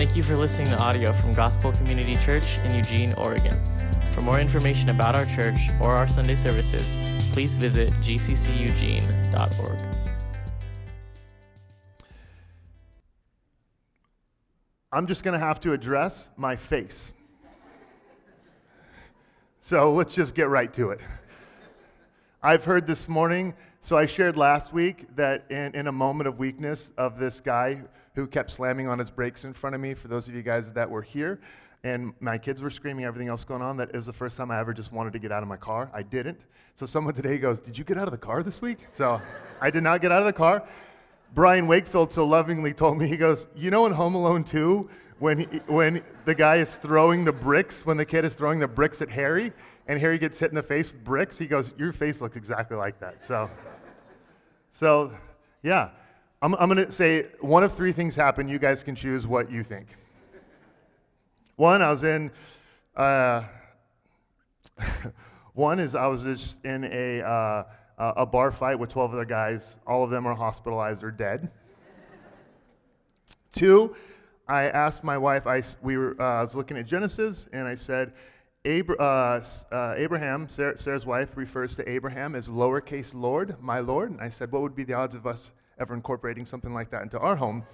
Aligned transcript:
Thank 0.00 0.16
you 0.16 0.22
for 0.22 0.34
listening 0.34 0.68
to 0.68 0.78
audio 0.78 1.12
from 1.12 1.34
Gospel 1.34 1.72
Community 1.72 2.16
Church 2.16 2.56
in 2.60 2.74
Eugene, 2.74 3.12
Oregon. 3.18 3.62
For 4.14 4.22
more 4.22 4.40
information 4.40 4.88
about 4.88 5.14
our 5.14 5.26
church 5.26 5.58
or 5.78 5.94
our 5.94 6.08
Sunday 6.08 6.36
services, 6.36 6.96
please 7.34 7.54
visit 7.58 7.90
gcceugene.org. 8.00 9.78
I'm 14.90 15.06
just 15.06 15.22
going 15.22 15.38
to 15.38 15.46
have 15.46 15.60
to 15.60 15.74
address 15.74 16.30
my 16.34 16.56
face. 16.56 17.12
So 19.58 19.92
let's 19.92 20.14
just 20.14 20.34
get 20.34 20.48
right 20.48 20.72
to 20.72 20.92
it. 20.92 21.00
I've 22.42 22.64
heard 22.64 22.86
this 22.86 23.06
morning, 23.06 23.52
so 23.82 23.98
I 23.98 24.06
shared 24.06 24.38
last 24.38 24.72
week 24.72 25.14
that 25.16 25.44
in, 25.50 25.74
in 25.74 25.88
a 25.88 25.92
moment 25.92 26.26
of 26.26 26.38
weakness 26.38 26.90
of 26.96 27.18
this 27.18 27.42
guy 27.42 27.82
who 28.20 28.26
kept 28.26 28.50
slamming 28.50 28.86
on 28.86 28.98
his 28.98 29.08
brakes 29.08 29.44
in 29.44 29.54
front 29.54 29.74
of 29.74 29.80
me, 29.80 29.94
for 29.94 30.08
those 30.08 30.28
of 30.28 30.34
you 30.34 30.42
guys 30.42 30.72
that 30.72 30.88
were 30.88 31.00
here, 31.00 31.40
and 31.82 32.12
my 32.20 32.36
kids 32.36 32.60
were 32.60 32.68
screaming, 32.68 33.06
everything 33.06 33.28
else 33.28 33.44
going 33.44 33.62
on, 33.62 33.78
that 33.78 33.94
is 33.94 34.04
the 34.04 34.12
first 34.12 34.36
time 34.36 34.50
I 34.50 34.58
ever 34.60 34.74
just 34.74 34.92
wanted 34.92 35.14
to 35.14 35.18
get 35.18 35.32
out 35.32 35.42
of 35.42 35.48
my 35.48 35.56
car. 35.56 35.90
I 35.94 36.02
didn't. 36.02 36.38
So 36.74 36.84
someone 36.84 37.14
today 37.14 37.38
goes, 37.38 37.60
Did 37.60 37.78
you 37.78 37.84
get 37.84 37.96
out 37.96 38.06
of 38.06 38.12
the 38.12 38.18
car 38.18 38.42
this 38.42 38.60
week? 38.60 38.78
So 38.92 39.20
I 39.60 39.70
did 39.70 39.82
not 39.82 40.02
get 40.02 40.12
out 40.12 40.20
of 40.20 40.26
the 40.26 40.34
car. 40.34 40.62
Brian 41.34 41.66
Wakefield 41.66 42.12
so 42.12 42.26
lovingly 42.26 42.74
told 42.74 42.98
me, 42.98 43.06
he 43.06 43.16
goes, 43.16 43.46
You 43.56 43.70
know 43.70 43.86
in 43.86 43.92
Home 43.92 44.14
Alone 44.14 44.44
2, 44.44 44.88
when, 45.18 45.38
he, 45.38 45.46
when 45.66 46.02
the 46.26 46.34
guy 46.34 46.56
is 46.56 46.76
throwing 46.76 47.24
the 47.24 47.32
bricks, 47.32 47.86
when 47.86 47.96
the 47.96 48.04
kid 48.04 48.26
is 48.26 48.34
throwing 48.34 48.58
the 48.58 48.68
bricks 48.68 49.00
at 49.00 49.08
Harry, 49.08 49.52
and 49.86 49.98
Harry 49.98 50.18
gets 50.18 50.38
hit 50.38 50.50
in 50.50 50.56
the 50.56 50.62
face 50.62 50.92
with 50.92 51.04
bricks, 51.04 51.38
he 51.38 51.46
goes, 51.46 51.72
Your 51.78 51.94
face 51.94 52.20
looks 52.20 52.36
exactly 52.36 52.76
like 52.76 53.00
that. 53.00 53.24
So, 53.24 53.50
so 54.70 55.14
yeah. 55.62 55.90
I'm, 56.42 56.54
I'm 56.54 56.70
going 56.70 56.86
to 56.86 56.90
say 56.90 57.26
one 57.40 57.62
of 57.62 57.74
three 57.74 57.92
things 57.92 58.16
happen. 58.16 58.48
You 58.48 58.58
guys 58.58 58.82
can 58.82 58.94
choose 58.94 59.26
what 59.26 59.50
you 59.50 59.62
think. 59.62 59.88
One, 61.56 61.82
I 61.82 61.90
was 61.90 62.02
in, 62.02 62.30
uh, 62.96 63.44
one 65.52 65.78
is 65.78 65.94
I 65.94 66.06
was 66.06 66.22
just 66.22 66.64
in 66.64 66.84
a, 66.84 67.20
uh, 67.20 67.64
a 67.98 68.24
bar 68.24 68.52
fight 68.52 68.78
with 68.78 68.88
12 68.88 69.12
other 69.12 69.26
guys. 69.26 69.78
All 69.86 70.02
of 70.02 70.08
them 70.08 70.26
are 70.26 70.34
hospitalized 70.34 71.04
or 71.04 71.10
dead. 71.10 71.50
Two, 73.52 73.94
I 74.48 74.70
asked 74.70 75.04
my 75.04 75.18
wife, 75.18 75.46
I, 75.46 75.62
we 75.82 75.98
were, 75.98 76.16
uh, 76.18 76.38
I 76.38 76.40
was 76.40 76.54
looking 76.54 76.78
at 76.78 76.86
Genesis, 76.86 77.48
and 77.52 77.68
I 77.68 77.74
said, 77.74 78.14
Abra- 78.64 78.96
uh, 78.96 79.44
uh, 79.70 79.94
Abraham, 79.98 80.48
Sarah, 80.48 80.78
Sarah's 80.78 81.04
wife, 81.04 81.36
refers 81.36 81.74
to 81.76 81.86
Abraham 81.86 82.34
as 82.34 82.48
lowercase 82.48 83.12
Lord, 83.12 83.56
my 83.60 83.80
Lord. 83.80 84.10
And 84.10 84.20
I 84.22 84.30
said, 84.30 84.50
what 84.50 84.62
would 84.62 84.74
be 84.74 84.84
the 84.84 84.94
odds 84.94 85.14
of 85.14 85.26
us 85.26 85.50
ever 85.80 85.94
incorporating 85.94 86.44
something 86.44 86.74
like 86.74 86.90
that 86.90 87.02
into 87.02 87.18
our 87.18 87.34
home? 87.34 87.64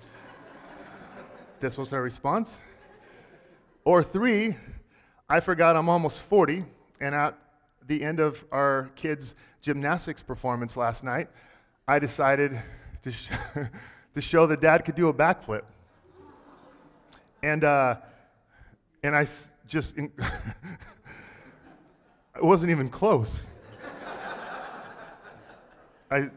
this 1.58 1.76
was 1.76 1.90
her 1.90 2.02
response. 2.02 2.58
Or 3.84 4.02
three, 4.02 4.56
I 5.28 5.40
forgot 5.40 5.74
I'm 5.74 5.88
almost 5.88 6.22
40, 6.22 6.64
and 7.00 7.14
at 7.14 7.36
the 7.86 8.02
end 8.02 8.20
of 8.20 8.44
our 8.52 8.90
kids' 8.94 9.34
gymnastics 9.62 10.22
performance 10.22 10.76
last 10.76 11.02
night, 11.02 11.28
I 11.88 11.98
decided 11.98 12.60
to, 13.02 13.10
sh- 13.12 13.30
to 14.14 14.20
show 14.20 14.46
that 14.46 14.60
dad 14.60 14.84
could 14.84 14.94
do 14.94 15.08
a 15.08 15.14
backflip. 15.14 15.62
And, 17.42 17.64
uh, 17.64 17.96
and 19.02 19.16
I 19.16 19.22
s- 19.22 19.50
just, 19.66 19.96
in- 19.96 20.12
it 22.36 22.44
wasn't 22.44 22.70
even 22.70 22.88
close. 22.88 23.46
I 26.10 26.30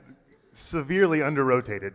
severely 0.60 1.22
under 1.22 1.44
rotated. 1.44 1.94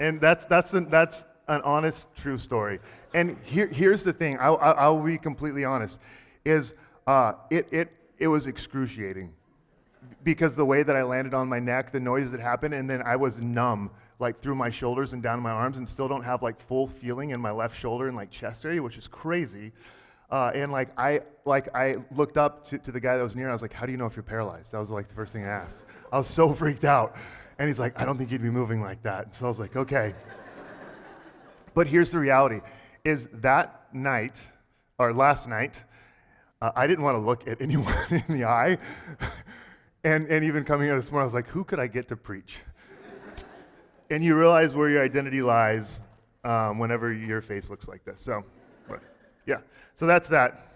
And 0.00 0.20
that's, 0.20 0.46
that's, 0.46 0.74
an, 0.74 0.90
that's 0.90 1.26
an 1.48 1.60
honest, 1.62 2.14
true 2.14 2.38
story. 2.38 2.78
And 3.14 3.36
here, 3.44 3.66
here's 3.66 4.04
the 4.04 4.12
thing 4.12 4.38
I, 4.38 4.48
I, 4.48 4.70
I 4.70 4.88
will 4.88 5.02
be 5.02 5.18
completely 5.18 5.64
honest 5.64 6.00
is 6.44 6.74
uh, 7.06 7.32
it, 7.50 7.66
it, 7.72 7.92
it 8.18 8.28
was 8.28 8.46
excruciating 8.46 9.32
because 10.24 10.54
the 10.54 10.64
way 10.64 10.82
that 10.82 10.94
I 10.94 11.02
landed 11.02 11.34
on 11.34 11.48
my 11.48 11.58
neck, 11.58 11.90
the 11.92 12.00
noise 12.00 12.30
that 12.32 12.40
happened, 12.40 12.74
and 12.74 12.88
then 12.88 13.02
I 13.02 13.16
was 13.16 13.40
numb 13.40 13.90
like 14.20 14.38
through 14.38 14.56
my 14.56 14.70
shoulders 14.70 15.12
and 15.12 15.22
down 15.22 15.40
my 15.40 15.50
arms 15.50 15.78
and 15.78 15.88
still 15.88 16.08
don't 16.08 16.24
have 16.24 16.42
like 16.42 16.60
full 16.60 16.88
feeling 16.88 17.30
in 17.30 17.40
my 17.40 17.50
left 17.50 17.78
shoulder 17.78 18.08
and 18.08 18.16
like 18.16 18.30
chest 18.30 18.64
area, 18.64 18.82
which 18.82 18.98
is 18.98 19.06
crazy. 19.06 19.72
Uh, 20.30 20.50
and 20.54 20.70
like 20.70 20.90
I 20.98 21.22
like 21.46 21.74
I 21.74 21.96
looked 22.14 22.36
up 22.36 22.64
to, 22.66 22.78
to 22.78 22.92
the 22.92 23.00
guy 23.00 23.16
that 23.16 23.22
was 23.22 23.34
near. 23.34 23.46
And 23.46 23.52
I 23.52 23.54
was 23.54 23.62
like, 23.62 23.72
"How 23.72 23.86
do 23.86 23.92
you 23.92 23.98
know 23.98 24.06
if 24.06 24.14
you're 24.14 24.22
paralyzed?" 24.22 24.72
That 24.72 24.78
was 24.78 24.90
like 24.90 25.08
the 25.08 25.14
first 25.14 25.32
thing 25.32 25.44
I 25.44 25.48
asked. 25.48 25.84
I 26.12 26.18
was 26.18 26.26
so 26.26 26.52
freaked 26.60 26.84
out, 26.84 27.16
and 27.58 27.68
he's 27.68 27.78
like, 27.78 27.98
"I 27.98 28.04
don't 28.04 28.18
think 28.18 28.30
you'd 28.30 28.42
be 28.42 28.50
moving 28.50 28.82
like 28.82 29.02
that." 29.02 29.34
So 29.34 29.46
I 29.46 29.48
was 29.48 29.58
like, 29.58 29.74
"Okay." 29.76 30.14
but 31.74 31.86
here's 31.86 32.10
the 32.10 32.18
reality: 32.18 32.60
is 33.04 33.28
that 33.32 33.86
night 33.94 34.38
or 34.98 35.14
last 35.14 35.48
night, 35.48 35.82
uh, 36.60 36.72
I 36.76 36.86
didn't 36.86 37.04
want 37.04 37.14
to 37.14 37.20
look 37.20 37.48
at 37.48 37.60
anyone 37.62 37.94
in 38.10 38.34
the 38.36 38.44
eye, 38.44 38.76
and 40.04 40.26
and 40.26 40.44
even 40.44 40.64
coming 40.64 40.88
here 40.88 40.96
this 40.96 41.10
morning, 41.10 41.24
I 41.24 41.26
was 41.26 41.34
like, 41.34 41.48
"Who 41.48 41.64
could 41.64 41.80
I 41.80 41.86
get 41.86 42.08
to 42.08 42.16
preach?" 42.16 42.60
and 44.10 44.24
you 44.24 44.36
realize 44.36 44.74
where 44.74 44.88
your 44.88 45.02
identity 45.02 45.42
lies 45.42 46.00
um, 46.44 46.78
whenever 46.78 47.12
your 47.12 47.40
face 47.40 47.70
looks 47.70 47.88
like 47.88 48.04
this. 48.04 48.20
So, 48.20 48.44
yeah. 49.48 49.60
So 49.94 50.06
that's 50.06 50.28
that. 50.28 50.66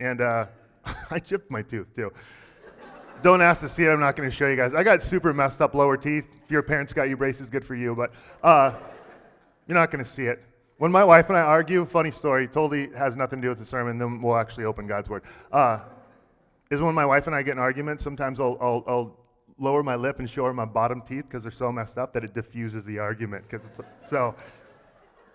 And 0.00 0.20
uh, 0.20 0.46
I 1.10 1.20
chipped 1.20 1.50
my 1.50 1.62
tooth 1.62 1.94
too. 1.94 2.10
Don't 3.22 3.42
ask 3.42 3.60
to 3.60 3.68
see 3.68 3.84
it. 3.84 3.90
I'm 3.90 4.00
not 4.00 4.16
going 4.16 4.28
to 4.28 4.34
show 4.34 4.48
you 4.48 4.56
guys. 4.56 4.72
I 4.72 4.82
got 4.82 5.02
super 5.02 5.34
messed 5.34 5.60
up 5.60 5.74
lower 5.74 5.98
teeth. 5.98 6.26
If 6.42 6.50
your 6.50 6.62
parents 6.62 6.94
got 6.94 7.10
you 7.10 7.18
braces, 7.18 7.50
good 7.50 7.64
for 7.64 7.74
you. 7.74 7.94
But 7.94 8.12
uh, 8.42 8.74
you're 9.68 9.76
not 9.76 9.90
going 9.90 10.02
to 10.02 10.10
see 10.10 10.24
it. 10.24 10.42
When 10.78 10.90
my 10.90 11.04
wife 11.04 11.28
and 11.28 11.36
I 11.36 11.42
argue, 11.42 11.84
funny 11.84 12.10
story, 12.10 12.48
totally 12.48 12.88
has 12.96 13.14
nothing 13.14 13.40
to 13.40 13.42
do 13.42 13.48
with 13.50 13.58
the 13.58 13.64
sermon. 13.66 13.98
Then 13.98 14.22
we'll 14.22 14.36
actually 14.36 14.64
open 14.64 14.86
God's 14.86 15.10
word. 15.10 15.24
Uh, 15.52 15.80
is 16.70 16.80
when 16.80 16.94
my 16.94 17.04
wife 17.04 17.26
and 17.26 17.36
I 17.36 17.42
get 17.42 17.52
in 17.52 17.58
arguments. 17.58 18.02
Sometimes 18.02 18.40
I'll, 18.40 18.56
I'll, 18.58 18.84
I'll 18.86 19.16
lower 19.58 19.82
my 19.82 19.96
lip 19.96 20.18
and 20.18 20.30
show 20.30 20.46
her 20.46 20.54
my 20.54 20.64
bottom 20.64 21.02
teeth 21.02 21.24
because 21.28 21.42
they're 21.42 21.52
so 21.52 21.70
messed 21.70 21.98
up 21.98 22.14
that 22.14 22.24
it 22.24 22.32
diffuses 22.32 22.86
the 22.86 22.98
argument. 22.98 23.44
Because 23.46 23.66
it's 23.66 23.80
so, 24.00 24.34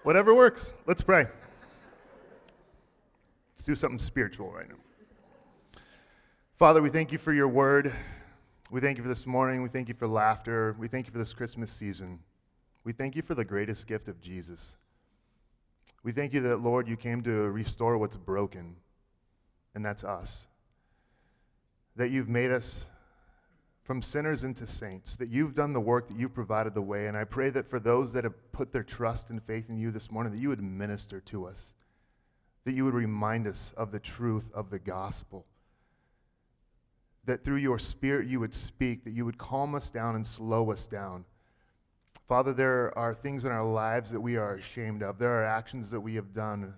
whatever 0.01 0.33
works. 0.33 0.73
Let's 0.87 1.03
pray. 1.03 1.27
Let's 3.55 3.63
do 3.63 3.75
something 3.75 3.99
spiritual 3.99 4.51
right 4.51 4.67
now. 4.67 4.75
Father, 6.57 6.81
we 6.81 6.89
thank 6.89 7.11
you 7.11 7.17
for 7.17 7.33
your 7.33 7.47
word. 7.47 7.93
We 8.69 8.81
thank 8.81 8.97
you 8.97 9.03
for 9.03 9.09
this 9.09 9.25
morning. 9.25 9.61
We 9.63 9.69
thank 9.69 9.87
you 9.87 9.95
for 9.95 10.07
laughter. 10.07 10.75
We 10.77 10.87
thank 10.87 11.05
you 11.05 11.11
for 11.11 11.19
this 11.19 11.33
Christmas 11.33 11.71
season. 11.71 12.19
We 12.83 12.91
thank 12.91 13.15
you 13.15 13.21
for 13.21 13.33
the 13.33 13.45
greatest 13.45 13.87
gift 13.87 14.07
of 14.09 14.19
Jesus. 14.21 14.75
We 16.03 16.11
thank 16.11 16.33
you 16.33 16.41
that, 16.41 16.61
Lord, 16.61 16.87
you 16.87 16.97
came 16.97 17.23
to 17.23 17.31
restore 17.31 17.97
what's 17.97 18.17
broken, 18.17 18.75
and 19.73 19.83
that's 19.83 20.03
us. 20.03 20.47
That 21.95 22.11
you've 22.11 22.29
made 22.29 22.51
us 22.51 22.85
from 23.83 24.01
sinners 24.01 24.43
into 24.43 24.67
saints, 24.67 25.15
that 25.15 25.29
you've 25.29 25.55
done 25.55 25.73
the 25.73 25.79
work, 25.79 26.07
that 26.07 26.17
you've 26.17 26.33
provided 26.33 26.73
the 26.73 26.81
way. 26.81 27.07
And 27.07 27.15
I 27.15 27.23
pray 27.23 27.49
that 27.51 27.69
for 27.69 27.79
those 27.79 28.13
that 28.13 28.23
have 28.23 28.51
put 28.51 28.71
their 28.71 28.83
trust 28.83 29.29
and 29.29 29.41
faith 29.41 29.69
in 29.69 29.77
you 29.77 29.91
this 29.91 30.11
morning, 30.11 30.33
that 30.33 30.39
you 30.39 30.49
would 30.49 30.61
minister 30.61 31.19
to 31.21 31.45
us, 31.45 31.73
that 32.65 32.73
you 32.73 32.83
would 32.83 32.93
remind 32.93 33.47
us 33.47 33.73
of 33.77 33.91
the 33.91 33.99
truth 33.99 34.51
of 34.53 34.69
the 34.69 34.79
gospel, 34.79 35.45
that 37.23 37.43
through 37.43 37.57
your 37.57 37.79
spirit 37.79 38.27
you 38.27 38.39
would 38.39 38.53
speak, 38.53 39.03
that 39.03 39.11
you 39.11 39.23
would 39.23 39.37
calm 39.37 39.73
us 39.75 39.89
down 39.89 40.15
and 40.15 40.25
slow 40.25 40.71
us 40.71 40.85
down. 40.85 41.25
Father, 42.27 42.53
there 42.53 42.95
are 42.97 43.13
things 43.13 43.45
in 43.45 43.51
our 43.51 43.63
lives 43.63 44.09
that 44.09 44.19
we 44.19 44.35
are 44.35 44.55
ashamed 44.55 45.03
of. 45.03 45.19
There 45.19 45.41
are 45.41 45.45
actions 45.45 45.91
that 45.91 46.01
we 46.01 46.15
have 46.15 46.33
done. 46.33 46.73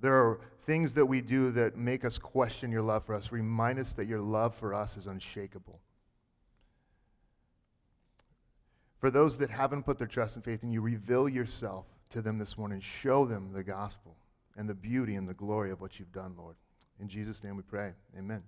There 0.00 0.14
are 0.14 0.40
things 0.64 0.94
that 0.94 1.06
we 1.06 1.20
do 1.20 1.50
that 1.52 1.76
make 1.76 2.04
us 2.04 2.16
question 2.16 2.70
your 2.70 2.82
love 2.82 3.04
for 3.04 3.16
us. 3.16 3.32
Remind 3.32 3.80
us 3.80 3.92
that 3.94 4.06
your 4.06 4.20
love 4.20 4.54
for 4.54 4.72
us 4.72 4.96
is 4.96 5.08
unshakable. 5.08 5.80
For 9.00 9.10
those 9.10 9.38
that 9.38 9.50
haven't 9.50 9.82
put 9.82 9.98
their 9.98 10.06
trust 10.06 10.36
and 10.36 10.44
faith 10.44 10.62
in 10.62 10.70
you, 10.70 10.80
reveal 10.80 11.28
yourself 11.28 11.86
to 12.12 12.22
them 12.22 12.38
this 12.38 12.56
morning. 12.56 12.80
Show 12.80 13.24
them 13.24 13.50
the 13.52 13.62
gospel 13.62 14.16
and 14.56 14.68
the 14.68 14.74
beauty 14.74 15.14
and 15.14 15.28
the 15.28 15.34
glory 15.34 15.70
of 15.70 15.80
what 15.80 15.98
you've 15.98 16.12
done, 16.12 16.34
Lord. 16.36 16.56
In 17.00 17.08
Jesus' 17.08 17.42
name 17.42 17.56
we 17.56 17.62
pray. 17.62 17.92
Amen. 18.16 18.42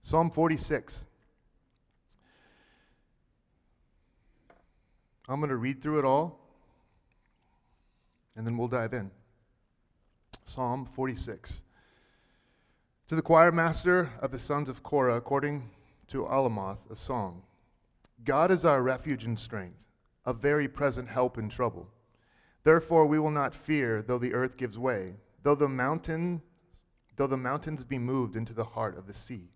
Psalm 0.00 0.30
46. 0.30 1.06
I'm 5.28 5.40
going 5.40 5.50
to 5.50 5.56
read 5.56 5.82
through 5.82 5.98
it 5.98 6.04
all, 6.04 6.38
and 8.34 8.46
then 8.46 8.56
we'll 8.56 8.68
dive 8.68 8.94
in. 8.94 9.10
Psalm 10.44 10.86
46. 10.86 11.62
To 13.08 13.14
the 13.14 13.22
choir 13.22 13.52
master 13.52 14.10
of 14.22 14.30
the 14.30 14.38
sons 14.38 14.68
of 14.68 14.82
Korah, 14.82 15.16
according 15.16 15.68
to 16.08 16.24
Alamoth, 16.24 16.78
a 16.90 16.96
song 16.96 17.42
God 18.24 18.50
is 18.50 18.64
our 18.64 18.82
refuge 18.82 19.24
and 19.24 19.38
strength, 19.38 19.76
a 20.24 20.32
very 20.32 20.68
present 20.68 21.08
help 21.08 21.38
in 21.38 21.48
trouble. 21.48 21.88
Therefore 22.68 23.06
we 23.06 23.18
will 23.18 23.30
not 23.30 23.54
fear, 23.54 24.02
though 24.02 24.18
the 24.18 24.34
earth 24.34 24.58
gives 24.58 24.76
way, 24.76 25.14
though 25.42 25.54
the 25.54 25.70
mountain, 25.70 26.42
though 27.16 27.26
the 27.26 27.34
mountains 27.34 27.82
be 27.82 27.96
moved 27.98 28.36
into 28.36 28.52
the 28.52 28.62
heart 28.62 28.98
of 28.98 29.06
the 29.06 29.14
sea, 29.14 29.48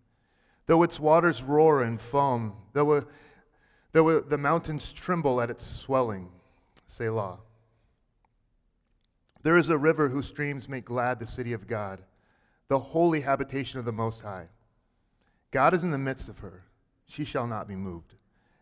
though 0.64 0.82
its 0.82 0.98
waters 0.98 1.42
roar 1.42 1.82
and 1.82 2.00
foam, 2.00 2.54
though, 2.72 2.94
a, 2.94 3.06
though 3.92 4.08
a, 4.08 4.22
the 4.22 4.38
mountains 4.38 4.94
tremble 4.94 5.42
at 5.42 5.50
its 5.50 5.62
swelling. 5.62 6.30
Selah. 6.86 7.40
There 9.42 9.58
is 9.58 9.68
a 9.68 9.76
river 9.76 10.08
whose 10.08 10.28
streams 10.28 10.66
make 10.66 10.86
glad 10.86 11.18
the 11.18 11.26
city 11.26 11.52
of 11.52 11.66
God, 11.66 12.00
the 12.68 12.78
holy 12.78 13.20
habitation 13.20 13.78
of 13.78 13.84
the 13.84 13.92
Most 13.92 14.22
High. 14.22 14.46
God 15.50 15.74
is 15.74 15.84
in 15.84 15.90
the 15.90 15.98
midst 15.98 16.30
of 16.30 16.38
her. 16.38 16.62
She 17.04 17.24
shall 17.24 17.46
not 17.46 17.68
be 17.68 17.76
moved. 17.76 18.14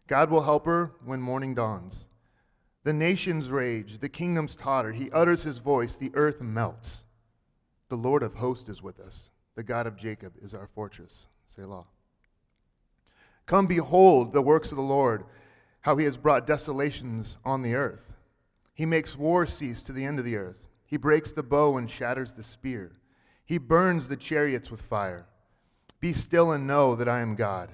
God 0.08 0.29
will 0.29 0.43
help 0.43 0.67
her 0.67 0.91
when 1.05 1.20
morning 1.20 1.55
dawns. 1.55 2.06
The 2.82 2.93
nations 2.93 3.50
rage, 3.50 3.99
the 3.99 4.09
kingdoms 4.09 4.56
totter. 4.56 4.93
He 4.93 5.11
utters 5.11 5.43
his 5.43 5.59
voice, 5.59 5.97
the 5.97 6.12
earth 6.15 6.41
melts. 6.41 7.05
The 7.88 7.97
Lord 7.97 8.23
of 8.23 8.35
hosts 8.35 8.69
is 8.69 8.82
with 8.82 8.99
us. 8.99 9.31
The 9.55 9.62
God 9.62 9.87
of 9.87 9.97
Jacob 9.97 10.35
is 10.41 10.55
our 10.55 10.67
fortress. 10.67 11.27
Selah. 11.49 11.85
Come 13.47 13.67
behold 13.67 14.32
the 14.32 14.41
works 14.41 14.71
of 14.71 14.77
the 14.77 14.82
Lord, 14.82 15.25
how 15.81 15.97
he 15.97 16.05
has 16.05 16.17
brought 16.17 16.47
desolations 16.47 17.37
on 17.44 17.62
the 17.62 17.75
earth. 17.75 18.12
He 18.73 18.87
makes 18.87 19.17
war 19.17 19.44
cease 19.44 19.83
to 19.83 19.93
the 19.93 20.05
end 20.05 20.19
of 20.19 20.25
the 20.25 20.37
earth. 20.37 20.69
He 20.87 20.97
breaks 20.97 21.33
the 21.33 21.43
bow 21.43 21.76
and 21.76 21.91
shatters 21.91 22.33
the 22.33 22.43
spear. 22.43 22.93
He 23.44 23.59
burns 23.59 24.09
the 24.09 24.17
chariots 24.17 24.71
with 24.71 24.81
fire. 24.81 25.26
Be 26.00 26.12
still 26.12 26.53
and 26.53 26.67
know 26.67 26.94
that 26.94 27.09
I 27.09 27.21
am 27.21 27.35
God. 27.35 27.71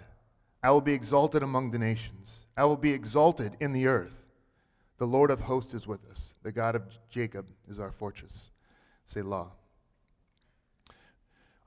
I 0.63 0.71
will 0.71 0.81
be 0.81 0.95
exalted 0.95 1.43
among 1.43 1.71
the 1.71 1.79
nations. 1.79 2.47
I 2.57 2.65
will 2.65 2.77
be 2.77 2.93
exalted 2.93 3.57
in 3.61 3.73
the 3.73 3.87
earth. 3.87 4.26
The 4.99 5.07
Lord 5.07 5.31
of 5.31 5.41
hosts 5.41 5.75
is 5.75 5.87
with 5.87 6.01
us. 6.11 6.33
The 6.43 6.53
God 6.53 6.75
of 6.75 6.83
Jacob 7.09 7.47
is 7.69 7.79
our 7.79 7.93
fortress. 7.93 8.51
Selah. 9.05 9.49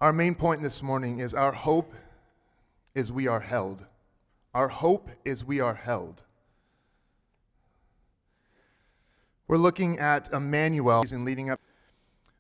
Our 0.02 0.14
main 0.14 0.34
point 0.34 0.62
this 0.62 0.82
morning 0.82 1.20
is 1.20 1.34
our 1.34 1.52
hope 1.52 1.94
is 2.96 3.12
we 3.12 3.28
are 3.28 3.42
held. 3.42 3.86
Our 4.54 4.68
hope 4.68 5.10
is 5.26 5.46
we 5.46 5.60
are 5.60 5.76
held. 5.76 6.24
We're 9.48 9.58
looking 9.58 10.00
at 10.00 10.32
Emmanuel 10.32 11.04
in 11.12 11.26
leading 11.26 11.50
up. 11.50 11.60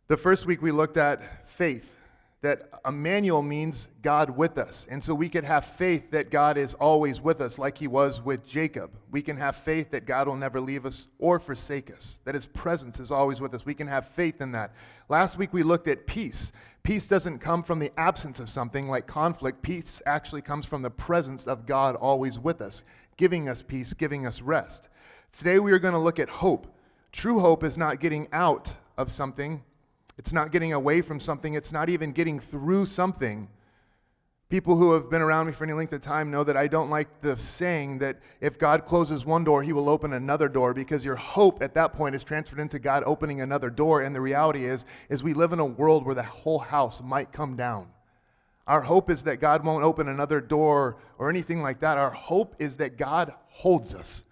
The 0.07 0.17
first 0.17 0.45
week 0.45 0.61
we 0.61 0.71
looked 0.71 0.97
at 0.97 1.49
faith, 1.49 1.95
that 2.41 2.69
Emmanuel 2.85 3.41
means 3.41 3.89
God 4.01 4.29
with 4.29 4.57
us. 4.57 4.87
And 4.89 5.03
so 5.03 5.13
we 5.13 5.27
could 5.27 5.43
have 5.43 5.65
faith 5.65 6.11
that 6.11 6.31
God 6.31 6.57
is 6.57 6.73
always 6.73 7.19
with 7.19 7.41
us, 7.41 7.59
like 7.59 7.77
he 7.77 7.87
was 7.87 8.21
with 8.21 8.47
Jacob. 8.47 8.91
We 9.11 9.21
can 9.21 9.35
have 9.35 9.57
faith 9.57 9.91
that 9.91 10.05
God 10.05 10.27
will 10.27 10.37
never 10.37 10.61
leave 10.61 10.85
us 10.85 11.09
or 11.17 11.39
forsake 11.39 11.91
us, 11.91 12.19
that 12.23 12.35
his 12.35 12.45
presence 12.45 12.97
is 12.97 13.11
always 13.11 13.41
with 13.41 13.53
us. 13.53 13.65
We 13.65 13.73
can 13.73 13.87
have 13.87 14.07
faith 14.09 14.39
in 14.39 14.53
that. 14.53 14.73
Last 15.09 15.37
week 15.37 15.51
we 15.51 15.63
looked 15.63 15.89
at 15.89 16.07
peace. 16.07 16.53
Peace 16.81 17.09
doesn't 17.09 17.39
come 17.39 17.61
from 17.61 17.79
the 17.79 17.91
absence 17.99 18.39
of 18.39 18.47
something 18.47 18.87
like 18.87 19.05
conflict, 19.05 19.61
peace 19.61 20.01
actually 20.05 20.41
comes 20.41 20.65
from 20.65 20.81
the 20.81 20.89
presence 20.89 21.45
of 21.45 21.65
God 21.65 21.97
always 21.97 22.39
with 22.39 22.61
us, 22.61 22.85
giving 23.17 23.49
us 23.49 23.61
peace, 23.61 23.93
giving 23.93 24.25
us 24.25 24.41
rest. 24.41 24.87
Today 25.33 25.59
we 25.59 25.73
are 25.73 25.79
going 25.79 25.93
to 25.93 25.99
look 25.99 26.19
at 26.19 26.29
hope. 26.29 26.73
True 27.11 27.39
hope 27.39 27.65
is 27.65 27.77
not 27.77 27.99
getting 27.99 28.29
out 28.31 28.75
of 28.97 29.11
something, 29.11 29.63
it's 30.19 30.33
not 30.33 30.51
getting 30.51 30.73
away 30.73 31.01
from 31.01 31.21
something, 31.21 31.53
it's 31.53 31.71
not 31.71 31.87
even 31.87 32.11
getting 32.11 32.41
through 32.41 32.85
something. 32.87 33.47
People 34.49 34.75
who 34.75 34.91
have 34.91 35.09
been 35.09 35.21
around 35.21 35.45
me 35.45 35.53
for 35.53 35.63
any 35.63 35.71
length 35.71 35.93
of 35.93 36.01
time 36.01 36.29
know 36.29 36.43
that 36.43 36.57
I 36.57 36.67
don't 36.67 36.89
like 36.89 37.21
the 37.21 37.37
saying 37.37 37.99
that 37.99 38.19
if 38.41 38.59
God 38.59 38.85
closes 38.85 39.25
one 39.25 39.45
door, 39.45 39.63
he 39.63 39.71
will 39.71 39.87
open 39.87 40.11
another 40.11 40.49
door 40.49 40.73
because 40.73 41.05
your 41.05 41.15
hope 41.15 41.63
at 41.63 41.73
that 41.75 41.93
point 41.93 42.15
is 42.15 42.23
transferred 42.25 42.59
into 42.59 42.79
God 42.79 43.03
opening 43.05 43.39
another 43.39 43.69
door 43.69 44.01
and 44.01 44.13
the 44.13 44.19
reality 44.19 44.65
is 44.65 44.83
is 45.07 45.23
we 45.23 45.33
live 45.33 45.53
in 45.53 45.59
a 45.59 45.65
world 45.65 46.05
where 46.05 46.15
the 46.15 46.23
whole 46.23 46.59
house 46.59 47.01
might 47.01 47.31
come 47.31 47.55
down. 47.55 47.87
Our 48.67 48.81
hope 48.81 49.09
is 49.09 49.23
that 49.23 49.39
God 49.39 49.63
won't 49.63 49.85
open 49.85 50.09
another 50.09 50.41
door 50.41 50.97
or 51.17 51.29
anything 51.29 51.61
like 51.61 51.79
that. 51.79 51.97
Our 51.97 52.11
hope 52.11 52.55
is 52.59 52.75
that 52.77 52.97
God 52.97 53.33
holds 53.47 53.95
us. 53.95 54.25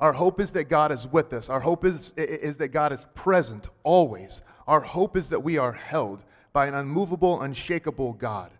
Our 0.00 0.12
hope 0.12 0.40
is 0.40 0.52
that 0.52 0.64
God 0.64 0.90
is 0.90 1.06
with 1.06 1.32
us. 1.32 1.48
Our 1.48 1.60
hope 1.60 1.84
is, 1.84 2.12
is 2.16 2.56
that 2.56 2.68
God 2.68 2.92
is 2.92 3.06
present 3.14 3.68
always. 3.84 4.42
Our 4.68 4.80
hope 4.80 5.16
is 5.16 5.30
that 5.30 5.42
we 5.42 5.56
are 5.56 5.72
held 5.72 6.22
by 6.52 6.66
an 6.66 6.74
unmovable, 6.74 7.40
unshakable 7.40 8.12
God. 8.12 8.50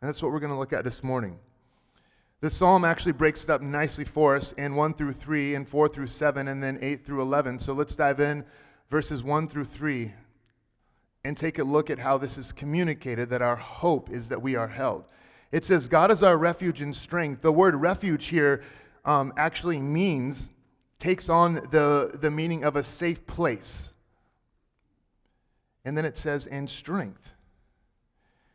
And 0.00 0.08
that's 0.08 0.22
what 0.22 0.32
we're 0.32 0.40
going 0.40 0.52
to 0.52 0.58
look 0.58 0.72
at 0.72 0.82
this 0.82 1.04
morning. 1.04 1.38
The 2.40 2.48
psalm 2.48 2.82
actually 2.82 3.12
breaks 3.12 3.44
it 3.44 3.50
up 3.50 3.60
nicely 3.60 4.06
for 4.06 4.34
us 4.34 4.52
in 4.52 4.74
1 4.74 4.94
through 4.94 5.12
3 5.12 5.54
and 5.56 5.68
4 5.68 5.88
through 5.88 6.06
7 6.06 6.48
and 6.48 6.62
then 6.62 6.78
8 6.80 7.04
through 7.04 7.20
11. 7.20 7.58
So 7.58 7.74
let's 7.74 7.94
dive 7.94 8.18
in 8.18 8.44
verses 8.90 9.22
1 9.22 9.46
through 9.46 9.66
3 9.66 10.10
and 11.22 11.36
take 11.36 11.58
a 11.58 11.64
look 11.64 11.90
at 11.90 11.98
how 11.98 12.16
this 12.16 12.38
is 12.38 12.50
communicated 12.50 13.28
that 13.28 13.42
our 13.42 13.56
hope 13.56 14.10
is 14.10 14.30
that 14.30 14.40
we 14.40 14.56
are 14.56 14.68
held. 14.68 15.04
It 15.52 15.66
says, 15.66 15.86
God 15.86 16.10
is 16.10 16.22
our 16.22 16.38
refuge 16.38 16.80
and 16.80 16.96
strength. 16.96 17.42
The 17.42 17.52
word 17.52 17.76
refuge 17.76 18.28
here 18.28 18.62
um, 19.04 19.34
actually 19.36 19.80
means, 19.80 20.50
takes 20.98 21.28
on 21.28 21.68
the, 21.70 22.12
the 22.14 22.30
meaning 22.30 22.64
of 22.64 22.74
a 22.74 22.82
safe 22.82 23.26
place. 23.26 23.91
And 25.84 25.96
then 25.96 26.04
it 26.04 26.16
says, 26.16 26.46
and 26.46 26.68
strength. 26.68 27.32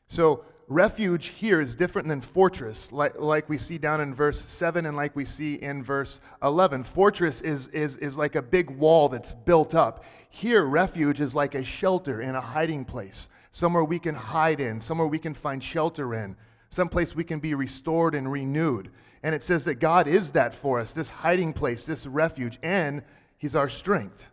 So, 0.08 0.46
refuge 0.68 1.28
here 1.28 1.62
is 1.62 1.76
different 1.76 2.08
than 2.08 2.22
fortress, 2.22 2.92
like, 2.92 3.20
like 3.20 3.48
we 3.48 3.58
see 3.58 3.78
down 3.78 4.02
in 4.02 4.14
verse 4.14 4.40
7 4.40 4.86
and 4.86 4.98
like 4.98 5.16
we 5.16 5.26
see 5.26 5.56
in 5.56 5.84
verse 5.84 6.20
11. 6.44 6.84
Fortress 6.84 7.42
is, 7.42 7.68
is, 7.70 7.98
is 7.98 8.18
like 8.18 8.36
a 8.36 8.42
big 8.42 8.70
wall 8.70 9.10
that's 9.10 9.34
built 9.34 9.76
up. 9.76 10.04
Here, 10.30 10.64
refuge 10.64 11.22
is 11.22 11.34
like 11.34 11.56
a 11.56 11.64
shelter 11.64 12.22
in 12.22 12.36
a 12.36 12.42
hiding 12.42 12.86
place, 12.86 13.30
somewhere 13.52 13.84
we 13.84 14.00
can 14.00 14.16
hide 14.16 14.60
in, 14.60 14.80
somewhere 14.82 15.08
we 15.08 15.20
can 15.20 15.34
find 15.34 15.64
shelter 15.64 16.14
in, 16.14 16.36
someplace 16.70 17.16
we 17.16 17.24
can 17.24 17.40
be 17.40 17.54
restored 17.54 18.16
and 18.16 18.32
renewed. 18.32 18.92
And 19.24 19.34
it 19.34 19.44
says 19.44 19.66
that 19.66 19.76
God 19.76 20.08
is 20.08 20.32
that 20.32 20.54
for 20.54 20.80
us, 20.80 20.94
this 20.94 21.10
hiding 21.10 21.54
place, 21.54 21.86
this 21.86 22.06
refuge, 22.06 22.60
and 22.62 23.04
He's 23.38 23.56
our 23.56 23.70
strength. 23.70 24.26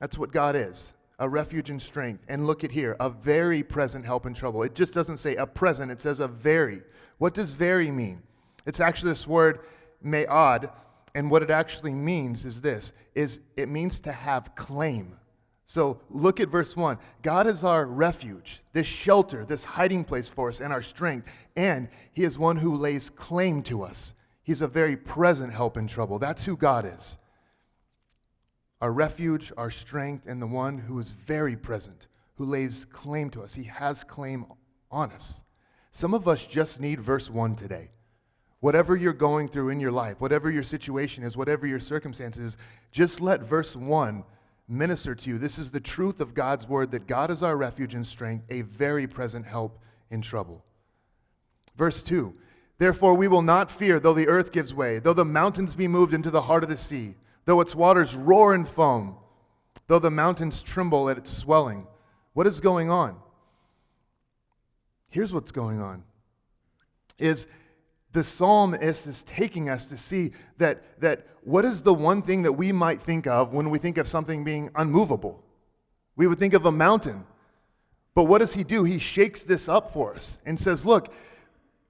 That's 0.00 0.18
what 0.18 0.32
God 0.32 0.56
is 0.56 0.92
a 1.18 1.28
refuge 1.28 1.70
and 1.70 1.80
strength. 1.80 2.24
And 2.28 2.46
look 2.46 2.64
at 2.64 2.70
here, 2.70 2.96
a 3.00 3.10
very 3.10 3.62
present 3.62 4.04
help 4.04 4.26
in 4.26 4.34
trouble. 4.34 4.62
It 4.62 4.74
just 4.74 4.94
doesn't 4.94 5.18
say 5.18 5.36
a 5.36 5.46
present, 5.46 5.90
it 5.90 6.00
says 6.00 6.20
a 6.20 6.28
very. 6.28 6.82
What 7.18 7.34
does 7.34 7.52
very 7.52 7.90
mean? 7.90 8.22
It's 8.66 8.80
actually 8.80 9.12
this 9.12 9.26
word 9.26 9.60
me'ad, 10.02 10.70
and 11.14 11.30
what 11.30 11.42
it 11.42 11.50
actually 11.50 11.94
means 11.94 12.44
is 12.44 12.60
this 12.60 12.92
is 13.14 13.40
it 13.56 13.68
means 13.68 14.00
to 14.00 14.12
have 14.12 14.54
claim 14.54 15.16
so 15.66 16.00
look 16.10 16.38
at 16.38 16.48
verse 16.48 16.76
1. 16.76 16.96
God 17.22 17.48
is 17.48 17.64
our 17.64 17.84
refuge, 17.84 18.62
this 18.72 18.86
shelter, 18.86 19.44
this 19.44 19.64
hiding 19.64 20.04
place 20.04 20.28
for 20.28 20.48
us, 20.48 20.60
and 20.60 20.72
our 20.72 20.82
strength. 20.82 21.28
And 21.56 21.88
He 22.12 22.22
is 22.22 22.38
one 22.38 22.56
who 22.56 22.76
lays 22.76 23.10
claim 23.10 23.62
to 23.64 23.82
us. 23.82 24.14
He's 24.44 24.62
a 24.62 24.68
very 24.68 24.96
present 24.96 25.52
help 25.52 25.76
in 25.76 25.88
trouble. 25.88 26.20
That's 26.20 26.44
who 26.44 26.56
God 26.56 26.86
is. 26.86 27.18
Our 28.80 28.92
refuge, 28.92 29.52
our 29.56 29.70
strength, 29.70 30.26
and 30.26 30.40
the 30.40 30.46
one 30.46 30.78
who 30.78 30.98
is 30.98 31.10
very 31.10 31.56
present, 31.56 32.08
who 32.34 32.44
lays 32.44 32.84
claim 32.84 33.30
to 33.30 33.42
us. 33.42 33.54
He 33.54 33.64
has 33.64 34.04
claim 34.04 34.46
on 34.90 35.12
us. 35.12 35.44
Some 35.92 36.12
of 36.12 36.28
us 36.28 36.44
just 36.44 36.80
need 36.80 37.00
verse 37.00 37.30
1 37.30 37.56
today. 37.56 37.90
Whatever 38.60 38.96
you're 38.96 39.12
going 39.12 39.48
through 39.48 39.70
in 39.70 39.80
your 39.80 39.92
life, 39.92 40.20
whatever 40.20 40.50
your 40.50 40.62
situation 40.62 41.24
is, 41.24 41.36
whatever 41.36 41.66
your 41.66 41.80
circumstances, 41.80 42.56
just 42.90 43.20
let 43.20 43.42
verse 43.42 43.74
1 43.74 44.24
minister 44.68 45.14
to 45.14 45.30
you. 45.30 45.38
This 45.38 45.58
is 45.58 45.70
the 45.70 45.80
truth 45.80 46.20
of 46.20 46.34
God's 46.34 46.68
word 46.68 46.90
that 46.90 47.06
God 47.06 47.30
is 47.30 47.42
our 47.42 47.56
refuge 47.56 47.94
and 47.94 48.06
strength, 48.06 48.44
a 48.50 48.62
very 48.62 49.06
present 49.06 49.46
help 49.46 49.78
in 50.10 50.20
trouble. 50.20 50.64
Verse 51.76 52.02
2 52.02 52.34
Therefore, 52.78 53.14
we 53.14 53.28
will 53.28 53.42
not 53.42 53.70
fear, 53.70 53.98
though 53.98 54.12
the 54.12 54.28
earth 54.28 54.52
gives 54.52 54.74
way, 54.74 54.98
though 54.98 55.14
the 55.14 55.24
mountains 55.24 55.74
be 55.74 55.88
moved 55.88 56.12
into 56.12 56.30
the 56.30 56.42
heart 56.42 56.62
of 56.62 56.68
the 56.68 56.76
sea, 56.76 57.14
though 57.46 57.60
its 57.60 57.74
waters 57.74 58.14
roar 58.14 58.54
and 58.54 58.68
foam, 58.68 59.16
though 59.86 59.98
the 59.98 60.10
mountains 60.10 60.62
tremble 60.62 61.08
at 61.08 61.16
its 61.16 61.30
swelling. 61.30 61.86
What 62.34 62.46
is 62.46 62.60
going 62.60 62.90
on? 62.90 63.16
Here's 65.08 65.32
what's 65.32 65.52
going 65.52 65.80
on 65.80 66.02
is 67.18 67.46
the 68.12 68.22
psalmist 68.22 69.06
is 69.06 69.22
taking 69.22 69.70
us 69.70 69.86
to 69.86 69.96
see 69.96 70.32
that, 70.58 71.00
that 71.00 71.26
what 71.42 71.64
is 71.64 71.82
the 71.82 71.94
one 71.94 72.20
thing 72.20 72.42
that 72.42 72.52
we 72.52 72.72
might 72.72 73.00
think 73.00 73.26
of 73.26 73.54
when 73.54 73.70
we 73.70 73.78
think 73.78 73.96
of 73.96 74.06
something 74.06 74.44
being 74.44 74.70
unmovable? 74.74 75.42
We 76.16 76.26
would 76.26 76.38
think 76.38 76.52
of 76.52 76.66
a 76.66 76.72
mountain. 76.72 77.24
But 78.14 78.24
what 78.24 78.38
does 78.38 78.54
he 78.54 78.64
do? 78.64 78.84
He 78.84 78.98
shakes 78.98 79.42
this 79.42 79.68
up 79.68 79.92
for 79.92 80.14
us 80.14 80.38
and 80.44 80.58
says, 80.58 80.84
Look, 80.84 81.12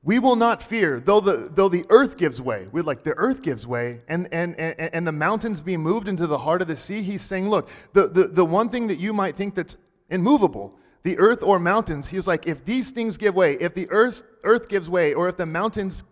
we 0.06 0.20
will 0.20 0.36
not 0.36 0.62
fear, 0.62 1.00
though 1.00 1.18
the, 1.18 1.50
though 1.52 1.68
the 1.68 1.84
earth 1.90 2.16
gives 2.16 2.40
way. 2.40 2.68
We're 2.70 2.84
like, 2.84 3.02
the 3.02 3.14
earth 3.14 3.42
gives 3.42 3.66
way, 3.66 4.02
and, 4.06 4.28
and, 4.30 4.54
and, 4.54 4.78
and 4.78 5.04
the 5.04 5.10
mountains 5.10 5.60
be 5.60 5.76
moved 5.76 6.06
into 6.06 6.28
the 6.28 6.38
heart 6.38 6.62
of 6.62 6.68
the 6.68 6.76
sea. 6.76 7.02
He's 7.02 7.22
saying, 7.22 7.50
Look, 7.50 7.68
the, 7.92 8.06
the, 8.06 8.28
the 8.28 8.44
one 8.44 8.68
thing 8.68 8.86
that 8.86 9.00
you 9.00 9.12
might 9.12 9.34
think 9.34 9.56
that's 9.56 9.76
immovable, 10.08 10.78
the 11.02 11.18
earth 11.18 11.42
or 11.42 11.58
mountains, 11.58 12.06
he's 12.06 12.28
like, 12.28 12.46
if 12.46 12.64
these 12.64 12.92
things 12.92 13.16
give 13.16 13.34
way, 13.34 13.54
if 13.54 13.74
the 13.74 13.90
earth, 13.90 14.22
earth 14.44 14.68
gives 14.68 14.88
way, 14.88 15.12
or 15.12 15.28
if 15.28 15.36
the 15.36 15.44
mountains 15.44 16.04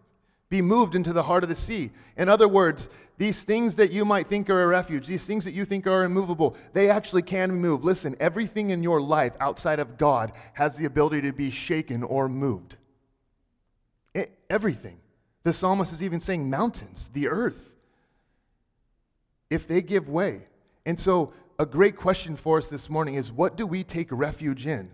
be 0.48 0.60
moved 0.60 0.96
into 0.96 1.12
the 1.12 1.22
heart 1.22 1.44
of 1.44 1.48
the 1.48 1.54
sea. 1.54 1.92
In 2.16 2.28
other 2.28 2.48
words, 2.48 2.88
these 3.16 3.44
things 3.44 3.76
that 3.76 3.92
you 3.92 4.04
might 4.04 4.26
think 4.26 4.50
are 4.50 4.64
a 4.64 4.66
refuge, 4.66 5.06
these 5.06 5.24
things 5.24 5.44
that 5.44 5.54
you 5.54 5.64
think 5.64 5.86
are 5.86 6.02
immovable, 6.02 6.56
they 6.72 6.90
actually 6.90 7.22
can 7.22 7.50
be 7.50 7.54
moved. 7.54 7.84
Listen, 7.84 8.16
everything 8.18 8.70
in 8.70 8.82
your 8.82 9.00
life 9.00 9.34
outside 9.38 9.78
of 9.78 9.96
God 9.96 10.32
has 10.54 10.76
the 10.76 10.84
ability 10.84 11.22
to 11.22 11.32
be 11.32 11.52
shaken 11.52 12.02
or 12.02 12.28
moved. 12.28 12.76
It, 14.14 14.38
everything. 14.48 14.98
The 15.42 15.52
psalmist 15.52 15.92
is 15.92 16.02
even 16.02 16.20
saying 16.20 16.48
mountains, 16.48 17.10
the 17.12 17.28
earth, 17.28 17.72
if 19.50 19.68
they 19.68 19.82
give 19.82 20.08
way. 20.08 20.46
And 20.86 20.98
so 20.98 21.32
a 21.58 21.66
great 21.66 21.96
question 21.96 22.36
for 22.36 22.58
us 22.58 22.68
this 22.68 22.88
morning 22.88 23.14
is 23.14 23.30
what 23.30 23.56
do 23.56 23.66
we 23.66 23.84
take 23.84 24.08
refuge 24.10 24.66
in? 24.66 24.90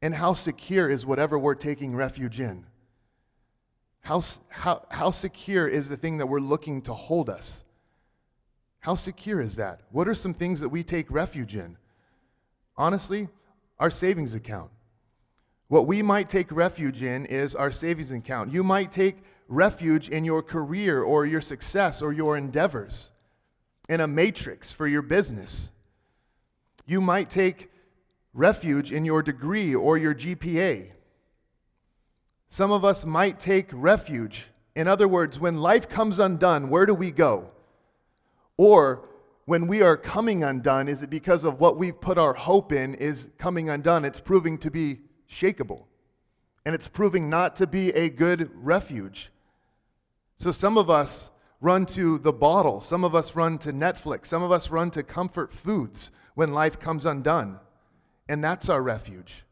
And 0.00 0.14
how 0.14 0.32
secure 0.32 0.90
is 0.90 1.06
whatever 1.06 1.38
we're 1.38 1.54
taking 1.54 1.94
refuge 1.94 2.40
in? 2.40 2.66
How, 4.00 4.22
how, 4.48 4.84
how 4.90 5.10
secure 5.12 5.68
is 5.68 5.88
the 5.88 5.96
thing 5.96 6.18
that 6.18 6.26
we're 6.26 6.40
looking 6.40 6.82
to 6.82 6.94
hold 6.94 7.30
us? 7.30 7.64
How 8.80 8.96
secure 8.96 9.40
is 9.40 9.56
that? 9.56 9.82
What 9.90 10.08
are 10.08 10.14
some 10.14 10.34
things 10.34 10.58
that 10.60 10.70
we 10.70 10.82
take 10.82 11.08
refuge 11.08 11.54
in? 11.54 11.76
Honestly, 12.76 13.28
our 13.78 13.90
savings 13.90 14.34
account. 14.34 14.70
What 15.72 15.86
we 15.86 16.02
might 16.02 16.28
take 16.28 16.52
refuge 16.52 17.02
in 17.02 17.24
is 17.24 17.54
our 17.54 17.72
savings 17.72 18.12
account. 18.12 18.52
You 18.52 18.62
might 18.62 18.92
take 18.92 19.24
refuge 19.48 20.10
in 20.10 20.22
your 20.22 20.42
career 20.42 21.02
or 21.02 21.24
your 21.24 21.40
success 21.40 22.02
or 22.02 22.12
your 22.12 22.36
endeavors, 22.36 23.10
in 23.88 23.98
a 23.98 24.06
matrix 24.06 24.70
for 24.70 24.86
your 24.86 25.00
business. 25.00 25.72
You 26.84 27.00
might 27.00 27.30
take 27.30 27.70
refuge 28.34 28.92
in 28.92 29.06
your 29.06 29.22
degree 29.22 29.74
or 29.74 29.96
your 29.96 30.14
GPA. 30.14 30.90
Some 32.50 32.70
of 32.70 32.84
us 32.84 33.06
might 33.06 33.40
take 33.40 33.70
refuge. 33.72 34.48
In 34.76 34.86
other 34.86 35.08
words, 35.08 35.40
when 35.40 35.56
life 35.56 35.88
comes 35.88 36.18
undone, 36.18 36.68
where 36.68 36.84
do 36.84 36.92
we 36.92 37.10
go? 37.10 37.48
Or 38.58 39.08
when 39.46 39.66
we 39.68 39.80
are 39.80 39.96
coming 39.96 40.44
undone, 40.44 40.86
is 40.86 41.02
it 41.02 41.08
because 41.08 41.44
of 41.44 41.60
what 41.60 41.78
we've 41.78 41.98
put 41.98 42.18
our 42.18 42.34
hope 42.34 42.72
in 42.72 42.92
is 42.92 43.30
coming 43.38 43.70
undone? 43.70 44.04
It's 44.04 44.20
proving 44.20 44.58
to 44.58 44.70
be 44.70 44.98
shakable. 45.32 45.84
And 46.64 46.74
it's 46.74 46.86
proving 46.86 47.28
not 47.28 47.56
to 47.56 47.66
be 47.66 47.90
a 47.90 48.08
good 48.08 48.50
refuge. 48.54 49.32
So 50.36 50.52
some 50.52 50.78
of 50.78 50.90
us 50.90 51.30
run 51.60 51.86
to 51.86 52.18
the 52.18 52.32
bottle, 52.32 52.80
some 52.80 53.04
of 53.04 53.14
us 53.14 53.34
run 53.34 53.58
to 53.58 53.72
Netflix, 53.72 54.26
some 54.26 54.42
of 54.42 54.52
us 54.52 54.70
run 54.70 54.90
to 54.92 55.02
comfort 55.02 55.52
foods 55.52 56.10
when 56.34 56.52
life 56.52 56.78
comes 56.78 57.06
undone. 57.06 57.58
And 58.28 58.42
that's 58.42 58.68
our 58.68 58.82
refuge. 58.82 59.44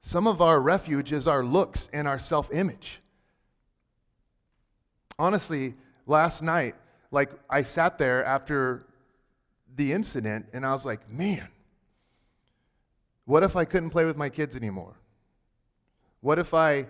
Some 0.00 0.26
of 0.26 0.40
our 0.40 0.60
refuge 0.60 1.12
is 1.12 1.26
our 1.26 1.44
looks 1.44 1.88
and 1.92 2.06
our 2.06 2.18
self 2.18 2.52
image. 2.52 3.00
Honestly, 5.18 5.74
last 6.06 6.42
night, 6.42 6.74
like 7.10 7.30
I 7.50 7.62
sat 7.62 7.98
there 7.98 8.24
after 8.24 8.86
the 9.74 9.92
incident 9.92 10.46
and 10.52 10.64
I 10.64 10.72
was 10.72 10.84
like, 10.86 11.08
man, 11.10 11.48
what 13.26 13.42
if 13.42 13.54
I 13.54 13.64
couldn't 13.64 13.90
play 13.90 14.04
with 14.04 14.16
my 14.16 14.30
kids 14.30 14.56
anymore? 14.56 14.94
What 16.20 16.38
if 16.38 16.54
I 16.54 16.86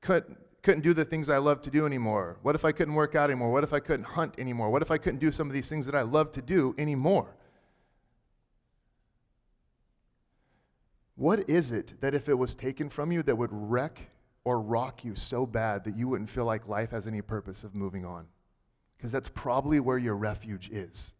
couldn't, 0.00 0.38
couldn't 0.62 0.80
do 0.80 0.94
the 0.94 1.04
things 1.04 1.28
I 1.28 1.36
love 1.36 1.60
to 1.62 1.70
do 1.70 1.84
anymore? 1.84 2.38
What 2.42 2.54
if 2.54 2.64
I 2.64 2.72
couldn't 2.72 2.94
work 2.94 3.14
out 3.14 3.30
anymore? 3.30 3.52
What 3.52 3.62
if 3.62 3.72
I 3.72 3.80
couldn't 3.80 4.06
hunt 4.06 4.38
anymore? 4.38 4.70
What 4.70 4.80
if 4.80 4.90
I 4.90 4.96
couldn't 4.96 5.20
do 5.20 5.30
some 5.30 5.46
of 5.46 5.52
these 5.52 5.68
things 5.68 5.84
that 5.84 5.94
I 5.94 6.02
love 6.02 6.32
to 6.32 6.42
do 6.42 6.74
anymore? 6.78 7.36
What 11.14 11.50
is 11.50 11.72
it 11.72 12.00
that 12.00 12.14
if 12.14 12.28
it 12.28 12.34
was 12.34 12.54
taken 12.54 12.88
from 12.88 13.12
you 13.12 13.22
that 13.24 13.36
would 13.36 13.50
wreck 13.52 14.08
or 14.44 14.60
rock 14.60 15.04
you 15.04 15.14
so 15.14 15.44
bad 15.44 15.84
that 15.84 15.96
you 15.96 16.08
wouldn't 16.08 16.30
feel 16.30 16.46
like 16.46 16.66
life 16.66 16.92
has 16.92 17.06
any 17.06 17.20
purpose 17.20 17.64
of 17.64 17.74
moving 17.74 18.06
on? 18.06 18.26
because 18.98 19.12
that's 19.12 19.28
probably 19.28 19.78
where 19.78 19.96
your 19.96 20.16
refuge 20.16 20.68
is. 20.70 21.14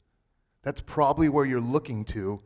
That's 0.63 0.81
probably 0.81 1.29
where 1.29 1.45
you're 1.45 1.61
looking 1.61 2.05
to 2.07 2.43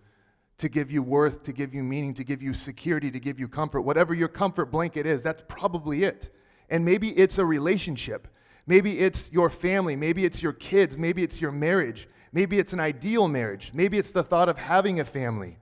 to 0.58 0.68
give 0.68 0.90
you 0.90 1.02
worth, 1.02 1.42
to 1.44 1.52
give 1.52 1.74
you 1.74 1.82
meaning, 1.82 2.14
to 2.14 2.24
give 2.24 2.42
you 2.42 2.54
security, 2.54 3.10
to 3.10 3.20
give 3.20 3.40
you 3.40 3.48
comfort. 3.48 3.82
Whatever 3.82 4.14
your 4.14 4.28
comfort 4.28 4.66
blanket 4.66 5.06
is, 5.06 5.22
that's 5.22 5.42
probably 5.48 6.04
it. 6.04 6.30
And 6.70 6.84
maybe 6.84 7.10
it's 7.10 7.38
a 7.38 7.44
relationship. 7.44 8.28
Maybe 8.66 9.00
it's 9.00 9.32
your 9.32 9.50
family. 9.50 9.96
Maybe 9.96 10.24
it's 10.24 10.42
your 10.42 10.52
kids. 10.52 10.96
Maybe 10.96 11.22
it's 11.22 11.40
your 11.40 11.52
marriage. 11.52 12.08
Maybe 12.32 12.58
it's 12.58 12.72
an 12.72 12.80
ideal 12.80 13.28
marriage. 13.28 13.72
Maybe 13.74 13.98
it's 13.98 14.10
the 14.10 14.22
thought 14.22 14.48
of 14.48 14.56
having 14.56 15.00
a 15.00 15.04
family. 15.04 15.58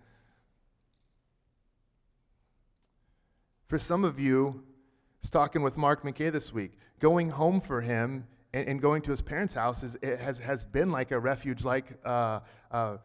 For 3.67 3.79
some 3.79 4.05
of 4.05 4.19
you, 4.19 4.49
I 4.49 5.23
was 5.23 5.31
talking 5.31 5.63
with 5.63 5.77
Mark 5.77 6.03
McKay 6.03 6.31
this 6.33 6.53
week, 6.53 6.73
going 6.99 7.29
home 7.29 7.61
for 7.61 7.81
him 7.81 8.27
and, 8.53 8.69
and 8.69 8.83
going 8.83 9.03
to 9.03 9.11
his 9.11 9.23
parents' 9.23 9.55
house 9.55 9.83
is, 9.83 9.97
has, 10.03 10.39
has 10.39 10.65
been 10.65 10.91
like 10.91 11.11
a 11.11 11.19
refuge, 11.19 11.65
like 11.65 11.87
uh, 12.05 12.41
uh, 12.71 12.97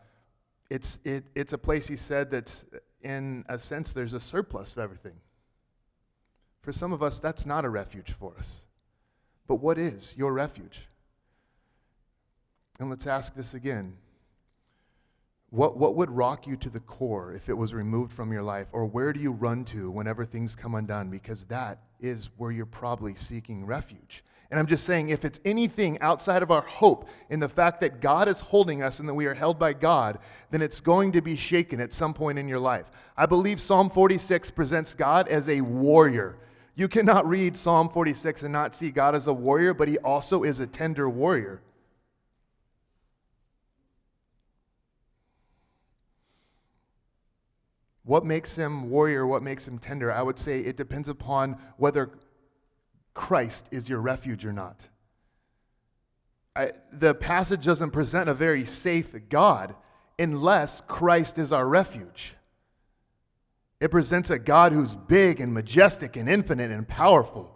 it's, 0.69 0.99
it, 1.03 1.25
it's 1.35 1.53
a 1.53 1.57
place 1.57 1.87
he 1.87 1.95
said 1.95 2.31
that 2.31 2.63
in 3.01 3.45
a 3.47 3.59
sense 3.59 3.91
there's 3.91 4.13
a 4.13 4.19
surplus 4.19 4.73
of 4.73 4.79
everything. 4.79 5.13
For 6.61 6.71
some 6.71 6.91
of 6.91 7.03
us, 7.03 7.19
that's 7.19 7.45
not 7.45 7.63
a 7.63 7.69
refuge 7.69 8.11
for 8.11 8.33
us. 8.37 8.63
But 9.47 9.55
what 9.55 9.77
is 9.77 10.15
your 10.17 10.33
refuge? 10.33 10.87
And 12.79 12.89
let's 12.89 13.05
ask 13.05 13.35
this 13.35 13.53
again. 13.53 13.97
What, 15.51 15.77
what 15.77 15.95
would 15.95 16.09
rock 16.09 16.47
you 16.47 16.57
to 16.57 16.69
the 16.69 16.79
core 16.79 17.33
if 17.33 17.47
it 17.47 17.53
was 17.53 17.73
removed 17.73 18.11
from 18.11 18.33
your 18.33 18.41
life? 18.41 18.67
Or 18.71 18.85
where 18.85 19.13
do 19.13 19.19
you 19.19 19.31
run 19.31 19.63
to 19.65 19.91
whenever 19.91 20.25
things 20.25 20.55
come 20.55 20.75
undone? 20.75 21.09
Because 21.09 21.45
that 21.45 21.79
is 22.01 22.29
where 22.37 22.51
you're 22.51 22.65
probably 22.65 23.13
seeking 23.13 23.65
refuge. 23.65 24.23
And 24.51 24.59
I'm 24.59 24.67
just 24.67 24.85
saying, 24.85 25.09
if 25.09 25.25
it's 25.25 25.39
anything 25.43 25.99
outside 26.01 26.43
of 26.43 26.51
our 26.51 26.61
hope 26.61 27.09
in 27.29 27.39
the 27.39 27.49
fact 27.49 27.81
that 27.81 27.99
God 27.99 28.27
is 28.27 28.39
holding 28.39 28.83
us 28.83 28.99
and 28.99 29.09
that 29.09 29.13
we 29.13 29.25
are 29.25 29.33
held 29.33 29.57
by 29.57 29.73
God, 29.73 30.19
then 30.51 30.61
it's 30.61 30.79
going 30.79 31.11
to 31.13 31.21
be 31.21 31.35
shaken 31.35 31.79
at 31.79 31.91
some 31.91 32.13
point 32.13 32.37
in 32.37 32.47
your 32.47 32.59
life. 32.59 32.85
I 33.17 33.25
believe 33.25 33.59
Psalm 33.59 33.89
46 33.89 34.51
presents 34.51 34.93
God 34.93 35.27
as 35.27 35.49
a 35.49 35.61
warrior. 35.61 36.37
You 36.75 36.87
cannot 36.87 37.27
read 37.27 37.57
Psalm 37.57 37.89
46 37.89 38.43
and 38.43 38.53
not 38.53 38.75
see 38.75 38.91
God 38.91 39.15
as 39.15 39.27
a 39.27 39.33
warrior, 39.33 39.73
but 39.73 39.87
he 39.87 39.97
also 39.99 40.43
is 40.43 40.59
a 40.59 40.67
tender 40.67 41.09
warrior. 41.09 41.61
What 48.05 48.23
makes 48.23 48.55
him 48.55 48.89
warrior? 48.91 49.25
What 49.25 49.41
makes 49.41 49.67
him 49.67 49.79
tender? 49.79 50.11
I 50.11 50.21
would 50.21 50.37
say 50.37 50.59
it 50.59 50.77
depends 50.77 51.09
upon 51.09 51.57
whether 51.77 52.11
Christ 53.15 53.67
is 53.71 53.89
your 53.89 53.99
refuge 53.99 54.45
or 54.45 54.53
not. 54.53 54.87
I, 56.55 56.73
the 56.91 57.15
passage 57.15 57.65
doesn't 57.65 57.91
present 57.91 58.29
a 58.29 58.33
very 58.33 58.63
safe 58.63 59.13
God 59.29 59.75
unless 60.19 60.81
Christ 60.81 61.39
is 61.39 61.51
our 61.51 61.67
refuge. 61.67 62.35
It 63.79 63.91
presents 63.91 64.29
a 64.29 64.39
God 64.39 64.71
who's 64.71 64.95
big 64.95 65.41
and 65.41 65.53
majestic 65.53 66.15
and 66.15 66.29
infinite 66.29 66.71
and 66.71 66.87
powerful. 66.87 67.51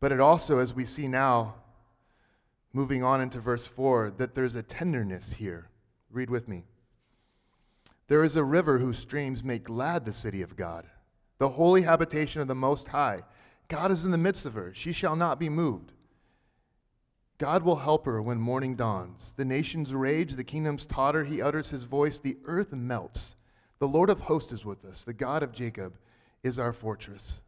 But 0.00 0.12
it 0.12 0.20
also, 0.20 0.58
as 0.58 0.74
we 0.74 0.84
see 0.84 1.08
now, 1.08 1.54
moving 2.72 3.02
on 3.02 3.20
into 3.20 3.40
verse 3.40 3.66
4, 3.66 4.14
that 4.18 4.34
there's 4.34 4.56
a 4.56 4.62
tenderness 4.62 5.34
here. 5.34 5.68
Read 6.10 6.28
with 6.28 6.48
me. 6.48 6.64
There 8.08 8.22
is 8.22 8.36
a 8.36 8.44
river 8.44 8.78
whose 8.78 8.98
streams 8.98 9.42
make 9.42 9.64
glad 9.64 10.04
the 10.04 10.12
city 10.12 10.42
of 10.42 10.56
God, 10.56 10.86
the 11.38 11.48
holy 11.48 11.82
habitation 11.82 12.42
of 12.42 12.48
the 12.48 12.54
Most 12.54 12.88
High. 12.88 13.22
God 13.68 13.90
is 13.90 14.04
in 14.04 14.10
the 14.10 14.18
midst 14.18 14.46
of 14.46 14.54
her. 14.54 14.72
She 14.74 14.92
shall 14.92 15.16
not 15.16 15.38
be 15.38 15.48
moved. 15.48 15.92
God 17.38 17.62
will 17.62 17.76
help 17.76 18.06
her 18.06 18.22
when 18.22 18.38
morning 18.38 18.76
dawns. 18.76 19.34
The 19.36 19.44
nations 19.44 19.92
rage, 19.92 20.34
the 20.34 20.44
kingdoms 20.44 20.86
totter. 20.86 21.24
He 21.24 21.42
utters 21.42 21.70
his 21.70 21.84
voice, 21.84 22.18
the 22.18 22.36
earth 22.44 22.72
melts. 22.72 23.34
The 23.80 23.88
Lord 23.88 24.08
of 24.10 24.20
hosts 24.20 24.52
is 24.52 24.64
with 24.64 24.84
us. 24.84 25.04
The 25.04 25.12
God 25.12 25.42
of 25.42 25.52
Jacob 25.52 25.94
is 26.42 26.58
our 26.58 26.72
fortress. 26.72 27.40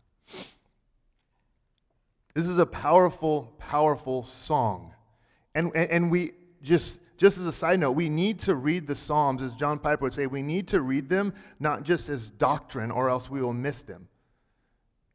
This 2.35 2.47
is 2.47 2.59
a 2.59 2.67
powerful, 2.67 3.55
powerful 3.59 4.25
song. 4.25 4.93
And, 5.55 5.71
and, 5.75 5.91
and 5.91 6.11
we 6.11 6.33
just, 6.63 6.99
just 7.17 7.39
as 7.39 7.47
a 7.47 7.53
side 7.53 7.81
note, 7.81 7.93
we 7.93 8.09
need 8.09 8.41
to 8.41 8.55
read 8.57 8.87
the 8.87 8.95
Psalms, 8.95 9.41
as 9.41 9.55
John 9.55 9.79
Piper 9.79 10.03
would 10.03 10.13
say, 10.13 10.27
we 10.27 10.43
need 10.43 10.69
to 10.69 10.81
read 10.81 11.09
them 11.09 11.33
not 11.61 11.85
just 11.85 12.09
as 12.09 12.29
doctrine, 12.29 12.91
or 12.91 13.09
else 13.09 13.31
we 13.31 13.41
will 13.41 13.55
miss 13.55 13.83
them 13.83 14.09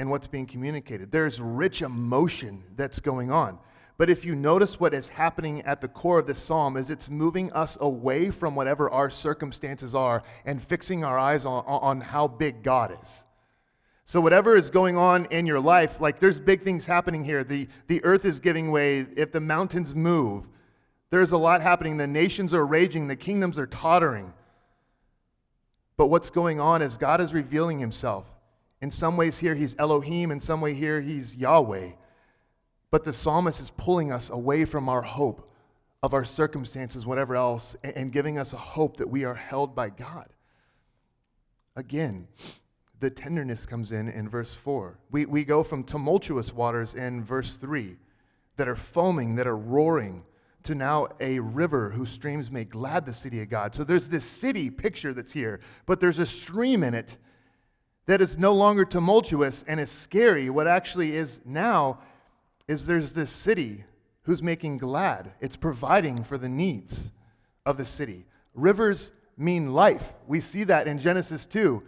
and 0.01 0.10
what's 0.10 0.25
being 0.25 0.48
communicated. 0.48 1.12
There's 1.12 1.39
rich 1.39 1.84
emotion 1.84 2.63
that's 2.75 3.00
going 3.00 3.29
on. 3.31 3.60
But 4.00 4.10
if 4.10 4.25
you 4.25 4.34
notice 4.34 4.79
what 4.79 4.96
is 4.96 5.08
happening 5.08 5.62
at 5.62 5.79
the 5.79 5.88
core 5.88 6.17
of 6.17 6.25
this 6.25 6.39
psalm 6.39 6.75
is 6.75 6.89
it's 6.89 7.08
moving 7.08 7.51
us 7.51 7.77
away 7.79 8.31
from 8.31 8.55
whatever 8.55 8.89
our 8.89 9.12
circumstances 9.12 9.93
are 9.93 10.24
and 10.43 10.60
fixing 10.60 11.03
our 11.03 11.20
eyes 11.20 11.46
on, 11.46 11.63
on 11.67 12.01
how 12.01 12.27
big 12.27 12.63
God 12.63 12.98
is. 13.00 13.25
So 14.05 14.20
whatever 14.20 14.55
is 14.55 14.72
going 14.72 14.98
on 14.98 15.25
in 15.25 15.46
your 15.46 15.60
life, 15.60 16.01
like 16.01 16.20
there's 16.20 16.39
big 16.39 16.63
things 16.63 16.88
happening 16.88 17.24
here. 17.24 17.43
The, 17.43 17.67
the 17.86 18.03
earth 18.03 18.25
is 18.25 18.39
giving 18.39 18.72
way. 18.72 19.05
If 19.15 19.31
the 19.31 19.39
mountains 19.39 19.93
move, 19.93 20.48
there's 21.12 21.31
a 21.31 21.38
lot 21.38 21.62
happening. 21.62 21.98
The 21.98 22.08
nations 22.08 22.55
are 22.55 22.65
raging. 22.65 23.08
The 23.08 23.15
kingdoms 23.15 23.60
are 23.60 23.67
tottering. 23.67 24.34
But 25.96 26.08
what's 26.08 26.31
going 26.31 26.60
on 26.60 26.81
is 26.81 26.98
God 26.98 27.22
is 27.22 27.36
revealing 27.36 27.77
himself. 27.77 28.31
In 28.82 28.90
some 28.90 29.16
ways, 29.16 29.38
here 29.38 29.56
he's 29.56 29.76
Elohim, 29.78 30.32
in 30.32 30.40
some 30.40 30.62
way, 30.62 30.74
here 30.74 31.02
he's 31.02 31.36
Yahweh. 31.36 31.92
But 32.90 33.04
the 33.04 33.14
psalmist 33.14 33.62
is 33.62 33.72
pulling 33.72 34.12
us 34.12 34.30
away 34.30 34.66
from 34.66 34.90
our 34.90 35.02
hope 35.02 35.50
of 36.04 36.14
our 36.14 36.26
circumstances, 36.26 37.06
whatever 37.06 37.36
else, 37.36 37.76
and 37.84 38.12
giving 38.12 38.38
us 38.38 38.54
a 38.54 38.58
hope 38.58 38.98
that 38.98 39.10
we 39.10 39.24
are 39.24 39.36
held 39.36 39.76
by 39.76 39.90
God. 39.90 40.28
Again, 41.76 42.28
the 43.00 43.10
tenderness 43.10 43.66
comes 43.66 43.92
in 43.92 44.10
in 44.10 44.28
verse 44.28 44.54
4. 44.56 45.00
We, 45.12 45.26
we 45.26 45.46
go 45.46 45.64
from 45.64 45.84
tumultuous 45.84 46.54
waters 46.54 46.96
in 46.96 47.24
verse 47.24 47.56
3 47.56 47.98
that 48.58 48.68
are 48.68 48.76
foaming, 48.76 49.36
that 49.36 49.48
are 49.48 49.58
roaring, 49.58 50.24
to 50.64 50.76
now 50.76 51.08
a 51.20 51.40
river 51.40 51.90
whose 51.90 52.10
streams 52.10 52.52
make 52.52 52.70
glad 52.70 53.06
the 53.06 53.14
city 53.14 53.42
of 53.42 53.50
God. 53.50 53.74
So 53.74 53.84
there's 53.84 54.10
this 54.10 54.26
city 54.26 54.70
picture 54.70 55.14
that's 55.14 55.32
here, 55.32 55.60
but 55.86 56.00
there's 56.00 56.20
a 56.20 56.26
stream 56.26 56.84
in 56.84 56.94
it 56.94 57.18
that 58.05 58.22
is 58.22 58.38
no 58.38 58.53
longer 58.53 58.86
tumultuous 58.86 59.63
and 59.67 59.79
is 59.79 59.91
scary. 59.91 60.50
What 60.50 60.67
actually 60.67 61.15
is 61.15 61.41
now 61.46 62.00
is 62.67 62.86
there's 62.86 63.13
this 63.13 63.31
city 63.31 63.84
who's 64.24 64.43
making 64.43 64.77
glad, 64.77 65.34
it's 65.39 65.55
providing 65.55 66.24
for 66.24 66.38
the 66.38 66.50
needs 66.50 67.12
of 67.65 67.77
the 67.77 67.86
city. 67.86 68.25
Rivers 68.53 69.12
mean 69.38 69.74
life. 69.74 70.13
We 70.27 70.39
see 70.39 70.63
that 70.65 70.88
in 70.88 71.00
Genesis 71.00 71.46
2. 71.46 71.81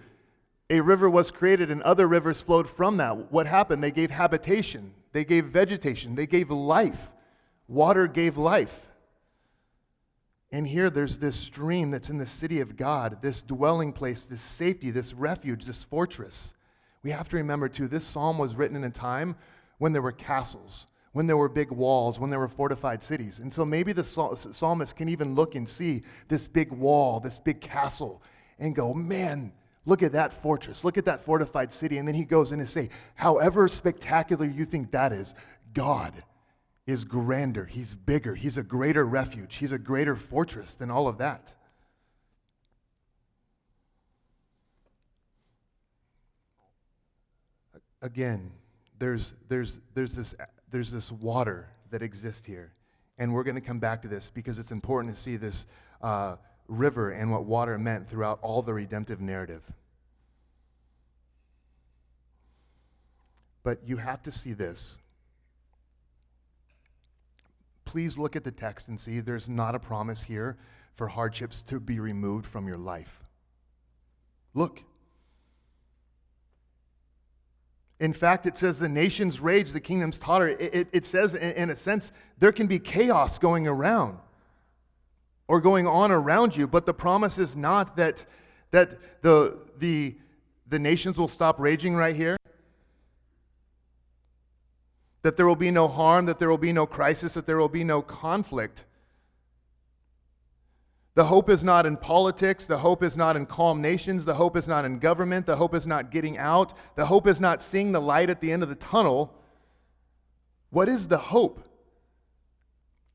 A 0.69 0.79
river 0.79 1.09
was 1.09 1.29
created 1.29 1.69
and 1.69 1.81
other 1.83 2.07
rivers 2.07 2.41
flowed 2.41 2.69
from 2.69 2.97
that. 2.97 3.31
What 3.31 3.45
happened? 3.45 3.83
They 3.83 3.91
gave 3.91 4.09
habitation, 4.09 4.93
they 5.11 5.23
gave 5.23 5.45
vegetation, 5.45 6.15
they 6.15 6.25
gave 6.25 6.49
life. 6.49 7.11
Water 7.67 8.07
gave 8.07 8.37
life. 8.37 8.87
And 10.53 10.67
here 10.67 10.91
there's 10.91 11.17
this 11.17 11.35
stream 11.35 11.89
that's 11.89 12.11
in 12.11 12.19
the 12.19 12.27
city 12.27 12.61
of 12.61 12.77
God, 12.77 13.23
this 13.23 13.41
dwelling 13.41 13.91
place, 13.91 14.23
this 14.25 14.39
safety, 14.39 14.91
this 14.91 15.11
refuge, 15.11 15.65
this 15.65 15.83
fortress. 15.83 16.53
We 17.01 17.09
have 17.09 17.27
to 17.29 17.37
remember, 17.37 17.67
too, 17.67 17.87
this 17.87 18.05
psalm 18.05 18.37
was 18.37 18.55
written 18.55 18.77
in 18.77 18.83
a 18.83 18.91
time 18.91 19.35
when 19.79 19.93
there 19.93 20.01
were 20.03 20.11
castles, 20.11 20.85
when 21.11 21.25
there 21.25 21.37
were 21.37 21.49
big 21.49 21.71
walls, 21.71 22.19
when 22.19 22.29
there 22.29 22.39
were 22.39 22.47
fortified 22.47 23.01
cities. 23.01 23.39
And 23.39 23.51
so 23.51 23.65
maybe 23.65 23.93
the 23.93 24.03
psalmist 24.03 24.95
can 24.95 25.09
even 25.09 25.33
look 25.33 25.55
and 25.55 25.67
see 25.67 26.03
this 26.27 26.47
big 26.47 26.71
wall, 26.71 27.19
this 27.19 27.39
big 27.39 27.59
castle, 27.59 28.21
and 28.59 28.75
go, 28.75 28.93
man, 28.93 29.51
look 29.87 30.03
at 30.03 30.11
that 30.11 30.33
fortress, 30.33 30.83
look 30.83 30.99
at 30.99 31.05
that 31.05 31.25
fortified 31.25 31.73
city. 31.73 31.97
And 31.97 32.07
then 32.07 32.13
he 32.13 32.25
goes 32.25 32.51
in 32.51 32.59
and 32.59 32.69
say, 32.69 32.89
however 33.15 33.67
spectacular 33.67 34.45
you 34.45 34.65
think 34.65 34.91
that 34.91 35.13
is, 35.13 35.33
God 35.73 36.13
is 36.85 37.05
grander, 37.05 37.65
he's 37.65 37.95
bigger, 37.95 38.35
he's 38.35 38.57
a 38.57 38.63
greater 38.63 39.05
refuge, 39.05 39.55
he's 39.55 39.71
a 39.71 39.77
greater 39.77 40.15
fortress 40.15 40.75
than 40.75 40.91
all 40.91 41.07
of 41.07 41.17
that. 41.17 41.53
Again, 48.01 48.51
there's, 48.99 49.33
there's, 49.47 49.79
there's, 49.93 50.13
this, 50.13 50.35
there's 50.71 50.91
this 50.91 51.09
water 51.09 51.69
that 51.89 52.01
exists 52.01 52.45
here. 52.45 52.73
And 53.17 53.33
we're 53.33 53.43
going 53.43 53.55
to 53.55 53.61
come 53.61 53.79
back 53.79 54.01
to 54.01 54.07
this 54.09 54.29
because 54.29 54.59
it's 54.59 54.71
important 54.71 55.15
to 55.15 55.21
see 55.21 55.37
this 55.37 55.67
uh, 56.01 56.35
river 56.67 57.11
and 57.11 57.31
what 57.31 57.45
water 57.45 57.77
meant 57.77 58.09
throughout 58.09 58.39
all 58.41 58.61
the 58.61 58.73
redemptive 58.73 59.21
narrative. 59.21 59.61
But 63.63 63.79
you 63.85 63.97
have 63.97 64.21
to 64.23 64.31
see 64.31 64.51
this 64.51 64.97
please 67.93 68.17
look 68.17 68.35
at 68.35 68.43
the 68.43 68.49
text 68.49 68.87
and 68.87 68.99
see 68.99 69.19
there's 69.19 69.47
not 69.47 69.75
a 69.75 69.79
promise 69.79 70.23
here 70.23 70.57
for 70.95 71.09
hardships 71.09 71.61
to 71.61 71.79
be 71.79 71.99
removed 71.99 72.43
from 72.43 72.65
your 72.65 72.75
life. 72.75 73.21
Look. 74.55 74.81
In 77.99 78.11
fact, 78.11 78.47
it 78.47 78.57
says 78.57 78.79
the 78.79 78.89
nations 78.89 79.39
rage, 79.39 79.73
the 79.73 79.79
kingdoms 79.79 80.17
totter. 80.17 80.49
It, 80.49 80.73
it, 80.73 80.87
it 80.91 81.05
says, 81.05 81.35
in, 81.35 81.51
in 81.51 81.69
a 81.69 81.75
sense, 81.75 82.11
there 82.39 82.51
can 82.51 82.65
be 82.65 82.79
chaos 82.79 83.37
going 83.37 83.67
around 83.67 84.17
or 85.47 85.61
going 85.61 85.85
on 85.85 86.11
around 86.11 86.57
you, 86.57 86.67
but 86.67 86.87
the 86.87 86.95
promise 86.95 87.37
is 87.37 87.55
not 87.55 87.95
that, 87.97 88.25
that 88.71 89.21
the, 89.21 89.59
the, 89.77 90.15
the 90.67 90.79
nations 90.79 91.19
will 91.19 91.27
stop 91.27 91.59
raging 91.59 91.93
right 91.93 92.15
here 92.15 92.37
that 95.23 95.35
there 95.37 95.47
will 95.47 95.55
be 95.55 95.71
no 95.71 95.87
harm, 95.87 96.25
that 96.27 96.37
there 96.37 96.49
will 96.49 96.57
be 96.57 96.73
no 96.73 96.85
crisis, 96.85 97.33
that 97.33 97.47
there 97.47 97.57
will 97.57 97.69
be 97.69 97.83
no 97.83 98.01
conflict. 98.01 98.83
The 101.15 101.23
hope 101.25 101.49
is 101.49 101.63
not 101.63 101.85
in 101.85 101.97
politics. 101.97 102.65
The 102.65 102.77
hope 102.77 103.03
is 103.03 103.15
not 103.15 103.35
in 103.35 103.45
calm 103.45 103.81
nations. 103.81 104.25
The 104.25 104.33
hope 104.33 104.57
is 104.57 104.67
not 104.67 104.83
in 104.83 104.99
government. 104.99 105.45
The 105.45 105.55
hope 105.55 105.75
is 105.75 105.85
not 105.85 106.11
getting 106.11 106.37
out. 106.37 106.73
The 106.95 107.05
hope 107.05 107.27
is 107.27 107.39
not 107.39 107.61
seeing 107.61 107.91
the 107.91 108.01
light 108.01 108.29
at 108.29 108.41
the 108.41 108.51
end 108.51 108.63
of 108.63 108.69
the 108.69 108.75
tunnel. 108.75 109.33
What 110.71 110.89
is 110.89 111.07
the 111.07 111.17
hope? 111.17 111.63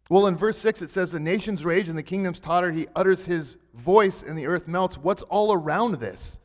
Well, 0.09 0.29
in 0.29 0.37
verse 0.37 0.57
6, 0.59 0.81
it 0.81 0.91
says, 0.91 1.11
The 1.11 1.21
nations 1.21 1.65
rage 1.65 1.89
and 1.89 1.99
the 1.99 2.05
kingdoms 2.05 2.41
totter. 2.41 2.71
He 2.71 2.87
utters 2.95 3.27
his 3.27 3.59
voice 3.75 4.23
and 4.23 4.39
the 4.39 4.47
earth 4.47 4.69
melts. 4.69 4.97
What's 4.97 5.23
all 5.23 5.53
around 5.53 5.97
this? 5.97 6.39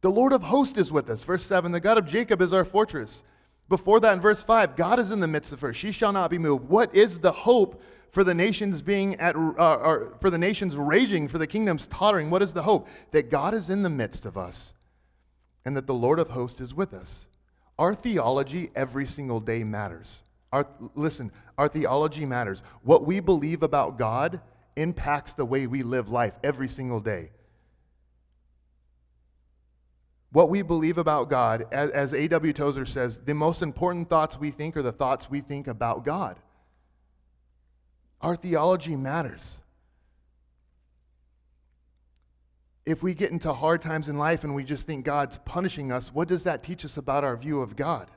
The 0.00 0.10
Lord 0.10 0.32
of 0.32 0.42
hosts 0.42 0.76
is 0.76 0.92
with 0.92 1.08
us. 1.08 1.22
Verse 1.22 1.44
7 1.44 1.70
The 1.70 1.80
God 1.80 1.98
of 1.98 2.04
Jacob 2.04 2.42
is 2.42 2.52
our 2.52 2.64
fortress. 2.64 3.22
Before 3.68 3.98
that, 4.00 4.12
in 4.12 4.20
verse 4.20 4.42
5, 4.42 4.76
God 4.76 4.98
is 4.98 5.10
in 5.10 5.20
the 5.20 5.26
midst 5.26 5.52
of 5.52 5.60
her. 5.60 5.72
She 5.72 5.90
shall 5.90 6.12
not 6.12 6.30
be 6.30 6.38
moved. 6.38 6.68
What 6.68 6.94
is 6.94 7.18
the 7.18 7.32
hope 7.32 7.82
for 8.12 8.22
the 8.22 8.34
nations 8.34 8.80
being 8.80 9.16
at, 9.16 9.34
uh, 9.34 9.38
or 9.38 10.16
for 10.20 10.30
the 10.30 10.38
nations 10.38 10.76
raging, 10.76 11.26
for 11.28 11.38
the 11.38 11.46
kingdoms 11.46 11.86
tottering? 11.88 12.30
What 12.30 12.42
is 12.42 12.52
the 12.52 12.62
hope? 12.62 12.86
That 13.10 13.30
God 13.30 13.54
is 13.54 13.68
in 13.68 13.82
the 13.82 13.90
midst 13.90 14.24
of 14.24 14.38
us 14.38 14.74
and 15.64 15.76
that 15.76 15.86
the 15.86 15.94
Lord 15.94 16.20
of 16.20 16.30
hosts 16.30 16.60
is 16.60 16.72
with 16.72 16.94
us. 16.94 17.26
Our 17.78 17.92
theology 17.92 18.70
every 18.74 19.04
single 19.04 19.40
day 19.40 19.64
matters. 19.64 20.22
Our, 20.52 20.66
listen, 20.94 21.32
our 21.58 21.68
theology 21.68 22.24
matters. 22.24 22.62
What 22.82 23.04
we 23.04 23.18
believe 23.20 23.64
about 23.64 23.98
God 23.98 24.40
impacts 24.76 25.32
the 25.32 25.44
way 25.44 25.66
we 25.66 25.82
live 25.82 26.08
life 26.08 26.34
every 26.44 26.68
single 26.68 27.00
day. 27.00 27.30
What 30.36 30.50
we 30.50 30.60
believe 30.60 30.98
about 30.98 31.30
God, 31.30 31.64
as, 31.72 31.88
as 31.92 32.12
A.W. 32.12 32.52
Tozer 32.52 32.84
says, 32.84 33.20
the 33.24 33.32
most 33.32 33.62
important 33.62 34.10
thoughts 34.10 34.38
we 34.38 34.50
think 34.50 34.76
are 34.76 34.82
the 34.82 34.92
thoughts 34.92 35.30
we 35.30 35.40
think 35.40 35.66
about 35.66 36.04
God. 36.04 36.36
Our 38.20 38.36
theology 38.36 38.96
matters. 38.96 39.62
If 42.84 43.02
we 43.02 43.14
get 43.14 43.30
into 43.30 43.50
hard 43.50 43.80
times 43.80 44.10
in 44.10 44.18
life 44.18 44.44
and 44.44 44.54
we 44.54 44.62
just 44.62 44.86
think 44.86 45.06
God's 45.06 45.38
punishing 45.38 45.90
us, 45.90 46.12
what 46.12 46.28
does 46.28 46.44
that 46.44 46.62
teach 46.62 46.84
us 46.84 46.98
about 46.98 47.24
our 47.24 47.38
view 47.38 47.62
of 47.62 47.74
God? 47.74 48.10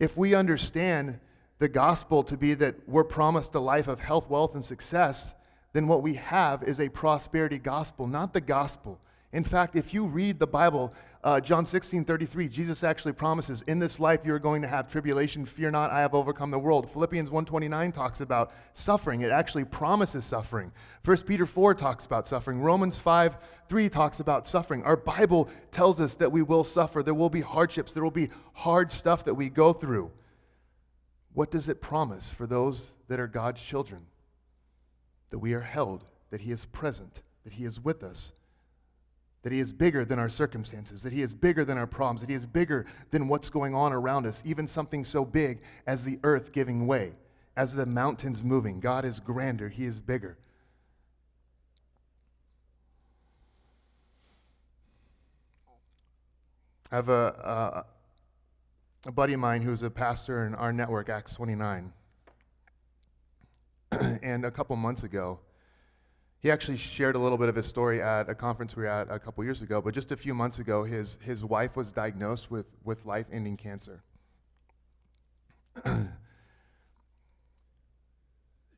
If 0.00 0.16
we 0.16 0.34
understand 0.34 1.20
the 1.60 1.68
gospel 1.68 2.24
to 2.24 2.36
be 2.36 2.54
that 2.54 2.88
we're 2.88 3.04
promised 3.04 3.54
a 3.54 3.60
life 3.60 3.86
of 3.86 4.00
health, 4.00 4.28
wealth, 4.28 4.56
and 4.56 4.64
success, 4.64 5.32
then 5.74 5.86
what 5.86 6.02
we 6.02 6.14
have 6.14 6.64
is 6.64 6.80
a 6.80 6.88
prosperity 6.88 7.58
gospel, 7.58 8.08
not 8.08 8.32
the 8.32 8.40
gospel 8.40 8.98
in 9.32 9.44
fact, 9.44 9.76
if 9.76 9.94
you 9.94 10.06
read 10.06 10.40
the 10.40 10.46
Bible, 10.46 10.92
uh, 11.22 11.38
John 11.38 11.64
16, 11.64 12.04
33, 12.04 12.48
Jesus 12.48 12.82
actually 12.82 13.12
promises, 13.12 13.62
in 13.68 13.78
this 13.78 14.00
life 14.00 14.22
you're 14.24 14.40
going 14.40 14.60
to 14.62 14.66
have 14.66 14.90
tribulation. 14.90 15.46
Fear 15.46 15.70
not, 15.70 15.92
I 15.92 16.00
have 16.00 16.14
overcome 16.14 16.50
the 16.50 16.58
world. 16.58 16.90
Philippians 16.90 17.30
1.29 17.30 17.94
talks 17.94 18.20
about 18.20 18.52
suffering. 18.72 19.20
It 19.20 19.30
actually 19.30 19.64
promises 19.64 20.24
suffering. 20.24 20.72
1 21.04 21.16
Peter 21.18 21.46
4 21.46 21.74
talks 21.76 22.06
about 22.06 22.26
suffering. 22.26 22.60
Romans 22.60 22.98
5, 22.98 23.36
3 23.68 23.88
talks 23.88 24.18
about 24.18 24.48
suffering. 24.48 24.82
Our 24.82 24.96
Bible 24.96 25.48
tells 25.70 26.00
us 26.00 26.16
that 26.16 26.32
we 26.32 26.42
will 26.42 26.64
suffer. 26.64 27.00
There 27.00 27.14
will 27.14 27.30
be 27.30 27.42
hardships. 27.42 27.92
There 27.92 28.02
will 28.02 28.10
be 28.10 28.30
hard 28.54 28.90
stuff 28.90 29.24
that 29.26 29.34
we 29.34 29.48
go 29.48 29.72
through. 29.72 30.10
What 31.34 31.52
does 31.52 31.68
it 31.68 31.80
promise 31.80 32.32
for 32.32 32.48
those 32.48 32.94
that 33.06 33.20
are 33.20 33.28
God's 33.28 33.62
children? 33.62 34.06
That 35.30 35.38
we 35.38 35.52
are 35.52 35.60
held, 35.60 36.04
that 36.30 36.40
He 36.40 36.50
is 36.50 36.64
present, 36.64 37.22
that 37.44 37.52
He 37.52 37.64
is 37.64 37.78
with 37.78 38.02
us 38.02 38.32
that 39.42 39.52
He 39.52 39.58
is 39.58 39.72
bigger 39.72 40.04
than 40.04 40.18
our 40.18 40.28
circumstances, 40.28 41.02
that 41.02 41.12
He 41.12 41.22
is 41.22 41.34
bigger 41.34 41.64
than 41.64 41.78
our 41.78 41.86
problems, 41.86 42.20
that 42.20 42.30
He 42.30 42.36
is 42.36 42.46
bigger 42.46 42.86
than 43.10 43.28
what's 43.28 43.50
going 43.50 43.74
on 43.74 43.92
around 43.92 44.26
us, 44.26 44.42
even 44.44 44.66
something 44.66 45.04
so 45.04 45.24
big 45.24 45.60
as 45.86 46.04
the 46.04 46.18
earth 46.24 46.52
giving 46.52 46.86
way, 46.86 47.12
as 47.56 47.74
the 47.74 47.86
mountains 47.86 48.44
moving. 48.44 48.80
God 48.80 49.04
is 49.04 49.20
grander, 49.20 49.68
He 49.68 49.84
is 49.84 50.00
bigger. 50.00 50.36
I 56.92 56.96
have 56.96 57.08
a, 57.08 57.84
a, 59.06 59.08
a 59.08 59.12
buddy 59.12 59.32
of 59.32 59.40
mine 59.40 59.62
who's 59.62 59.84
a 59.84 59.90
pastor 59.90 60.44
in 60.44 60.56
our 60.56 60.72
network, 60.72 61.08
Acts 61.08 61.34
29. 61.34 61.92
and 64.22 64.44
a 64.44 64.50
couple 64.50 64.74
months 64.74 65.04
ago, 65.04 65.38
he 66.40 66.50
actually 66.50 66.78
shared 66.78 67.14
a 67.16 67.18
little 67.18 67.36
bit 67.36 67.48
of 67.50 67.54
his 67.54 67.66
story 67.66 68.00
at 68.00 68.30
a 68.30 68.34
conference 68.34 68.74
we 68.74 68.84
were 68.84 68.88
at 68.88 69.10
a 69.10 69.18
couple 69.18 69.44
years 69.44 69.60
ago, 69.60 69.82
but 69.82 69.92
just 69.92 70.10
a 70.10 70.16
few 70.16 70.32
months 70.32 70.58
ago, 70.58 70.84
his, 70.84 71.18
his 71.22 71.44
wife 71.44 71.76
was 71.76 71.92
diagnosed 71.92 72.50
with, 72.50 72.66
with 72.82 73.04
life 73.04 73.26
ending 73.30 73.58
cancer. 73.58 74.02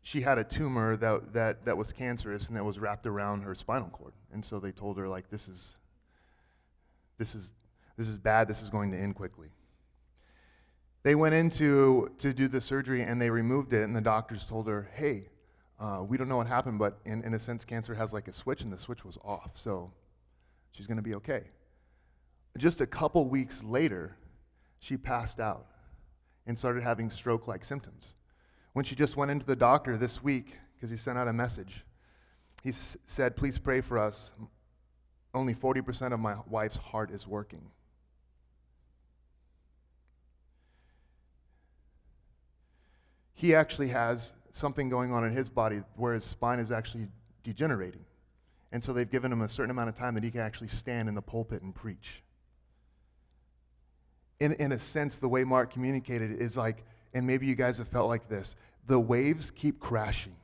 she 0.02 0.22
had 0.22 0.38
a 0.38 0.44
tumor 0.44 0.96
that, 0.96 1.32
that, 1.32 1.64
that 1.64 1.76
was 1.76 1.92
cancerous 1.92 2.48
and 2.48 2.56
that 2.56 2.64
was 2.64 2.80
wrapped 2.80 3.06
around 3.06 3.42
her 3.42 3.54
spinal 3.54 3.90
cord. 3.90 4.14
And 4.32 4.44
so 4.44 4.58
they 4.58 4.72
told 4.72 4.98
her, 4.98 5.08
like, 5.08 5.30
this 5.30 5.46
is, 5.46 5.76
this 7.18 7.36
is, 7.36 7.52
this 7.96 8.08
is 8.08 8.18
bad, 8.18 8.48
this 8.48 8.60
is 8.60 8.70
going 8.70 8.90
to 8.90 8.98
end 8.98 9.14
quickly. 9.14 9.50
They 11.04 11.14
went 11.14 11.36
in 11.36 11.48
to, 11.50 12.10
to 12.18 12.32
do 12.32 12.48
the 12.48 12.60
surgery 12.60 13.02
and 13.02 13.22
they 13.22 13.30
removed 13.30 13.72
it, 13.72 13.84
and 13.84 13.94
the 13.94 14.00
doctors 14.00 14.44
told 14.44 14.66
her, 14.66 14.90
hey, 14.94 15.28
uh, 15.82 16.00
we 16.00 16.16
don't 16.16 16.28
know 16.28 16.36
what 16.36 16.46
happened, 16.46 16.78
but 16.78 17.00
in, 17.04 17.24
in 17.24 17.34
a 17.34 17.40
sense, 17.40 17.64
cancer 17.64 17.92
has 17.94 18.12
like 18.12 18.28
a 18.28 18.32
switch, 18.32 18.62
and 18.62 18.72
the 18.72 18.78
switch 18.78 19.04
was 19.04 19.18
off. 19.24 19.50
So 19.54 19.90
she's 20.70 20.86
going 20.86 20.96
to 20.96 21.02
be 21.02 21.16
okay. 21.16 21.42
Just 22.56 22.80
a 22.80 22.86
couple 22.86 23.28
weeks 23.28 23.64
later, 23.64 24.14
she 24.78 24.96
passed 24.96 25.40
out 25.40 25.66
and 26.46 26.56
started 26.56 26.84
having 26.84 27.10
stroke 27.10 27.48
like 27.48 27.64
symptoms. 27.64 28.14
When 28.74 28.84
she 28.84 28.94
just 28.94 29.16
went 29.16 29.32
into 29.32 29.44
the 29.44 29.56
doctor 29.56 29.96
this 29.96 30.22
week, 30.22 30.56
because 30.76 30.88
he 30.90 30.96
sent 30.96 31.18
out 31.18 31.26
a 31.26 31.32
message, 31.32 31.84
he 32.62 32.68
s- 32.68 32.96
said, 33.06 33.34
Please 33.34 33.58
pray 33.58 33.80
for 33.80 33.98
us. 33.98 34.30
Only 35.34 35.54
40% 35.54 36.12
of 36.12 36.20
my 36.20 36.36
wife's 36.48 36.76
heart 36.76 37.10
is 37.10 37.26
working. 37.26 37.70
He 43.34 43.52
actually 43.52 43.88
has 43.88 44.32
something 44.52 44.88
going 44.88 45.12
on 45.12 45.24
in 45.24 45.32
his 45.32 45.48
body 45.48 45.82
where 45.96 46.14
his 46.14 46.24
spine 46.24 46.58
is 46.58 46.70
actually 46.70 47.08
degenerating. 47.42 48.04
And 48.70 48.82
so 48.82 48.92
they've 48.92 49.10
given 49.10 49.32
him 49.32 49.42
a 49.42 49.48
certain 49.48 49.70
amount 49.70 49.88
of 49.88 49.94
time 49.94 50.14
that 50.14 50.24
he 50.24 50.30
can 50.30 50.40
actually 50.40 50.68
stand 50.68 51.08
in 51.08 51.14
the 51.14 51.22
pulpit 51.22 51.62
and 51.62 51.74
preach. 51.74 52.22
In, 54.40 54.52
in 54.54 54.72
a 54.72 54.78
sense, 54.78 55.18
the 55.18 55.28
way 55.28 55.44
Mark 55.44 55.72
communicated 55.72 56.40
is 56.40 56.56
like, 56.56 56.84
and 57.14 57.26
maybe 57.26 57.46
you 57.46 57.54
guys 57.54 57.78
have 57.78 57.88
felt 57.88 58.08
like 58.08 58.28
this 58.28 58.56
the 58.86 58.98
waves 58.98 59.50
keep 59.50 59.78
crashing, 59.78 60.34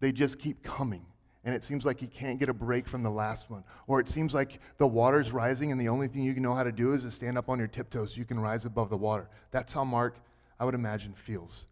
they 0.00 0.12
just 0.12 0.38
keep 0.38 0.62
coming. 0.62 1.04
And 1.42 1.54
it 1.54 1.64
seems 1.64 1.86
like 1.86 2.02
you 2.02 2.08
can't 2.08 2.38
get 2.38 2.50
a 2.50 2.52
break 2.52 2.86
from 2.86 3.02
the 3.02 3.10
last 3.10 3.48
one. 3.48 3.64
Or 3.86 3.98
it 3.98 4.10
seems 4.10 4.34
like 4.34 4.60
the 4.76 4.86
water's 4.86 5.32
rising, 5.32 5.72
and 5.72 5.80
the 5.80 5.88
only 5.88 6.06
thing 6.06 6.22
you 6.22 6.34
can 6.34 6.42
know 6.42 6.54
how 6.54 6.62
to 6.62 6.70
do 6.70 6.92
is 6.92 7.02
to 7.04 7.10
stand 7.10 7.38
up 7.38 7.48
on 7.48 7.58
your 7.58 7.66
tiptoes 7.66 8.12
so 8.12 8.18
you 8.18 8.26
can 8.26 8.38
rise 8.38 8.66
above 8.66 8.90
the 8.90 8.96
water. 8.98 9.26
That's 9.50 9.72
how 9.72 9.84
Mark, 9.84 10.16
I 10.60 10.66
would 10.66 10.74
imagine, 10.74 11.14
feels. 11.14 11.64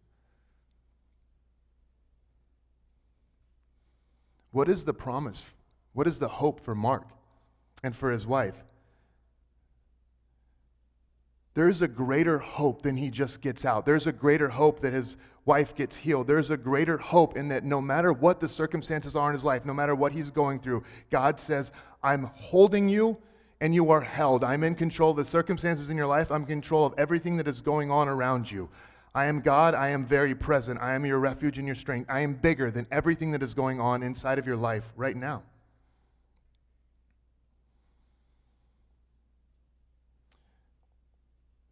What 4.51 4.69
is 4.69 4.85
the 4.85 4.93
promise? 4.93 5.43
What 5.93 6.07
is 6.07 6.19
the 6.19 6.27
hope 6.27 6.59
for 6.61 6.75
Mark 6.75 7.07
and 7.83 7.95
for 7.95 8.11
his 8.11 8.25
wife? 8.25 8.55
There's 11.53 11.81
a 11.81 11.87
greater 11.87 12.37
hope 12.37 12.83
than 12.83 12.95
he 12.95 13.09
just 13.09 13.41
gets 13.41 13.65
out. 13.65 13.85
There's 13.85 14.07
a 14.07 14.13
greater 14.13 14.49
hope 14.49 14.79
that 14.81 14.93
his 14.93 15.17
wife 15.45 15.75
gets 15.75 15.95
healed. 15.95 16.27
There's 16.27 16.51
a 16.51 16.57
greater 16.57 16.97
hope 16.97 17.35
in 17.35 17.49
that 17.49 17.65
no 17.65 17.81
matter 17.81 18.13
what 18.13 18.39
the 18.39 18.47
circumstances 18.47 19.15
are 19.15 19.29
in 19.29 19.33
his 19.33 19.43
life, 19.43 19.65
no 19.65 19.73
matter 19.73 19.95
what 19.95 20.11
he's 20.11 20.31
going 20.31 20.59
through, 20.59 20.83
God 21.09 21.39
says, 21.39 21.71
I'm 22.03 22.31
holding 22.35 22.87
you 22.87 23.17
and 23.61 23.75
you 23.75 23.91
are 23.91 24.01
held. 24.01 24.43
I'm 24.43 24.63
in 24.63 24.75
control 24.75 25.11
of 25.11 25.17
the 25.17 25.25
circumstances 25.25 25.89
in 25.89 25.97
your 25.97 26.07
life. 26.07 26.31
I'm 26.31 26.43
in 26.43 26.47
control 26.47 26.85
of 26.85 26.93
everything 26.97 27.35
that 27.37 27.47
is 27.47 27.61
going 27.61 27.91
on 27.91 28.07
around 28.07 28.49
you. 28.49 28.69
I 29.13 29.25
am 29.25 29.41
God. 29.41 29.73
I 29.73 29.89
am 29.89 30.05
very 30.05 30.35
present. 30.35 30.79
I 30.81 30.93
am 30.93 31.05
your 31.05 31.19
refuge 31.19 31.57
and 31.57 31.67
your 31.67 31.75
strength. 31.75 32.09
I 32.09 32.21
am 32.21 32.35
bigger 32.35 32.69
than 32.69 32.85
everything 32.91 33.31
that 33.31 33.41
is 33.41 33.53
going 33.53 33.79
on 33.79 34.03
inside 34.03 34.37
of 34.37 34.45
your 34.45 34.55
life 34.55 34.85
right 34.95 35.15
now. 35.15 35.43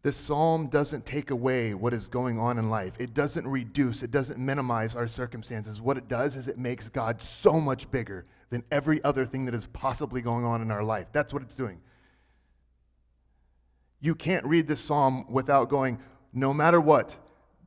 This 0.02 0.16
psalm 0.16 0.68
doesn't 0.68 1.04
take 1.04 1.30
away 1.30 1.74
what 1.74 1.92
is 1.92 2.08
going 2.08 2.38
on 2.38 2.58
in 2.58 2.70
life. 2.70 2.94
It 2.98 3.14
doesn't 3.14 3.46
reduce, 3.46 4.02
it 4.02 4.10
doesn't 4.10 4.38
minimize 4.38 4.94
our 4.94 5.08
circumstances. 5.08 5.82
What 5.82 5.98
it 5.98 6.08
does 6.08 6.36
is 6.36 6.48
it 6.48 6.56
makes 6.56 6.88
God 6.88 7.20
so 7.20 7.60
much 7.60 7.90
bigger 7.90 8.24
than 8.50 8.64
every 8.70 9.02
other 9.04 9.24
thing 9.24 9.44
that 9.44 9.54
is 9.54 9.66
possibly 9.66 10.22
going 10.22 10.44
on 10.44 10.62
in 10.62 10.70
our 10.70 10.84
life. 10.84 11.08
That's 11.12 11.34
what 11.34 11.42
it's 11.42 11.54
doing. 11.54 11.80
You 14.00 14.14
can't 14.14 14.46
read 14.46 14.68
this 14.68 14.80
psalm 14.80 15.26
without 15.28 15.68
going, 15.68 15.98
no 16.32 16.54
matter 16.54 16.80
what, 16.80 17.16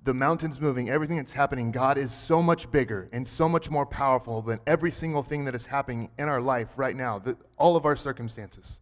the 0.04 0.14
mountains 0.14 0.60
moving, 0.60 0.90
everything 0.90 1.18
that's 1.18 1.32
happening, 1.32 1.72
God 1.72 1.98
is 1.98 2.12
so 2.12 2.42
much 2.42 2.72
bigger 2.72 3.08
and 3.12 3.28
so 3.28 3.48
much 3.48 3.70
more 3.70 3.86
powerful 3.86 4.42
than 4.42 4.60
every 4.66 4.90
single 4.90 5.22
thing 5.22 5.46
that 5.46 5.54
is 5.54 5.66
happening 5.66 6.10
in 6.18 6.28
our 6.28 6.42
life 6.42 6.70
right 6.76 6.96
now, 6.96 7.20
the, 7.20 7.38
all 7.58 7.76
of 7.76 7.86
our 7.86 7.96
circumstances. 7.96 8.82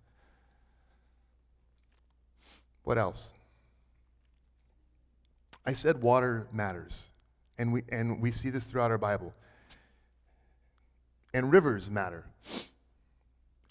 What 2.83 2.97
else? 2.97 3.33
I 5.65 5.73
said 5.73 6.01
water 6.01 6.47
matters, 6.53 7.09
and 7.57 7.73
we, 7.73 7.83
and 7.89 8.21
we 8.21 8.31
see 8.31 8.49
this 8.49 8.65
throughout 8.65 8.91
our 8.91 8.97
Bible. 8.97 9.33
And 11.33 11.51
rivers 11.51 11.91
matter. 11.91 12.25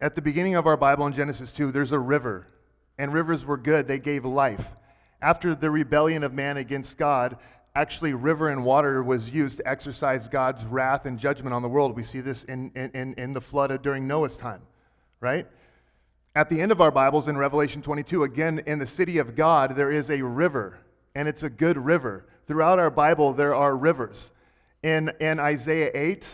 At 0.00 0.14
the 0.14 0.22
beginning 0.22 0.54
of 0.54 0.66
our 0.66 0.76
Bible 0.76 1.06
in 1.06 1.12
Genesis 1.14 1.50
2, 1.52 1.72
there's 1.72 1.92
a 1.92 1.98
river, 1.98 2.46
and 2.98 3.12
rivers 3.12 3.44
were 3.44 3.56
good, 3.56 3.88
they 3.88 3.98
gave 3.98 4.24
life. 4.24 4.70
After 5.20 5.54
the 5.54 5.70
rebellion 5.70 6.22
of 6.22 6.32
man 6.32 6.56
against 6.56 6.96
God, 6.96 7.36
actually, 7.74 8.12
river 8.12 8.48
and 8.48 8.64
water 8.64 9.02
was 9.02 9.30
used 9.30 9.58
to 9.58 9.68
exercise 9.68 10.28
God's 10.28 10.64
wrath 10.64 11.06
and 11.06 11.18
judgment 11.18 11.54
on 11.54 11.62
the 11.62 11.68
world. 11.68 11.96
We 11.96 12.02
see 12.02 12.20
this 12.20 12.44
in, 12.44 12.70
in, 12.74 13.14
in 13.14 13.32
the 13.32 13.40
flood 13.40 13.82
during 13.82 14.06
Noah's 14.06 14.36
time, 14.36 14.62
right? 15.20 15.46
At 16.34 16.48
the 16.48 16.60
end 16.60 16.70
of 16.70 16.80
our 16.80 16.92
Bibles 16.92 17.26
in 17.26 17.36
Revelation 17.36 17.82
22, 17.82 18.22
again, 18.22 18.62
in 18.66 18.78
the 18.78 18.86
city 18.86 19.18
of 19.18 19.34
God, 19.34 19.74
there 19.74 19.90
is 19.90 20.10
a 20.10 20.22
river, 20.22 20.78
and 21.14 21.26
it's 21.26 21.42
a 21.42 21.50
good 21.50 21.76
river. 21.76 22.26
Throughout 22.46 22.78
our 22.78 22.90
Bible, 22.90 23.32
there 23.32 23.54
are 23.54 23.76
rivers. 23.76 24.30
In, 24.82 25.10
in 25.20 25.40
Isaiah 25.40 25.90
8, 25.94 26.32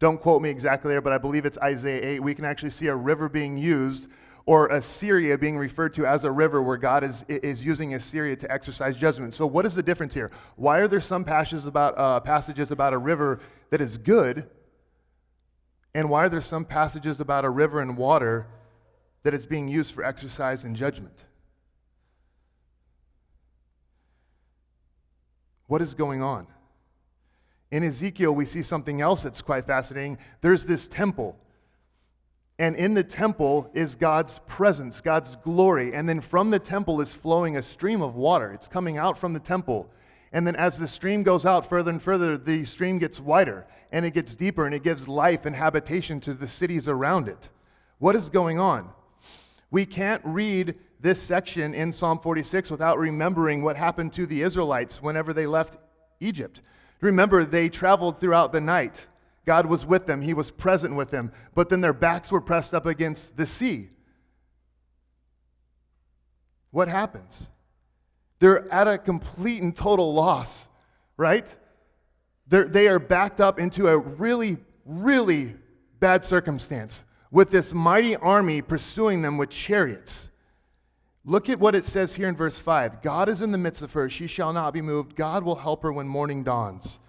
don't 0.00 0.20
quote 0.20 0.42
me 0.42 0.50
exactly 0.50 0.90
there, 0.90 1.00
but 1.00 1.12
I 1.12 1.18
believe 1.18 1.46
it's 1.46 1.58
Isaiah 1.58 2.14
8, 2.14 2.20
we 2.20 2.34
can 2.34 2.44
actually 2.44 2.70
see 2.70 2.88
a 2.88 2.96
river 2.96 3.28
being 3.28 3.56
used 3.56 4.08
or 4.48 4.68
Assyria 4.68 5.36
being 5.36 5.58
referred 5.58 5.92
to 5.92 6.06
as 6.06 6.24
a 6.24 6.32
river 6.32 6.62
where 6.62 6.78
God 6.78 7.04
is, 7.04 7.22
is 7.28 7.62
using 7.62 7.92
Assyria 7.92 8.34
to 8.36 8.50
exercise 8.50 8.96
judgment. 8.96 9.34
So, 9.34 9.46
what 9.46 9.66
is 9.66 9.74
the 9.74 9.82
difference 9.82 10.14
here? 10.14 10.30
Why 10.56 10.78
are 10.78 10.88
there 10.88 11.02
some 11.02 11.22
passages 11.22 11.66
about, 11.66 11.98
uh, 11.98 12.20
passages 12.20 12.70
about 12.70 12.94
a 12.94 12.98
river 12.98 13.40
that 13.68 13.82
is 13.82 13.98
good, 13.98 14.48
and 15.94 16.08
why 16.08 16.24
are 16.24 16.28
there 16.30 16.40
some 16.40 16.64
passages 16.64 17.20
about 17.20 17.44
a 17.44 17.50
river 17.50 17.82
and 17.82 17.98
water 17.98 18.46
that 19.20 19.34
is 19.34 19.44
being 19.44 19.68
used 19.68 19.92
for 19.92 20.02
exercise 20.02 20.64
and 20.64 20.74
judgment? 20.74 21.26
What 25.66 25.82
is 25.82 25.94
going 25.94 26.22
on? 26.22 26.46
In 27.70 27.84
Ezekiel, 27.84 28.34
we 28.34 28.46
see 28.46 28.62
something 28.62 29.02
else 29.02 29.24
that's 29.24 29.42
quite 29.42 29.66
fascinating. 29.66 30.16
There's 30.40 30.64
this 30.64 30.86
temple 30.86 31.38
and 32.58 32.74
in 32.74 32.94
the 32.94 33.04
temple 33.04 33.70
is 33.72 33.94
God's 33.94 34.40
presence, 34.40 35.00
God's 35.00 35.36
glory. 35.36 35.94
And 35.94 36.08
then 36.08 36.20
from 36.20 36.50
the 36.50 36.58
temple 36.58 37.00
is 37.00 37.14
flowing 37.14 37.56
a 37.56 37.62
stream 37.62 38.02
of 38.02 38.16
water. 38.16 38.52
It's 38.52 38.66
coming 38.66 38.98
out 38.98 39.16
from 39.16 39.32
the 39.32 39.40
temple. 39.40 39.88
And 40.32 40.46
then 40.46 40.56
as 40.56 40.76
the 40.76 40.88
stream 40.88 41.22
goes 41.22 41.46
out 41.46 41.68
further 41.68 41.90
and 41.90 42.02
further, 42.02 42.36
the 42.36 42.64
stream 42.64 42.98
gets 42.98 43.20
wider 43.20 43.66
and 43.92 44.04
it 44.04 44.12
gets 44.12 44.34
deeper 44.34 44.66
and 44.66 44.74
it 44.74 44.82
gives 44.82 45.06
life 45.06 45.46
and 45.46 45.54
habitation 45.54 46.20
to 46.20 46.34
the 46.34 46.48
cities 46.48 46.88
around 46.88 47.28
it. 47.28 47.48
What 47.98 48.16
is 48.16 48.28
going 48.28 48.58
on? 48.58 48.90
We 49.70 49.86
can't 49.86 50.22
read 50.24 50.74
this 51.00 51.22
section 51.22 51.74
in 51.74 51.92
Psalm 51.92 52.18
46 52.18 52.70
without 52.70 52.98
remembering 52.98 53.62
what 53.62 53.76
happened 53.76 54.12
to 54.14 54.26
the 54.26 54.42
Israelites 54.42 55.00
whenever 55.00 55.32
they 55.32 55.46
left 55.46 55.78
Egypt. 56.20 56.60
Remember, 57.00 57.44
they 57.44 57.68
traveled 57.68 58.18
throughout 58.18 58.52
the 58.52 58.60
night. 58.60 59.06
God 59.48 59.64
was 59.64 59.86
with 59.86 60.04
them, 60.04 60.20
He 60.20 60.34
was 60.34 60.50
present 60.50 60.94
with 60.94 61.10
them, 61.10 61.32
but 61.54 61.70
then 61.70 61.80
their 61.80 61.94
backs 61.94 62.30
were 62.30 62.42
pressed 62.42 62.74
up 62.74 62.84
against 62.84 63.38
the 63.38 63.46
sea. 63.46 63.88
What 66.70 66.88
happens? 66.88 67.48
They're 68.40 68.70
at 68.70 68.86
a 68.86 68.98
complete 68.98 69.62
and 69.62 69.74
total 69.74 70.12
loss, 70.12 70.68
right? 71.16 71.56
They're, 72.46 72.68
they 72.68 72.88
are 72.88 72.98
backed 72.98 73.40
up 73.40 73.58
into 73.58 73.88
a 73.88 73.96
really, 73.96 74.58
really 74.84 75.54
bad 75.98 76.26
circumstance 76.26 77.02
with 77.30 77.48
this 77.48 77.72
mighty 77.72 78.16
army 78.16 78.60
pursuing 78.60 79.22
them 79.22 79.38
with 79.38 79.48
chariots. 79.48 80.28
Look 81.24 81.48
at 81.48 81.58
what 81.58 81.74
it 81.74 81.86
says 81.86 82.14
here 82.16 82.28
in 82.28 82.36
verse 82.36 82.58
5 82.58 83.00
God 83.00 83.30
is 83.30 83.40
in 83.40 83.52
the 83.52 83.56
midst 83.56 83.80
of 83.80 83.94
her, 83.94 84.10
she 84.10 84.26
shall 84.26 84.52
not 84.52 84.74
be 84.74 84.82
moved. 84.82 85.16
God 85.16 85.42
will 85.42 85.56
help 85.56 85.84
her 85.84 85.92
when 85.92 86.06
morning 86.06 86.44
dawns. 86.44 87.00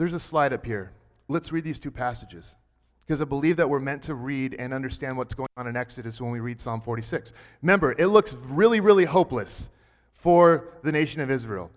There's 0.00 0.14
a 0.14 0.18
slide 0.18 0.54
up 0.54 0.64
here. 0.64 0.92
Let's 1.28 1.52
read 1.52 1.62
these 1.62 1.78
two 1.78 1.90
passages 1.90 2.56
because 3.02 3.20
I 3.20 3.26
believe 3.26 3.58
that 3.58 3.68
we're 3.68 3.80
meant 3.80 4.00
to 4.04 4.14
read 4.14 4.56
and 4.58 4.72
understand 4.72 5.18
what's 5.18 5.34
going 5.34 5.50
on 5.58 5.66
in 5.66 5.76
Exodus 5.76 6.18
when 6.22 6.30
we 6.30 6.40
read 6.40 6.58
Psalm 6.58 6.80
46. 6.80 7.34
Remember, 7.60 7.92
it 7.92 8.06
looks 8.06 8.32
really, 8.46 8.80
really 8.80 9.04
hopeless 9.04 9.68
for 10.14 10.68
the 10.82 10.90
nation 10.90 11.20
of 11.20 11.30
Israel. 11.30 11.70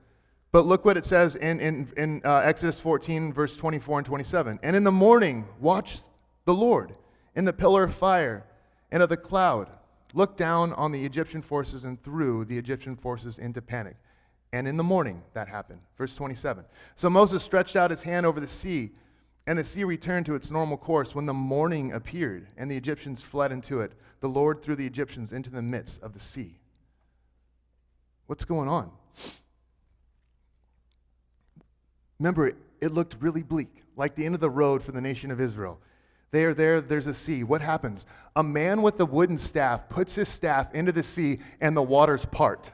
But 0.54 0.66
look 0.66 0.86
what 0.86 0.96
it 0.96 1.04
says 1.04 1.36
in, 1.36 1.60
in, 1.60 1.90
in 1.98 2.22
uh, 2.24 2.38
Exodus 2.38 2.80
14, 2.80 3.34
verse 3.34 3.58
24 3.58 3.98
and 3.98 4.06
27. 4.06 4.58
And 4.64 4.74
in 4.74 4.86
the 4.86 4.92
morning, 4.94 5.46
watch 5.60 6.00
the 6.46 6.54
Lord 6.54 6.96
in 7.36 7.44
the 7.44 7.52
pillar 7.52 7.84
of 7.84 7.94
fire 7.94 8.46
and 8.90 9.04
of 9.04 9.10
the 9.10 9.18
cloud. 9.18 9.68
Look 10.14 10.38
down 10.38 10.72
on 10.72 10.94
the 10.94 11.04
Egyptian 11.04 11.42
forces 11.42 11.84
and 11.84 12.02
threw 12.02 12.46
the 12.46 12.58
Egyptian 12.58 12.96
forces 12.96 13.38
into 13.38 13.62
panic. 13.62 13.98
And 14.54 14.68
in 14.68 14.78
the 14.78 14.84
morning, 14.84 15.24
that 15.34 15.48
happened. 15.48 15.80
Verse 15.98 16.16
27. 16.16 16.64
So 16.96 17.10
Moses 17.10 17.44
stretched 17.44 17.76
out 17.76 17.90
his 17.90 18.04
hand 18.04 18.24
over 18.24 18.40
the 18.40 18.48
sea, 18.48 18.92
and 19.48 19.58
the 19.58 19.64
sea 19.64 19.84
returned 19.84 20.28
to 20.28 20.36
its 20.36 20.52
normal 20.52 20.78
course 20.78 21.16
when 21.16 21.26
the 21.26 21.34
morning 21.34 21.92
appeared, 21.92 22.48
and 22.56 22.70
the 22.70 22.78
Egyptians 22.78 23.24
fled 23.24 23.52
into 23.52 23.82
it. 23.82 23.94
The 24.20 24.30
Lord 24.30 24.62
threw 24.62 24.76
the 24.76 24.86
Egyptians 24.86 25.34
into 25.34 25.50
the 25.50 25.64
midst 25.64 26.04
of 26.04 26.14
the 26.14 26.20
sea. 26.20 26.60
What's 28.28 28.46
going 28.46 28.70
on? 28.70 28.92
Remember, 32.20 32.54
it 32.80 32.92
looked 32.92 33.18
really 33.20 33.42
bleak, 33.42 33.84
like 33.98 34.14
the 34.14 34.24
end 34.24 34.36
of 34.36 34.40
the 34.40 34.52
road 34.52 34.84
for 34.84 34.92
the 34.92 35.02
nation 35.02 35.32
of 35.32 35.42
Israel. 35.42 35.80
They 36.30 36.46
are 36.46 36.54
there, 36.54 36.80
there's 36.80 37.08
a 37.08 37.14
sea. 37.14 37.44
What 37.44 37.62
happens? 37.62 38.06
A 38.36 38.44
man 38.44 38.84
with 38.84 39.00
a 39.00 39.06
wooden 39.06 39.40
staff 39.40 39.90
puts 39.90 40.14
his 40.14 40.30
staff 40.30 40.76
into 40.76 40.92
the 40.92 41.04
sea, 41.04 41.40
and 41.60 41.76
the 41.76 41.82
waters 41.82 42.26
part. 42.26 42.72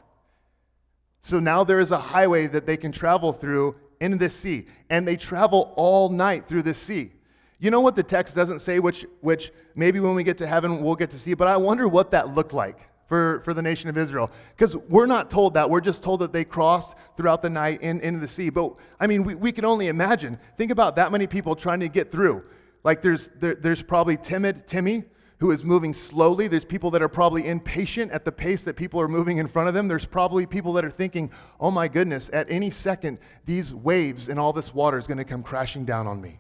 So 1.22 1.40
now 1.40 1.64
there 1.64 1.80
is 1.80 1.92
a 1.92 1.98
highway 1.98 2.48
that 2.48 2.66
they 2.66 2.78
can 2.78 2.92
travel 2.92 3.34
through 3.34 3.76
in 4.00 4.18
this 4.18 4.34
sea, 4.36 4.66
and 4.90 5.08
they 5.08 5.18
travel 5.18 5.74
all 5.76 6.10
night 6.10 6.48
through 6.48 6.64
this 6.64 6.78
sea. 6.78 7.12
You 7.60 7.72
know 7.72 7.82
what 7.82 7.96
the 7.96 8.04
text 8.04 8.36
doesn't 8.36 8.60
say, 8.60 8.80
which, 8.80 9.06
which 9.20 9.52
maybe 9.76 10.00
when 10.00 10.16
we 10.16 10.24
get 10.24 10.38
to 10.38 10.48
heaven 10.48 10.82
we'll 10.82 10.96
get 10.96 11.10
to 11.10 11.20
see, 11.20 11.34
but 11.34 11.48
I 11.48 11.58
wonder 11.58 11.88
what 11.88 12.12
that 12.12 12.34
looked 12.34 12.54
like 12.54 12.80
for, 13.10 13.42
for 13.44 13.54
the 13.54 13.62
nation 13.62 13.90
of 13.90 13.98
Israel. 13.98 14.32
Because 14.56 14.78
we're 14.78 15.08
not 15.08 15.30
told 15.30 15.56
that. 15.56 15.70
We're 15.70 15.82
just 15.82 16.02
told 16.02 16.22
that 16.22 16.32
they 16.32 16.46
crossed 16.46 16.96
throughout 17.18 17.42
the 17.42 17.50
night 17.50 17.82
in, 17.82 18.00
into 18.00 18.20
the 18.20 18.28
sea. 18.28 18.50
But 18.50 18.76
I 19.00 19.08
mean, 19.08 19.24
we, 19.26 19.36
we 19.36 19.52
can 19.52 19.66
only 19.66 19.88
imagine. 19.88 20.40
Think 20.58 20.72
about 20.72 20.96
that 20.96 21.12
many 21.12 21.28
people 21.28 21.56
trying 21.56 21.82
to 21.82 21.90
get 21.90 22.12
through. 22.12 22.44
Like 22.84 23.02
there's, 23.02 23.30
there, 23.40 23.56
there's 23.56 23.82
probably 23.82 24.16
timid 24.16 24.68
Timmy 24.68 25.04
who 25.40 25.52
is 25.52 25.64
moving 25.64 25.94
slowly. 25.94 26.48
There's 26.48 26.66
people 26.66 26.92
that 26.92 27.02
are 27.02 27.10
probably 27.10 27.48
impatient 27.48 28.12
at 28.12 28.26
the 28.26 28.32
pace 28.32 28.64
that 28.64 28.76
people 28.76 29.00
are 29.00 29.08
moving 29.08 29.38
in 29.38 29.48
front 29.48 29.68
of 29.68 29.74
them. 29.74 29.88
There's 29.88 30.06
probably 30.06 30.46
people 30.46 30.74
that 30.74 30.86
are 30.86 30.90
thinking, 30.90 31.32
oh 31.60 31.72
my 31.72 31.88
goodness, 31.88 32.30
at 32.34 32.50
any 32.50 32.70
second, 32.70 33.20
these 33.46 33.74
waves 33.74 34.30
and 34.30 34.40
all 34.40 34.54
this 34.54 34.74
water 34.74 34.98
is 34.98 35.08
going 35.08 35.18
to 35.18 35.24
come 35.24 35.42
crashing 35.42 35.86
down 35.86 36.08
on 36.08 36.22
me. 36.22 36.40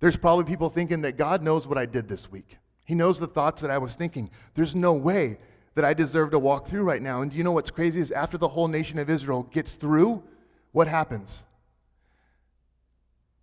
There's 0.00 0.16
probably 0.16 0.44
people 0.44 0.70
thinking 0.70 1.02
that 1.02 1.16
God 1.16 1.42
knows 1.42 1.66
what 1.66 1.78
I 1.78 1.86
did 1.86 2.08
this 2.08 2.30
week. 2.30 2.58
He 2.84 2.94
knows 2.94 3.18
the 3.18 3.26
thoughts 3.26 3.62
that 3.62 3.70
I 3.70 3.78
was 3.78 3.96
thinking. 3.96 4.30
There's 4.54 4.74
no 4.74 4.94
way 4.94 5.38
that 5.74 5.84
I 5.84 5.92
deserve 5.92 6.30
to 6.30 6.38
walk 6.38 6.66
through 6.66 6.84
right 6.84 7.02
now. 7.02 7.20
And 7.20 7.30
do 7.30 7.36
you 7.36 7.44
know 7.44 7.52
what's 7.52 7.70
crazy 7.70 8.00
is 8.00 8.12
after 8.12 8.38
the 8.38 8.48
whole 8.48 8.68
nation 8.68 8.98
of 8.98 9.10
Israel 9.10 9.42
gets 9.42 9.74
through, 9.74 10.22
what 10.72 10.88
happens? 10.88 11.44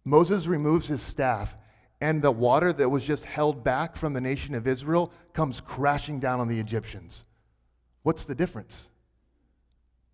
Moses 0.03 0.47
removes 0.47 0.87
his 0.87 1.01
staff, 1.01 1.55
and 2.03 2.21
the 2.21 2.31
water 2.31 2.73
that 2.73 2.89
was 2.89 3.05
just 3.05 3.23
held 3.23 3.63
back 3.63 3.95
from 3.95 4.11
the 4.11 4.19
nation 4.19 4.55
of 4.55 4.67
Israel 4.67 5.09
comes 5.31 5.61
crashing 5.61 6.19
down 6.19 6.41
on 6.41 6.49
the 6.49 6.59
Egyptians. 6.59 7.23
What's 8.01 8.25
the 8.25 8.35
difference? 8.35 8.91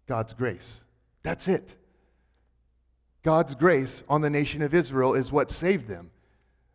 God's 0.06 0.34
grace. 0.34 0.84
That's 1.24 1.48
it. 1.48 1.74
God's 3.24 3.56
grace 3.56 4.04
on 4.08 4.22
the 4.22 4.30
nation 4.30 4.62
of 4.62 4.76
Israel 4.76 5.16
is 5.16 5.32
what 5.32 5.50
saved 5.50 5.88
them. 5.88 6.12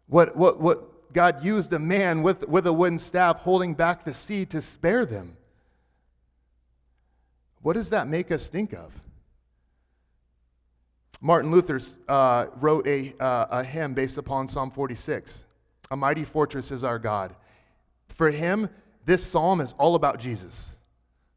What, 0.09 0.37
what, 0.37 0.61
what, 0.61 1.13
God 1.13 1.45
used 1.45 1.73
a 1.73 1.79
man 1.79 2.25
with, 2.25 2.49
with 2.49 2.67
a 2.67 2.73
wooden 2.73 2.99
staff 2.99 3.43
holding 3.43 3.75
back 3.75 4.05
the 4.05 4.13
sea 4.13 4.45
to 4.47 4.61
spare 4.61 5.07
them. 5.07 5.37
What 7.63 7.75
does 7.75 7.91
that 7.91 8.09
make 8.09 8.33
us 8.33 8.49
think 8.49 8.73
of? 8.73 8.91
Martin 11.25 11.51
Luther 11.51 11.81
uh, 12.07 12.49
wrote 12.57 12.87
a, 12.87 13.15
uh, 13.19 13.47
a 13.51 13.65
hymn 13.65 13.95
based 13.95 14.19
upon 14.19 14.47
Psalm 14.47 14.71
46 14.71 15.45
A 15.91 15.97
mighty 15.97 16.23
fortress 16.23 16.71
is 16.71 16.85
our 16.85 16.99
God. 16.99 17.35
For 18.09 18.31
him, 18.31 18.69
this 19.07 19.25
psalm 19.25 19.63
is 19.63 19.73
all 19.79 19.95
about 19.95 20.19
Jesus. 20.19 20.77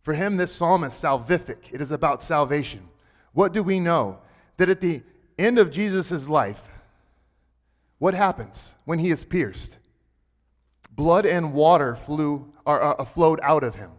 For 0.02 0.14
him, 0.14 0.36
this 0.36 0.52
psalm 0.52 0.84
is 0.84 0.92
salvific, 0.92 1.72
it 1.72 1.80
is 1.80 1.92
about 1.92 2.22
salvation. 2.22 2.90
What 3.32 3.54
do 3.54 3.64
we 3.64 3.80
know? 3.80 4.20
That 4.58 4.68
at 4.68 4.82
the 4.82 5.04
end 5.40 5.58
of 5.58 5.72
Jesus' 5.72 6.28
life, 6.28 6.64
what 7.98 8.14
happens 8.14 8.76
when 8.84 9.00
he 9.00 9.10
is 9.10 9.24
pierced? 9.24 9.78
Blood 10.92 11.26
and 11.26 11.54
water 11.54 11.96
flew, 11.96 12.52
or, 12.66 12.84
uh, 12.84 13.06
flowed 13.06 13.40
out 13.42 13.64
of 13.64 13.76
him. 13.76 13.92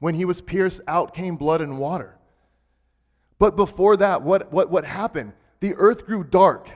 When 0.00 0.16
he 0.16 0.24
was 0.24 0.40
pierced, 0.40 0.80
out 0.88 1.14
came 1.14 1.36
blood 1.36 1.60
and 1.60 1.78
water. 1.78 2.16
But 3.40 3.56
before 3.56 3.96
that, 3.96 4.22
what, 4.22 4.52
what, 4.52 4.70
what 4.70 4.84
happened? 4.84 5.32
The 5.58 5.74
earth 5.74 6.06
grew 6.06 6.22
dark. 6.22 6.70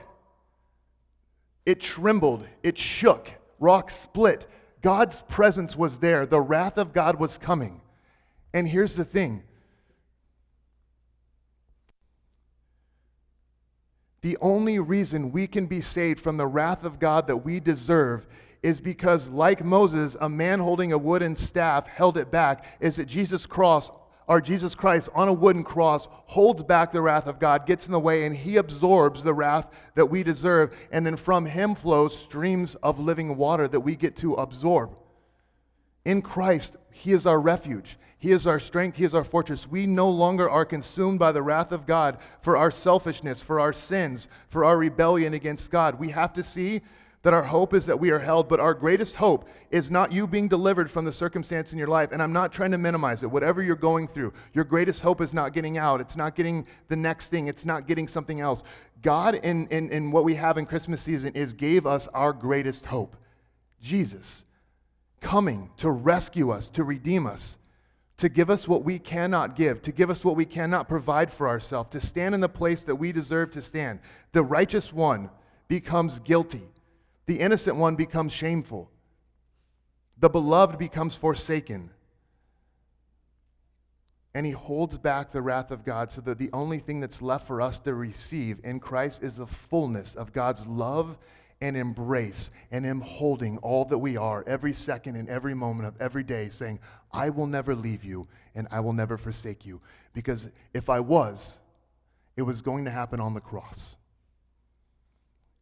It 1.65 1.79
trembled. 1.79 2.45
It 2.63 2.77
shook. 2.77 3.31
Rocks 3.59 3.95
split. 3.95 4.47
God's 4.81 5.21
presence 5.29 5.77
was 5.77 5.99
there. 5.99 6.25
The 6.25 6.41
wrath 6.41 6.77
of 6.77 6.91
God 6.91 7.19
was 7.19 7.37
coming. 7.37 7.81
And 8.51 8.67
here's 8.67 8.95
the 8.95 9.05
thing 9.05 9.43
The 14.21 14.37
only 14.41 14.79
reason 14.79 15.31
we 15.31 15.45
can 15.45 15.67
be 15.67 15.81
saved 15.81 16.19
from 16.19 16.37
the 16.37 16.47
wrath 16.47 16.83
of 16.83 16.97
God 16.97 17.27
that 17.27 17.37
we 17.37 17.59
deserve 17.59 18.25
is 18.63 18.79
because, 18.79 19.29
like 19.29 19.63
Moses, 19.63 20.17
a 20.19 20.27
man 20.27 20.59
holding 20.59 20.91
a 20.91 20.97
wooden 20.97 21.35
staff 21.35 21.85
held 21.85 22.17
it 22.17 22.31
back, 22.31 22.65
is 22.79 22.95
that 22.95 23.05
Jesus 23.05 23.45
cross 23.45 23.91
or 24.27 24.41
Jesus 24.41 24.75
Christ 24.75 25.09
on 25.13 25.27
a 25.27 25.33
wooden 25.33 25.63
cross 25.63 26.07
holds 26.25 26.63
back 26.63 26.91
the 26.91 27.01
wrath 27.01 27.27
of 27.27 27.39
God, 27.39 27.65
gets 27.65 27.85
in 27.85 27.91
the 27.91 27.99
way, 27.99 28.25
and 28.25 28.35
he 28.35 28.57
absorbs 28.57 29.23
the 29.23 29.33
wrath 29.33 29.67
that 29.95 30.07
we 30.07 30.23
deserve. 30.23 30.77
And 30.91 31.05
then 31.05 31.17
from 31.17 31.45
him 31.45 31.75
flows 31.75 32.17
streams 32.17 32.75
of 32.75 32.99
living 32.99 33.37
water 33.37 33.67
that 33.67 33.79
we 33.79 33.95
get 33.95 34.15
to 34.17 34.33
absorb. 34.33 34.95
In 36.05 36.21
Christ, 36.21 36.77
he 36.91 37.11
is 37.11 37.25
our 37.27 37.39
refuge. 37.39 37.97
He 38.17 38.31
is 38.31 38.47
our 38.47 38.59
strength. 38.59 38.97
He 38.97 39.03
is 39.03 39.13
our 39.13 39.23
fortress. 39.23 39.67
We 39.67 39.85
no 39.85 40.09
longer 40.09 40.49
are 40.49 40.65
consumed 40.65 41.19
by 41.19 41.31
the 41.31 41.43
wrath 41.43 41.71
of 41.71 41.85
God 41.85 42.17
for 42.41 42.57
our 42.57 42.71
selfishness, 42.71 43.41
for 43.41 43.59
our 43.59 43.73
sins, 43.73 44.27
for 44.49 44.65
our 44.65 44.77
rebellion 44.77 45.33
against 45.33 45.69
God. 45.69 45.99
We 45.99 46.09
have 46.09 46.33
to 46.33 46.43
see 46.43 46.81
that 47.25 47.33
our 47.33 47.43
hope 47.43 47.73
is 47.73 47.87
that 47.87 47.99
we 47.99 48.11
are 48.11 48.19
held, 48.19 48.47
but 48.47 48.59
our 48.59 48.75
greatest 48.75 49.15
hope 49.15 49.49
is 49.71 49.89
not 49.89 50.11
you 50.11 50.27
being 50.27 50.47
delivered 50.47 50.91
from 50.91 51.05
the 51.05 51.11
circumstance 51.11 51.73
in 51.73 51.79
your 51.79 51.87
life. 51.87 52.11
And 52.11 52.21
I'm 52.21 52.31
not 52.31 52.53
trying 52.53 52.69
to 52.69 52.77
minimize 52.77 53.23
it. 53.23 53.31
Whatever 53.31 53.63
you're 53.63 53.75
going 53.75 54.07
through, 54.07 54.31
your 54.53 54.63
greatest 54.63 55.01
hope 55.01 55.21
is 55.21 55.33
not 55.33 55.51
getting 55.51 55.79
out. 55.79 55.99
It's 55.99 56.15
not 56.15 56.35
getting 56.35 56.67
the 56.87 56.95
next 56.95 57.29
thing. 57.29 57.47
It's 57.47 57.65
not 57.65 57.87
getting 57.87 58.07
something 58.07 58.41
else. 58.41 58.61
God, 59.01 59.39
in, 59.41 59.65
in, 59.69 59.89
in 59.89 60.11
what 60.11 60.23
we 60.23 60.35
have 60.35 60.59
in 60.59 60.67
Christmas 60.67 61.01
season, 61.01 61.33
is 61.33 61.55
gave 61.55 61.87
us 61.87 62.07
our 62.09 62.31
greatest 62.31 62.85
hope 62.85 63.15
Jesus 63.81 64.45
coming 65.19 65.71
to 65.77 65.89
rescue 65.89 66.51
us, 66.51 66.69
to 66.69 66.83
redeem 66.83 67.25
us, 67.25 67.57
to 68.17 68.29
give 68.29 68.51
us 68.51 68.67
what 68.67 68.83
we 68.83 68.99
cannot 68.99 69.55
give, 69.55 69.81
to 69.81 69.91
give 69.91 70.11
us 70.11 70.23
what 70.23 70.35
we 70.35 70.45
cannot 70.45 70.87
provide 70.87 71.33
for 71.33 71.47
ourselves, 71.47 71.89
to 71.89 71.99
stand 71.99 72.35
in 72.35 72.41
the 72.41 72.47
place 72.47 72.81
that 72.81 72.97
we 72.97 73.11
deserve 73.11 73.49
to 73.49 73.63
stand. 73.63 73.99
The 74.31 74.43
righteous 74.43 74.93
one 74.93 75.31
becomes 75.67 76.19
guilty, 76.19 76.69
the 77.25 77.39
innocent 77.39 77.77
one 77.77 77.95
becomes 77.95 78.31
shameful, 78.31 78.89
the 80.17 80.29
beloved 80.29 80.77
becomes 80.77 81.15
forsaken. 81.15 81.89
And 84.33 84.45
he 84.45 84.51
holds 84.51 84.97
back 84.97 85.31
the 85.31 85.41
wrath 85.41 85.71
of 85.71 85.85
God 85.85 86.11
so 86.11 86.19
that 86.21 86.37
the 86.37 86.49
only 86.51 86.79
thing 86.79 86.99
that's 86.99 87.21
left 87.21 87.47
for 87.47 87.61
us 87.61 87.79
to 87.79 87.93
receive 87.93 88.59
in 88.65 88.81
Christ 88.81 89.23
is 89.23 89.37
the 89.37 89.47
fullness 89.47 90.13
of 90.13 90.33
God's 90.33 90.67
love 90.67 91.17
and 91.61 91.77
embrace 91.77 92.51
and 92.71 92.85
Him 92.85 93.01
holding 93.01 93.57
all 93.59 93.85
that 93.85 93.97
we 93.97 94.17
are 94.17 94.43
every 94.45 94.73
second 94.73 95.15
and 95.15 95.29
every 95.29 95.53
moment 95.53 95.87
of 95.87 95.99
every 96.01 96.23
day, 96.23 96.49
saying, 96.49 96.79
I 97.11 97.29
will 97.29 97.47
never 97.47 97.73
leave 97.75 98.03
you 98.03 98.27
and 98.53 98.67
I 98.71 98.81
will 98.81 98.93
never 98.93 99.17
forsake 99.17 99.65
you. 99.65 99.81
Because 100.13 100.51
if 100.73 100.89
I 100.89 100.99
was, 100.99 101.59
it 102.35 102.41
was 102.41 102.61
going 102.61 102.85
to 102.85 102.91
happen 102.91 103.19
on 103.19 103.33
the 103.33 103.41
cross. 103.41 103.95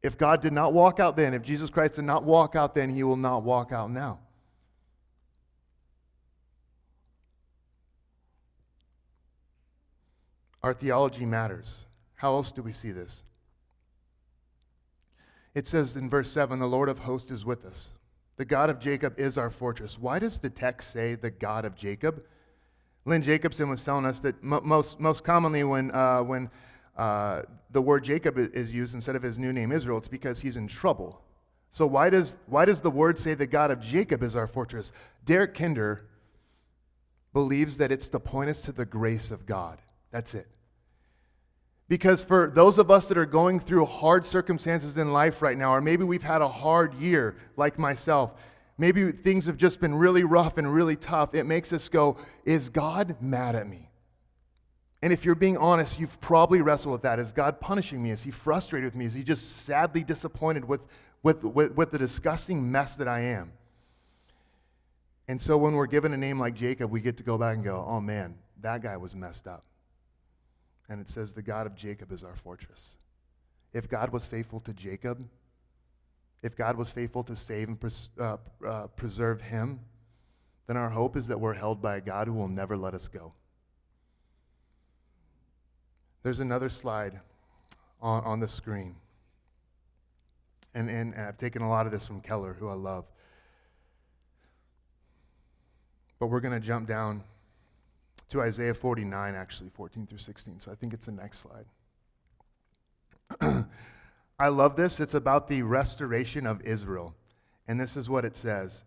If 0.04 0.18
God 0.18 0.42
did 0.42 0.52
not 0.52 0.74
walk 0.74 1.00
out 1.00 1.16
then, 1.16 1.34
if 1.34 1.42
Jesus 1.42 1.70
Christ 1.70 1.94
did 1.94 2.04
not 2.04 2.26
walk 2.26 2.56
out 2.56 2.76
then, 2.76 2.94
He 2.94 3.04
will 3.04 3.16
not 3.16 3.44
walk 3.44 3.72
out 3.72 3.90
now. 3.90 4.20
Our 10.62 10.74
theology 10.74 11.26
matters. 11.26 11.86
How 12.16 12.36
else 12.36 12.52
do 12.52 12.62
we 12.62 12.74
see 12.74 12.92
this? 12.92 13.24
It 15.56 15.68
says 15.68 15.96
in 15.96 16.10
verse 16.10 16.30
7 16.32 16.60
the 16.60 16.68
Lord 16.68 16.90
of 16.90 17.00
hosts 17.00 17.32
is 17.32 17.46
with 17.46 17.66
us. 17.66 17.92
The 18.38 18.46
God 18.46 18.70
of 18.70 18.80
Jacob 18.80 19.20
is 19.20 19.38
our 19.38 19.50
fortress. 19.50 20.00
Why 20.00 20.20
does 20.20 20.40
the 20.40 20.50
text 20.50 20.92
say 20.92 21.16
the 21.16 21.30
God 21.30 21.66
of 21.66 21.76
Jacob? 21.76 22.24
Lynn 23.06 23.22
Jacobson 23.22 23.70
was 23.70 23.84
telling 23.84 24.06
us 24.06 24.20
that 24.20 24.42
most, 24.42 25.00
most 25.00 25.24
commonly 25.24 25.64
when, 25.64 25.92
uh, 25.92 26.24
when 26.24 26.50
uh, 26.98 27.42
the 27.72 27.82
word 27.82 28.04
Jacob 28.04 28.38
is 28.38 28.72
used 28.72 28.94
instead 28.94 29.16
of 29.16 29.24
his 29.24 29.40
new 29.40 29.52
name 29.52 29.72
Israel, 29.72 29.98
it's 29.98 30.08
because 30.08 30.40
he's 30.40 30.58
in 30.58 30.68
trouble. 30.68 31.22
So 31.72 31.88
why 31.88 32.12
does, 32.12 32.38
why 32.46 32.66
does 32.66 32.82
the 32.82 32.92
word 32.92 33.18
say 33.18 33.34
the 33.34 33.48
God 33.48 33.72
of 33.72 33.80
Jacob 33.80 34.22
is 34.22 34.36
our 34.36 34.48
fortress? 34.48 34.92
Derek 35.26 35.56
Kidner 35.56 36.02
believes 37.34 37.80
that 37.80 37.92
it's 37.92 38.10
to 38.10 38.20
point 38.20 38.52
us 38.52 38.62
to 38.62 38.72
the 38.72 38.86
grace 38.86 39.32
of 39.32 39.48
God. 39.48 39.82
That's 40.12 40.36
it. 40.36 40.48
Because 41.90 42.24
for 42.24 42.52
those 42.54 42.78
of 42.78 42.92
us 42.92 43.08
that 43.08 43.18
are 43.18 43.26
going 43.26 43.60
through 43.60 43.86
hard 43.86 44.26
circumstances 44.26 44.98
in 44.98 45.12
life 45.12 45.42
right 45.42 45.58
now, 45.58 45.74
or 45.74 45.82
maybe 45.82 46.04
we've 46.04 46.24
had 46.24 46.42
a 46.42 46.48
hard 46.48 46.94
year 46.94 47.36
like 47.58 47.78
myself, 47.80 48.34
maybe 48.78 49.12
things 49.12 49.48
have 49.48 49.58
just 49.58 49.82
been 49.82 49.96
really 49.96 50.24
rough 50.24 50.58
and 50.58 50.72
really 50.72 50.96
tough, 50.96 51.34
it 51.34 51.46
makes 51.46 51.74
us 51.74 51.90
go, 51.90 52.18
Is 52.46 52.70
God 52.70 53.18
mad 53.20 53.56
at 53.56 53.68
me? 53.68 53.90
And 55.04 55.12
if 55.12 55.26
you're 55.26 55.36
being 55.36 55.58
honest, 55.58 56.00
you've 56.00 56.18
probably 56.22 56.62
wrestled 56.62 56.94
with 56.94 57.02
that. 57.02 57.20
Is 57.20 57.34
God 57.34 57.60
punishing 57.60 58.02
me? 58.02 58.12
Is 58.12 58.24
He 58.24 58.32
frustrated 58.32 58.86
with 58.86 58.96
me? 58.96 59.04
Is 59.04 59.14
He 59.14 59.22
just 59.22 59.66
sadly 59.66 60.02
disappointed 60.02 60.64
with, 60.64 60.88
with, 61.24 61.44
with, 61.44 61.74
with 61.74 61.92
the 61.92 61.98
disgusting 61.98 62.72
mess 62.72 62.96
that 62.96 63.10
I 63.10 63.20
am? 63.20 63.52
And 65.28 65.42
so 65.42 65.58
when 65.58 65.74
we're 65.74 65.88
given 65.88 66.14
a 66.14 66.18
name 66.18 66.40
like 66.40 66.54
Jacob, 66.54 66.90
we 66.90 67.02
get 67.02 67.18
to 67.18 67.24
go 67.24 67.38
back 67.38 67.56
and 67.56 67.66
go, 67.66 67.86
Oh 67.86 68.00
man, 68.00 68.36
that 68.62 68.82
guy 68.82 68.96
was 68.96 69.14
messed 69.14 69.46
up 69.46 69.66
and 70.88 71.02
it 71.02 71.10
says, 71.10 71.34
The 71.34 71.42
God 71.42 71.68
of 71.68 71.76
Jacob 71.76 72.14
is 72.14 72.24
our 72.24 72.36
fortress. 72.36 72.96
If 73.74 73.90
God 73.90 74.12
was 74.12 74.26
faithful 74.26 74.62
to 74.62 74.72
Jacob, 74.72 75.28
if 76.42 76.56
God 76.56 76.78
was 76.78 76.92
faithful 76.92 77.26
to 77.26 77.36
save 77.36 77.68
and 77.68 77.78
pres- 77.78 78.10
uh, 78.18 78.38
uh, 78.66 78.88
preserve 78.88 79.42
him, 79.42 79.82
then 80.68 80.78
our 80.78 80.90
hope 80.90 81.18
is 81.18 81.28
that 81.28 81.42
we're 81.42 81.56
held 81.56 81.82
by 81.82 81.98
a 81.98 82.02
God 82.02 82.28
who 82.28 82.34
will 82.34 82.48
never 82.48 82.78
let 82.78 82.94
us 82.94 83.10
go. 83.10 83.34
There's 86.24 86.40
another 86.40 86.70
slide 86.70 87.20
on, 88.02 88.24
on 88.24 88.40
the 88.40 88.48
screen. 88.48 88.96
And, 90.74 90.90
and, 90.90 91.14
and 91.14 91.26
I've 91.26 91.38
taken 91.38 91.62
a 91.62 91.70
lot 91.70 91.86
of 91.86 91.92
this 91.92 92.08
from 92.08 92.22
Keller, 92.22 92.54
who 92.54 92.70
I 92.70 92.74
love. 92.74 93.06
But 96.20 96.28
we're 96.28 96.40
going 96.40 96.54
to 96.54 96.66
jump 96.66 96.88
down 96.88 97.24
to 98.30 98.42
Isaiah 98.42 98.74
49, 98.74 99.36
actually, 99.36 99.70
14 99.76 100.08
through 100.08 100.18
16. 100.18 100.62
So 100.62 100.72
I 100.72 100.76
think 100.76 100.94
it's 100.94 101.06
the 101.06 101.12
next 101.12 101.40
slide. 101.40 101.66
I 104.40 104.48
love 104.48 104.76
this. 104.76 105.00
It's 105.00 105.14
about 105.14 105.48
the 105.48 105.62
restoration 105.62 106.48
of 106.48 106.62
Israel. 106.62 107.14
And 107.68 107.80
this 107.80 107.96
is 107.96 108.10
what 108.10 108.26
it 108.26 108.36
says. 108.36 108.84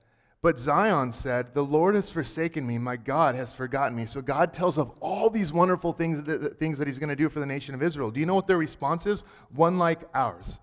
But 0.46 0.60
Zion 0.60 1.10
said, 1.10 1.54
The 1.54 1.64
Lord 1.64 1.96
has 1.96 2.08
forsaken 2.08 2.64
me, 2.64 2.78
my 2.78 2.96
God 2.96 3.34
has 3.34 3.52
forgotten 3.52 3.96
me. 3.96 4.06
So 4.06 4.22
God 4.22 4.52
tells 4.52 4.78
of 4.78 4.92
all 5.00 5.28
these 5.28 5.52
wonderful 5.52 5.92
things 5.92 6.22
that, 6.22 6.60
things 6.60 6.78
that 6.78 6.86
He's 6.86 7.00
going 7.00 7.08
to 7.08 7.16
do 7.16 7.28
for 7.28 7.40
the 7.40 7.46
nation 7.46 7.74
of 7.74 7.82
Israel. 7.82 8.12
Do 8.12 8.20
you 8.20 8.26
know 8.26 8.36
what 8.36 8.46
their 8.46 8.56
response 8.56 9.06
is? 9.06 9.24
One 9.56 9.76
like 9.76 10.02
ours. 10.14 10.60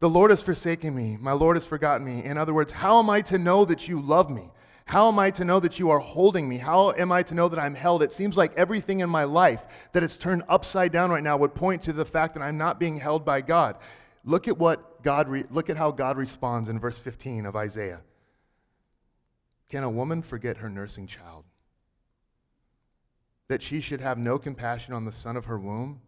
The 0.00 0.10
Lord 0.10 0.30
has 0.30 0.42
forsaken 0.42 0.96
me, 0.96 1.16
my 1.16 1.30
Lord 1.30 1.54
has 1.54 1.64
forgotten 1.64 2.04
me. 2.04 2.24
In 2.24 2.36
other 2.36 2.52
words, 2.52 2.72
how 2.72 2.98
am 2.98 3.08
I 3.08 3.20
to 3.20 3.38
know 3.38 3.64
that 3.66 3.86
you 3.86 4.00
love 4.00 4.28
me? 4.28 4.50
How 4.84 5.06
am 5.06 5.16
I 5.20 5.30
to 5.30 5.44
know 5.44 5.60
that 5.60 5.78
you 5.78 5.90
are 5.90 6.00
holding 6.00 6.48
me? 6.48 6.58
How 6.58 6.90
am 6.90 7.12
I 7.12 7.22
to 7.22 7.36
know 7.36 7.48
that 7.48 7.60
I'm 7.60 7.76
held? 7.76 8.02
It 8.02 8.10
seems 8.10 8.36
like 8.36 8.52
everything 8.56 8.98
in 8.98 9.08
my 9.08 9.22
life 9.22 9.62
that 9.92 10.02
is 10.02 10.16
turned 10.16 10.42
upside 10.48 10.90
down 10.90 11.12
right 11.12 11.22
now 11.22 11.36
would 11.36 11.54
point 11.54 11.82
to 11.82 11.92
the 11.92 12.04
fact 12.04 12.34
that 12.34 12.42
I'm 12.42 12.58
not 12.58 12.80
being 12.80 12.96
held 12.96 13.24
by 13.24 13.42
God. 13.42 13.76
Look 14.24 14.48
at 14.48 14.58
what 14.58 15.04
God 15.04 15.28
re- 15.28 15.44
look 15.50 15.70
at 15.70 15.76
how 15.76 15.92
God 15.92 16.16
responds 16.16 16.68
in 16.68 16.80
verse 16.80 16.98
15 16.98 17.46
of 17.46 17.54
Isaiah. 17.54 18.00
Can 19.72 19.84
a 19.84 19.90
woman 19.90 20.20
forget 20.20 20.58
her 20.58 20.68
nursing 20.68 21.06
child? 21.06 21.46
That 23.48 23.62
she 23.62 23.80
should 23.80 24.02
have 24.02 24.18
no 24.18 24.36
compassion 24.36 24.92
on 24.92 25.06
the 25.06 25.12
son 25.12 25.34
of 25.34 25.46
her 25.46 25.58
womb? 25.58 26.02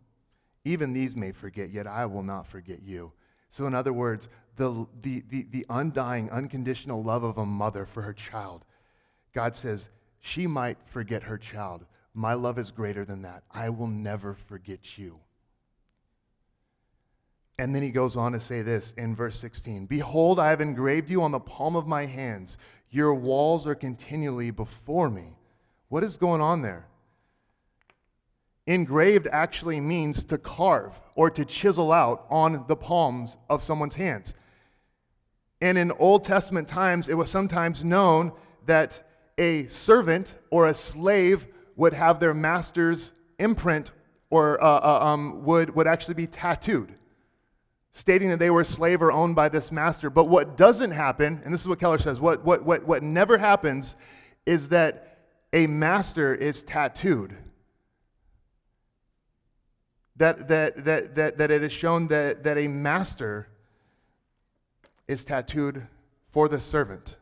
Even 0.66 0.92
these 0.92 1.16
may 1.16 1.32
forget, 1.32 1.70
yet 1.70 1.86
I 1.86 2.04
will 2.04 2.22
not 2.22 2.46
forget 2.46 2.82
you. 2.82 3.12
So, 3.48 3.66
in 3.66 3.74
other 3.74 3.94
words, 3.94 4.28
the, 4.56 4.86
the, 5.00 5.24
the, 5.30 5.46
the, 5.50 5.66
undying, 5.70 6.30
unconditional 6.30 7.02
love 7.02 7.24
of 7.24 7.38
a 7.38 7.46
mother 7.46 7.86
for 7.86 8.02
her 8.02 8.12
child, 8.12 8.66
God 9.32 9.56
says, 9.56 9.88
she 10.20 10.46
might 10.46 10.76
forget 10.84 11.22
her 11.22 11.38
child. 11.38 11.86
My 12.12 12.34
love 12.34 12.58
is 12.58 12.70
greater 12.70 13.06
than 13.06 13.22
that. 13.22 13.44
I 13.50 13.70
will 13.70 13.86
never 13.86 14.34
forget 14.34 14.98
you. 14.98 15.20
And 17.58 17.74
then 17.74 17.82
he 17.82 17.90
goes 17.90 18.16
on 18.16 18.32
to 18.32 18.40
say 18.40 18.62
this 18.62 18.92
in 18.98 19.14
verse 19.14 19.38
16 19.38 19.86
Behold, 19.86 20.38
I 20.38 20.50
have 20.50 20.60
engraved 20.60 21.08
you 21.08 21.22
on 21.22 21.30
the 21.30 21.40
palm 21.40 21.76
of 21.76 21.86
my 21.86 22.04
hands. 22.04 22.58
Your 22.94 23.12
walls 23.12 23.66
are 23.66 23.74
continually 23.74 24.52
before 24.52 25.10
me. 25.10 25.36
What 25.88 26.04
is 26.04 26.16
going 26.16 26.40
on 26.40 26.62
there? 26.62 26.86
Engraved 28.68 29.26
actually 29.32 29.80
means 29.80 30.22
to 30.22 30.38
carve 30.38 30.92
or 31.16 31.28
to 31.28 31.44
chisel 31.44 31.90
out 31.90 32.24
on 32.30 32.66
the 32.68 32.76
palms 32.76 33.36
of 33.50 33.64
someone's 33.64 33.96
hands. 33.96 34.32
And 35.60 35.76
in 35.76 35.90
Old 35.90 36.22
Testament 36.22 36.68
times, 36.68 37.08
it 37.08 37.14
was 37.14 37.28
sometimes 37.28 37.82
known 37.82 38.30
that 38.66 39.04
a 39.38 39.66
servant 39.66 40.36
or 40.50 40.66
a 40.66 40.74
slave 40.74 41.48
would 41.74 41.94
have 41.94 42.20
their 42.20 42.32
master's 42.32 43.10
imprint 43.40 43.90
or 44.30 44.62
uh, 44.62 44.68
uh, 44.68 45.04
um, 45.04 45.42
would, 45.44 45.74
would 45.74 45.88
actually 45.88 46.14
be 46.14 46.28
tattooed 46.28 46.94
stating 47.96 48.28
that 48.28 48.40
they 48.40 48.50
were 48.50 48.62
a 48.62 48.64
slave 48.64 49.00
or 49.00 49.12
owned 49.12 49.36
by 49.36 49.48
this 49.48 49.70
master. 49.70 50.10
But 50.10 50.24
what 50.24 50.56
doesn't 50.56 50.90
happen, 50.90 51.40
and 51.44 51.54
this 51.54 51.60
is 51.60 51.68
what 51.68 51.78
Keller 51.78 51.98
says, 51.98 52.18
what, 52.18 52.44
what, 52.44 52.64
what, 52.64 52.84
what 52.84 53.04
never 53.04 53.38
happens 53.38 53.94
is 54.44 54.70
that 54.70 55.18
a 55.52 55.68
master 55.68 56.34
is 56.34 56.64
tattooed. 56.64 57.36
That, 60.16 60.48
that, 60.48 60.84
that, 60.84 61.14
that, 61.14 61.38
that 61.38 61.50
it 61.52 61.62
is 61.62 61.70
shown 61.70 62.08
that, 62.08 62.42
that 62.42 62.58
a 62.58 62.66
master 62.66 63.46
is 65.06 65.24
tattooed 65.24 65.86
for 66.32 66.48
the 66.48 66.58
servant. 66.58 67.16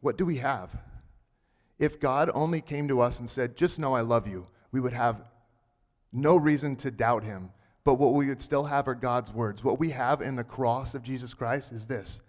What 0.00 0.18
do 0.18 0.26
we 0.26 0.38
have? 0.38 0.68
If 1.78 2.00
God 2.00 2.28
only 2.34 2.60
came 2.60 2.88
to 2.88 3.00
us 3.02 3.20
and 3.20 3.30
said, 3.30 3.56
Just 3.56 3.78
know 3.78 3.94
I 3.94 4.00
love 4.00 4.26
you, 4.26 4.48
we 4.72 4.80
would 4.80 4.94
have 4.94 5.22
no 6.12 6.34
reason 6.36 6.74
to 6.76 6.90
doubt 6.90 7.22
him 7.22 7.50
but 7.84 7.94
what 7.94 8.14
we 8.14 8.28
would 8.28 8.42
still 8.42 8.64
have 8.64 8.86
are 8.88 8.94
God's 8.94 9.32
words. 9.32 9.64
What 9.64 9.80
we 9.80 9.90
have 9.90 10.20
in 10.22 10.36
the 10.36 10.44
cross 10.44 10.94
of 10.94 11.02
Jesus 11.02 11.34
Christ 11.34 11.72
is 11.72 11.86
this 11.86 12.20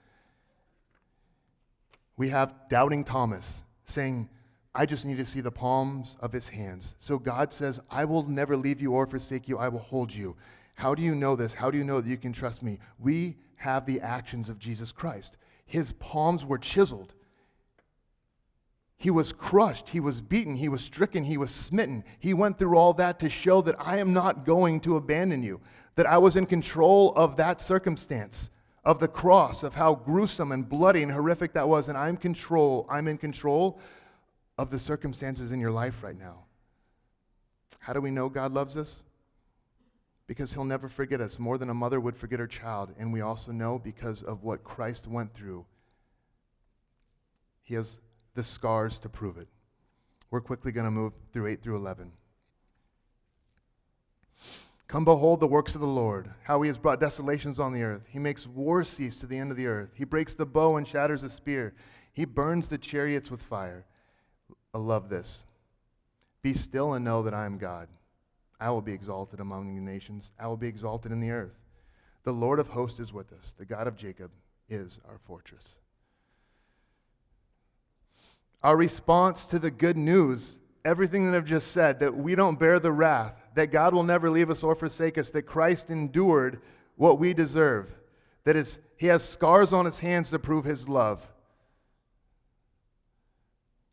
we 2.17 2.29
have 2.29 2.53
doubting 2.69 3.03
Thomas 3.03 3.61
saying, 3.85 4.29
I 4.75 4.85
just 4.85 5.05
need 5.05 5.17
to 5.17 5.25
see 5.25 5.41
the 5.41 5.51
palms 5.51 6.17
of 6.19 6.31
his 6.31 6.47
hands. 6.47 6.95
So 6.97 7.19
God 7.19 7.53
says, 7.53 7.79
I 7.89 8.05
will 8.05 8.23
never 8.23 8.57
leave 8.57 8.81
you 8.81 8.93
or 8.93 9.05
forsake 9.05 9.47
you. 9.47 9.57
I 9.57 9.69
will 9.69 9.79
hold 9.79 10.13
you. 10.13 10.35
How 10.75 10.95
do 10.95 11.03
you 11.03 11.13
know 11.13 11.35
this? 11.35 11.53
How 11.53 11.69
do 11.69 11.77
you 11.77 11.83
know 11.83 12.01
that 12.01 12.09
you 12.09 12.17
can 12.17 12.33
trust 12.33 12.63
me? 12.63 12.79
We 12.97 13.37
have 13.57 13.85
the 13.85 14.01
actions 14.01 14.49
of 14.49 14.57
Jesus 14.57 14.91
Christ. 14.91 15.37
His 15.65 15.91
palms 15.93 16.43
were 16.43 16.57
chiseled. 16.57 17.13
He 19.03 19.11
was 19.11 19.33
crushed, 19.33 19.89
he 19.89 19.99
was 19.99 20.21
beaten, 20.21 20.55
he 20.55 20.69
was 20.69 20.81
stricken, 20.81 21.25
he 21.25 21.37
was 21.37 21.51
smitten. 21.51 22.05
He 22.19 22.33
went 22.33 22.57
through 22.57 22.77
all 22.77 22.93
that 22.93 23.19
to 23.19 23.27
show 23.27 23.61
that 23.63 23.75
I 23.77 23.97
am 23.97 24.13
not 24.13 24.45
going 24.45 24.79
to 24.79 24.95
abandon 24.95 25.43
you, 25.43 25.59
that 25.95 26.05
I 26.05 26.17
was 26.17 26.37
in 26.37 26.45
control 26.45 27.13
of 27.17 27.35
that 27.35 27.59
circumstance, 27.59 28.49
of 28.85 29.01
the 29.01 29.09
cross, 29.09 29.61
of 29.61 29.73
how 29.73 29.93
gruesome 29.93 30.53
and 30.53 30.69
bloody 30.69 31.03
and 31.03 31.11
horrific 31.11 31.51
that 31.51 31.67
was, 31.67 31.89
and 31.89 31.97
I'm 31.97 32.15
control, 32.15 32.87
I'm 32.89 33.09
in 33.09 33.17
control 33.17 33.77
of 34.57 34.71
the 34.71 34.79
circumstances 34.79 35.51
in 35.51 35.59
your 35.59 35.71
life 35.71 36.01
right 36.01 36.17
now. 36.17 36.45
How 37.79 37.91
do 37.91 37.99
we 37.99 38.09
know 38.09 38.29
God 38.29 38.53
loves 38.53 38.77
us? 38.77 39.03
Because 40.27 40.53
he'll 40.53 40.63
never 40.63 40.87
forget 40.87 41.19
us 41.19 41.39
more 41.39 41.57
than 41.57 41.69
a 41.69 41.73
mother 41.73 41.99
would 41.99 42.15
forget 42.15 42.39
her 42.39 42.47
child, 42.47 42.93
and 42.97 43.11
we 43.11 43.19
also 43.19 43.51
know 43.51 43.79
because 43.79 44.23
of 44.23 44.43
what 44.43 44.63
Christ 44.63 45.07
went 45.07 45.33
through. 45.33 45.65
He 47.63 47.75
has 47.75 47.99
the 48.35 48.43
scars 48.43 48.99
to 48.99 49.09
prove 49.09 49.37
it. 49.37 49.47
We're 50.31 50.41
quickly 50.41 50.71
going 50.71 50.85
to 50.85 50.91
move 50.91 51.13
through 51.31 51.47
8 51.47 51.61
through 51.61 51.75
11. 51.75 52.11
Come 54.87 55.05
behold 55.05 55.39
the 55.39 55.47
works 55.47 55.75
of 55.75 55.81
the 55.81 55.87
Lord, 55.87 56.31
how 56.43 56.61
he 56.61 56.67
has 56.67 56.77
brought 56.77 56.99
desolations 56.99 57.59
on 57.59 57.73
the 57.73 57.83
earth. 57.83 58.03
He 58.09 58.19
makes 58.19 58.45
war 58.45 58.83
cease 58.83 59.15
to 59.17 59.27
the 59.27 59.37
end 59.37 59.51
of 59.51 59.57
the 59.57 59.67
earth. 59.67 59.91
He 59.95 60.03
breaks 60.03 60.35
the 60.35 60.45
bow 60.45 60.77
and 60.77 60.87
shatters 60.87 61.21
the 61.21 61.29
spear. 61.29 61.73
He 62.11 62.25
burns 62.25 62.67
the 62.67 62.77
chariots 62.77 63.31
with 63.31 63.41
fire. 63.41 63.85
I 64.73 64.77
love 64.77 65.09
this. 65.09 65.45
Be 66.41 66.53
still 66.53 66.93
and 66.93 67.05
know 67.05 67.23
that 67.23 67.33
I 67.33 67.45
am 67.45 67.57
God. 67.57 67.87
I 68.59 68.69
will 68.69 68.81
be 68.81 68.93
exalted 68.93 69.39
among 69.39 69.75
the 69.75 69.81
nations, 69.81 70.31
I 70.39 70.47
will 70.47 70.57
be 70.57 70.67
exalted 70.67 71.11
in 71.11 71.19
the 71.19 71.31
earth. 71.31 71.59
The 72.23 72.31
Lord 72.31 72.59
of 72.59 72.67
hosts 72.67 72.99
is 72.99 73.11
with 73.11 73.33
us, 73.33 73.53
the 73.57 73.65
God 73.65 73.87
of 73.87 73.97
Jacob 73.97 74.31
is 74.69 74.99
our 75.07 75.17
fortress. 75.17 75.79
Our 78.63 78.77
response 78.77 79.45
to 79.47 79.59
the 79.59 79.71
good 79.71 79.97
news, 79.97 80.59
everything 80.85 81.29
that 81.29 81.35
I've 81.35 81.45
just 81.45 81.71
said, 81.71 81.99
that 81.99 82.15
we 82.15 82.35
don't 82.35 82.57
bear 82.57 82.79
the 82.79 82.91
wrath, 82.91 83.33
that 83.55 83.71
God 83.71 83.93
will 83.93 84.03
never 84.03 84.29
leave 84.29 84.49
us 84.49 84.63
or 84.63 84.73
forsake 84.73 85.17
us, 85.17 85.29
that 85.31 85.43
Christ 85.43 85.89
endured 85.89 86.61
what 86.95 87.19
we 87.19 87.33
deserve, 87.33 87.93
that 88.45 88.55
is, 88.55 88.79
he 88.97 89.07
has 89.07 89.27
scars 89.27 89.73
on 89.73 89.85
his 89.85 89.99
hands 89.99 90.29
to 90.29 90.39
prove 90.39 90.65
his 90.65 90.87
love. 90.87 91.27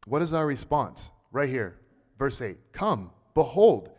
What 0.07 0.23
is 0.23 0.33
our 0.33 0.47
response? 0.47 1.11
Right 1.33 1.49
here, 1.49 1.77
verse 2.19 2.41
8 2.41 2.73
Come, 2.73 3.11
behold. 3.35 3.91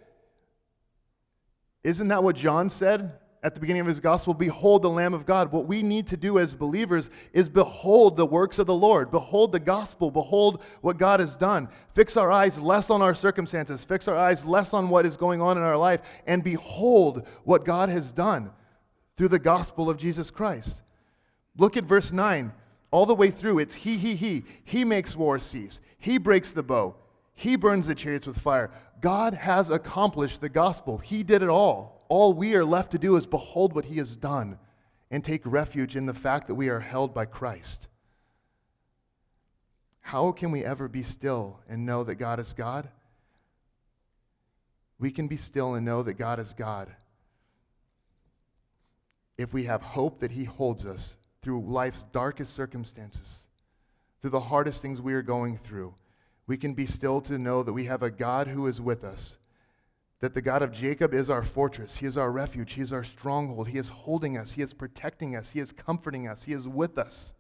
Isn't 1.84 2.10
that 2.10 2.24
what 2.24 2.36
John 2.36 2.70
said? 2.70 3.14
At 3.44 3.56
the 3.56 3.60
beginning 3.60 3.82
of 3.82 3.88
his 3.88 4.00
gospel, 4.00 4.34
Behold 4.34 4.84
the 4.84 4.90
Lamb 4.90 5.14
of 5.14 5.26
God. 5.26 5.52
What 5.52 5.66
we 5.66 5.82
need 5.82 6.06
to 6.08 6.18
do 6.18 6.38
as 6.38 6.54
believers 6.54 7.10
is 7.34 7.50
behold 7.50 8.16
the 8.16 8.26
works 8.26 8.60
of 8.60 8.68
the 8.68 8.76
Lord, 8.76 9.10
behold 9.10 9.52
the 9.52 9.60
gospel, 9.60 10.12
behold 10.12 10.62
what 10.82 10.98
God 10.98 11.20
has 11.20 11.36
done. 11.36 11.68
Fix 11.96 12.18
our 12.18 12.32
eyes 12.32 12.60
less 12.60 12.90
on 12.90 13.02
our 13.02 13.16
circumstances, 13.16 13.84
fix 13.84 14.08
our 14.08 14.18
eyes 14.18 14.46
less 14.46 14.74
on 14.74 14.90
what 14.90 15.06
is 15.06 15.18
going 15.18 15.42
on 15.42 15.58
in 15.58 15.64
our 15.64 15.78
life, 15.78 16.02
and 16.28 16.44
behold 16.44 17.28
what 17.44 17.66
God 17.66 17.90
has 17.90 18.12
done 18.12 18.52
through 19.18 19.30
the 19.30 19.40
gospel 19.40 19.90
of 19.90 19.98
Jesus 19.98 20.30
Christ. 20.30 20.82
Look 21.58 21.78
at 21.78 21.84
verse 21.86 22.12
9. 22.12 22.54
All 22.92 23.06
the 23.06 23.16
way 23.16 23.32
through, 23.32 23.60
it's 23.60 23.76
He, 23.76 23.98
He, 23.98 24.16
He. 24.16 24.46
He 24.64 24.84
makes 24.84 25.16
war 25.16 25.40
cease, 25.40 25.82
He 25.98 26.20
breaks 26.20 26.52
the 26.52 26.64
bow, 26.64 26.96
He 27.34 27.56
burns 27.56 27.88
the 27.88 27.96
chariots 27.96 28.28
with 28.28 28.38
fire. 28.38 28.70
God 29.00 29.34
has 29.34 29.72
accomplished 29.72 30.42
the 30.42 30.50
gospel, 30.50 31.00
He 31.00 31.24
did 31.24 31.42
it 31.42 31.50
all. 31.50 32.01
All 32.12 32.34
we 32.34 32.56
are 32.56 32.66
left 32.66 32.92
to 32.92 32.98
do 32.98 33.16
is 33.16 33.26
behold 33.26 33.74
what 33.74 33.86
he 33.86 33.96
has 33.96 34.18
done 34.18 34.60
and 35.10 35.24
take 35.24 35.44
refuge 35.46 35.96
in 35.96 36.08
the 36.08 36.14
fact 36.14 36.48
that 36.48 36.56
we 36.56 36.68
are 36.68 36.82
held 36.82 37.14
by 37.14 37.24
Christ. 37.24 37.88
How 40.02 40.34
can 40.34 40.52
we 40.52 40.66
ever 40.66 40.90
be 40.90 41.04
still 41.04 41.62
and 41.70 41.86
know 41.86 42.04
that 42.04 42.16
God 42.16 42.42
is 42.42 42.52
God? 42.52 42.90
We 45.00 45.10
can 45.10 45.30
be 45.30 45.38
still 45.38 45.74
and 45.74 45.86
know 45.86 46.04
that 46.04 46.16
God 46.16 46.38
is 46.38 46.52
God 46.52 46.94
if 49.38 49.54
we 49.54 49.64
have 49.64 49.82
hope 49.82 50.20
that 50.20 50.32
He 50.32 50.44
holds 50.44 50.86
us 50.86 51.16
through 51.42 51.64
life's 51.66 52.04
darkest 52.12 52.54
circumstances, 52.54 53.48
through 54.22 54.32
the 54.32 54.42
hardest 54.42 54.82
things 54.82 55.00
we 55.00 55.14
are 55.14 55.22
going 55.22 55.58
through. 55.58 55.94
We 56.46 56.58
can 56.58 56.74
be 56.74 56.86
still 56.86 57.22
to 57.22 57.38
know 57.38 57.64
that 57.64 57.72
we 57.72 57.86
have 57.86 58.04
a 58.04 58.12
God 58.12 58.50
who 58.50 58.68
is 58.68 58.82
with 58.82 59.06
us 59.06 59.38
that 60.22 60.36
the 60.36 60.42
God 60.42 60.62
of 60.62 60.72
Jacob 60.72 61.14
is 61.14 61.30
our 61.30 61.44
fortress. 61.44 61.98
He 61.98 62.06
is 62.06 62.16
our 62.16 62.32
refuge. 62.32 62.74
He 62.74 62.82
is 62.82 62.94
our 62.94 63.04
stronghold. 63.04 63.68
He 63.68 63.80
is 63.80 63.90
holding 63.90 64.38
us. 64.38 64.54
He 64.54 64.62
is 64.62 64.72
protecting 64.72 65.36
us. 65.36 65.52
He 65.52 65.60
is 65.60 65.72
comforting 65.72 66.28
us. 66.28 66.44
He 66.44 66.54
is 66.54 66.68
with 66.68 66.98
us. 67.00 67.34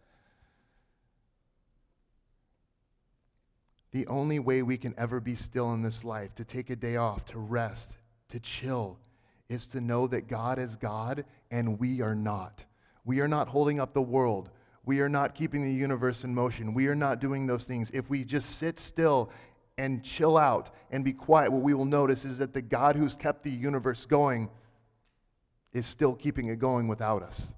The 3.91 4.07
only 4.07 4.39
way 4.39 4.63
we 4.63 4.77
can 4.77 4.95
ever 4.97 5.19
be 5.19 5.35
still 5.35 5.73
in 5.73 5.83
this 5.83 6.03
life, 6.03 6.33
to 6.35 6.43
take 6.43 6.69
a 6.69 6.75
day 6.75 6.95
off, 6.95 7.25
to 7.25 7.39
rest, 7.39 7.97
to 8.29 8.39
chill, 8.39 8.97
is 9.47 9.67
to 9.67 9.81
know 9.81 10.07
that 10.07 10.27
God 10.27 10.57
is 10.57 10.75
God 10.75 11.25
and 11.51 11.79
we 11.79 12.01
are 12.01 12.15
not. 12.15 12.65
We 13.05 13.19
are 13.19 13.27
not 13.27 13.49
holding 13.49 13.79
up 13.79 13.93
the 13.93 14.01
world. 14.01 14.49
We 14.85 15.01
are 15.01 15.09
not 15.09 15.35
keeping 15.35 15.63
the 15.63 15.73
universe 15.73 16.23
in 16.23 16.33
motion. 16.33 16.73
We 16.73 16.87
are 16.87 16.95
not 16.95 17.19
doing 17.19 17.45
those 17.45 17.65
things. 17.65 17.91
If 17.91 18.09
we 18.09 18.23
just 18.23 18.57
sit 18.57 18.79
still 18.79 19.29
and 19.81 20.03
chill 20.03 20.37
out 20.37 20.69
and 20.91 21.03
be 21.03 21.11
quiet, 21.11 21.51
what 21.51 21.63
we 21.63 21.73
will 21.73 21.85
notice 21.85 22.23
is 22.23 22.37
that 22.37 22.53
the 22.53 22.61
God 22.61 22.95
who's 22.95 23.15
kept 23.15 23.43
the 23.43 23.49
universe 23.49 24.05
going 24.05 24.47
is 25.73 25.87
still 25.87 26.13
keeping 26.13 26.49
it 26.49 26.59
going 26.59 26.87
without 26.87 27.23
us. 27.23 27.55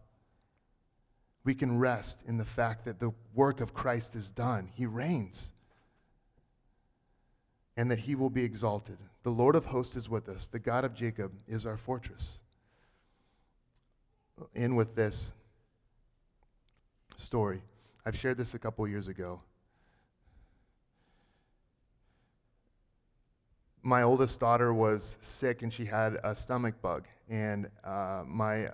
We 1.44 1.54
can 1.54 1.80
rest 1.80 2.24
in 2.26 2.38
the 2.38 2.46
fact 2.46 2.86
that 2.86 3.02
the 3.02 3.12
work 3.34 3.60
of 3.60 3.74
Christ 3.74 4.16
is 4.16 4.30
done. 4.30 4.70
He 4.74 4.86
reigns. 4.86 5.52
And 7.76 7.92
that 7.92 8.00
he 8.00 8.16
will 8.16 8.30
be 8.30 8.46
exalted. 8.46 9.00
The 9.24 9.30
Lord 9.30 9.58
of 9.58 9.66
hosts 9.66 9.98
is 9.98 10.08
with 10.08 10.30
us. 10.30 10.48
The 10.48 10.60
God 10.60 10.86
of 10.86 10.94
Jacob 10.94 11.34
is 11.46 11.66
our 11.66 11.76
fortress. 11.76 12.40
In 14.56 14.78
with 14.78 14.96
this 14.96 15.34
story. 17.18 17.64
I've 18.06 18.18
shared 18.18 18.38
this 18.38 18.54
a 18.54 18.60
couple 18.60 18.88
years 18.88 19.10
ago. 19.10 19.42
My 23.84 24.04
oldest 24.04 24.40
daughter 24.40 24.74
was 24.74 25.18
sick 25.20 25.62
and 25.62 25.72
she 25.72 25.86
had 25.86 26.18
a 26.24 26.34
stomach 26.34 26.82
bug. 26.82 27.06
And 27.30 27.70
uh, 27.84 28.24
my, 28.26 28.70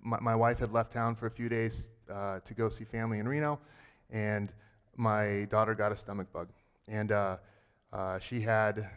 my, 0.00 0.20
my, 0.20 0.36
wife 0.36 0.60
had 0.60 0.72
left 0.72 0.92
town 0.92 1.16
for 1.16 1.26
a 1.26 1.30
few 1.30 1.48
days 1.48 1.88
uh, 2.10 2.38
to 2.44 2.54
go 2.54 2.68
see 2.68 2.84
family 2.84 3.18
in 3.18 3.26
Reno. 3.26 3.58
And 4.10 4.52
my 4.96 5.48
daughter 5.50 5.74
got 5.74 5.90
a 5.90 5.96
stomach 5.96 6.32
bug. 6.32 6.48
And 6.86 7.10
uh, 7.10 7.36
uh 7.92 8.18
she 8.20 8.40
had, 8.40 8.88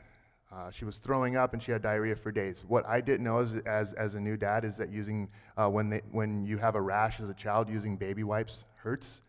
uh, 0.51 0.70
she 0.70 0.86
was 0.86 0.97
throwing 0.97 1.36
up 1.36 1.53
and 1.53 1.61
she 1.61 1.72
had 1.72 1.82
diarrhea 1.82 2.16
for 2.16 2.32
days. 2.32 2.63
What 2.68 2.86
I 2.86 3.01
didn't 3.01 3.24
know 3.24 3.39
as, 3.39 3.55
as, 3.66 3.93
as 3.93 4.13
a 4.13 4.20
new 4.20 4.38
dad 4.38 4.66
is 4.66 4.78
that 4.78 4.91
using, 4.91 5.30
uh, 5.57 5.68
when, 5.68 5.89
they, 5.89 6.01
when 6.11 6.45
you 6.45 6.57
have 6.59 6.76
a 6.76 6.82
rash 6.82 7.20
as 7.20 7.30
a 7.30 7.34
child, 7.34 7.70
using 7.70 7.97
baby 7.97 8.24
wipes 8.24 8.66
hurts. 8.76 9.24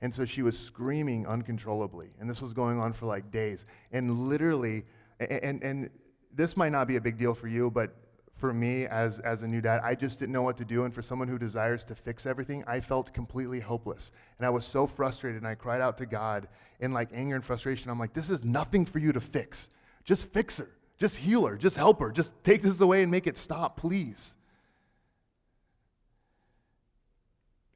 And 0.00 0.12
so 0.12 0.24
she 0.24 0.42
was 0.42 0.58
screaming 0.58 1.26
uncontrollably. 1.26 2.08
And 2.18 2.28
this 2.28 2.40
was 2.40 2.52
going 2.52 2.80
on 2.80 2.92
for 2.92 3.06
like 3.06 3.30
days. 3.30 3.66
And 3.92 4.28
literally, 4.28 4.84
and, 5.30 5.62
and 5.62 5.90
this 6.34 6.56
might 6.56 6.72
not 6.72 6.88
be 6.88 6.96
a 6.96 7.00
big 7.00 7.18
deal 7.18 7.34
for 7.34 7.48
you, 7.48 7.70
but 7.70 7.94
for 8.34 8.52
me 8.52 8.86
as, 8.86 9.20
as 9.20 9.42
a 9.42 9.46
new 9.46 9.60
dad, 9.60 9.80
I 9.84 9.94
just 9.94 10.18
didn't 10.18 10.32
know 10.32 10.42
what 10.42 10.56
to 10.56 10.64
do. 10.64 10.84
And 10.84 10.92
for 10.92 11.02
someone 11.02 11.28
who 11.28 11.38
desires 11.38 11.84
to 11.84 11.94
fix 11.94 12.26
everything, 12.26 12.64
I 12.66 12.80
felt 12.80 13.12
completely 13.12 13.60
hopeless. 13.60 14.10
And 14.38 14.46
I 14.46 14.50
was 14.50 14.64
so 14.64 14.86
frustrated, 14.86 15.42
and 15.42 15.46
I 15.46 15.54
cried 15.54 15.80
out 15.80 15.98
to 15.98 16.06
God 16.06 16.48
in 16.80 16.92
like 16.92 17.10
anger 17.14 17.36
and 17.36 17.44
frustration. 17.44 17.90
I'm 17.90 17.98
like, 17.98 18.14
this 18.14 18.30
is 18.30 18.42
nothing 18.42 18.84
for 18.84 18.98
you 18.98 19.12
to 19.12 19.20
fix. 19.20 19.68
Just 20.04 20.32
fix 20.32 20.58
her. 20.58 20.68
Just 20.98 21.16
heal 21.18 21.46
her. 21.46 21.56
Just 21.56 21.76
help 21.76 22.00
her. 22.00 22.10
Just 22.10 22.32
take 22.42 22.62
this 22.62 22.80
away 22.80 23.02
and 23.02 23.10
make 23.10 23.26
it 23.26 23.36
stop, 23.36 23.76
please. 23.76 24.36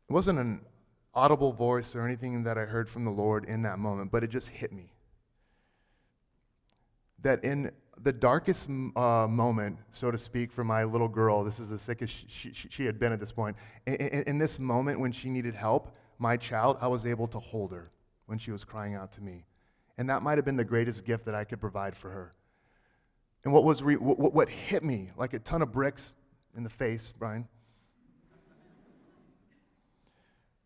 It 0.09 0.13
wasn't 0.13 0.39
an 0.39 0.61
audible 1.15 1.53
voice 1.53 1.95
or 1.95 2.05
anything 2.05 2.45
that 2.45 2.59
I 2.59 2.65
heard 2.65 2.89
from 2.89 3.05
the 3.05 3.11
Lord 3.11 3.45
in 3.45 3.63
that 3.63 3.79
moment, 3.79 4.11
but 4.11 4.25
it 4.25 4.29
just 4.29 4.49
hit 4.49 4.73
me 4.73 4.96
that 7.23 7.43
in 7.45 7.71
the 8.03 8.13
darkest 8.13 8.69
uh, 8.69 9.27
moment, 9.29 9.79
so 9.91 10.11
to 10.11 10.19
speak, 10.19 10.53
for 10.53 10.65
my 10.65 10.85
little 10.85 11.09
girl, 11.09 11.43
this 11.45 11.59
is 11.59 11.69
the 11.69 11.79
sickest 11.79 12.29
she, 12.29 12.53
she, 12.53 12.69
she 12.69 12.85
had 12.85 12.99
been 12.99 13.13
at 13.13 13.21
this 13.21 13.33
point. 13.33 13.57
In, 13.87 13.95
in, 13.95 14.39
this 14.39 14.59
moment 14.59 15.01
when 15.01 15.13
she 15.13 15.31
needed 15.31 15.55
help, 15.55 15.97
my 16.19 16.37
child, 16.37 16.77
I 16.81 16.89
was 16.89 17.07
able 17.07 17.27
to 17.29 17.39
hold 17.39 17.73
her 17.73 17.91
when 18.27 18.39
she 18.39 18.51
was 18.51 18.65
crying 18.65 18.95
out 18.95 19.13
to 19.13 19.23
me. 19.23 19.47
And 19.99 20.11
that 20.11 20.23
might 20.23 20.37
have 20.37 20.45
been 20.45 20.57
the 20.57 20.65
greatest 20.65 21.05
gift 21.05 21.25
that 21.25 21.35
I 21.35 21.45
could 21.45 21.61
provide 21.61 21.97
for 21.97 22.11
her. 22.11 22.35
And 23.45 23.53
what, 23.53 23.65
was 23.65 23.83
re- 23.83 23.97
what, 23.97 24.35
what 24.35 24.49
hit 24.49 24.85
me 24.85 25.09
like 25.17 25.33
a 25.33 25.39
ton 25.39 25.63
of 25.63 25.73
bricks 25.73 26.15
in 26.57 26.65
the 26.65 26.71
face, 26.71 27.15
Brian, 27.19 27.49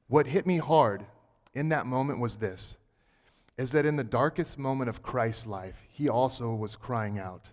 what 0.09 0.27
hit 0.27 0.47
me 0.47 0.59
hard 0.59 1.05
in 1.55 1.69
that 1.69 1.87
moment 1.87 2.19
was 2.21 2.37
this 2.37 2.77
is 3.61 3.73
that 3.73 3.85
in 3.85 3.97
the 3.97 4.03
darkest 4.03 4.57
moment 4.57 4.89
of 4.89 5.03
Christ's 5.03 5.47
life, 5.47 5.77
he 5.91 6.09
also 6.09 6.55
was 6.55 6.77
crying 6.77 7.19
out. 7.19 7.51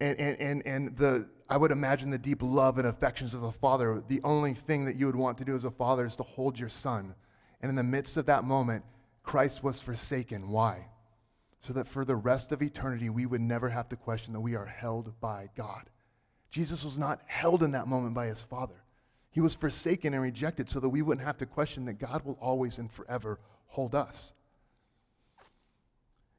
And, 0.00 0.18
and, 0.18 0.40
and, 0.40 0.66
and 0.66 0.96
the, 0.96 1.26
I 1.50 1.58
would 1.58 1.70
imagine 1.70 2.08
the 2.08 2.16
deep 2.16 2.38
love 2.40 2.78
and 2.78 2.88
affections 2.88 3.34
of 3.34 3.42
a 3.42 3.52
father, 3.52 4.02
the 4.08 4.22
only 4.24 4.54
thing 4.54 4.86
that 4.86 4.96
you 4.96 5.04
would 5.04 5.14
want 5.14 5.36
to 5.38 5.44
do 5.44 5.54
as 5.54 5.66
a 5.66 5.70
father 5.70 6.06
is 6.06 6.16
to 6.16 6.22
hold 6.22 6.58
your 6.58 6.70
son. 6.70 7.14
And 7.60 7.68
in 7.68 7.76
the 7.76 7.82
midst 7.82 8.16
of 8.16 8.24
that 8.24 8.44
moment, 8.44 8.82
Christ 9.22 9.62
was 9.62 9.78
forsaken. 9.78 10.48
Why? 10.48 10.86
So 11.60 11.74
that 11.74 11.86
for 11.86 12.06
the 12.06 12.16
rest 12.16 12.50
of 12.50 12.62
eternity, 12.62 13.10
we 13.10 13.26
would 13.26 13.42
never 13.42 13.68
have 13.68 13.90
to 13.90 13.96
question 13.96 14.32
that 14.32 14.40
we 14.40 14.54
are 14.54 14.64
held 14.64 15.20
by 15.20 15.50
God. 15.54 15.90
Jesus 16.48 16.82
was 16.82 16.96
not 16.96 17.20
held 17.26 17.62
in 17.62 17.72
that 17.72 17.88
moment 17.88 18.14
by 18.14 18.24
his 18.24 18.42
father. 18.42 18.84
He 19.30 19.42
was 19.42 19.54
forsaken 19.54 20.14
and 20.14 20.22
rejected 20.22 20.70
so 20.70 20.80
that 20.80 20.88
we 20.88 21.02
wouldn't 21.02 21.26
have 21.26 21.36
to 21.38 21.46
question 21.46 21.84
that 21.84 21.98
God 21.98 22.24
will 22.24 22.38
always 22.40 22.78
and 22.78 22.90
forever 22.90 23.38
hold 23.72 23.94
us. 23.94 24.32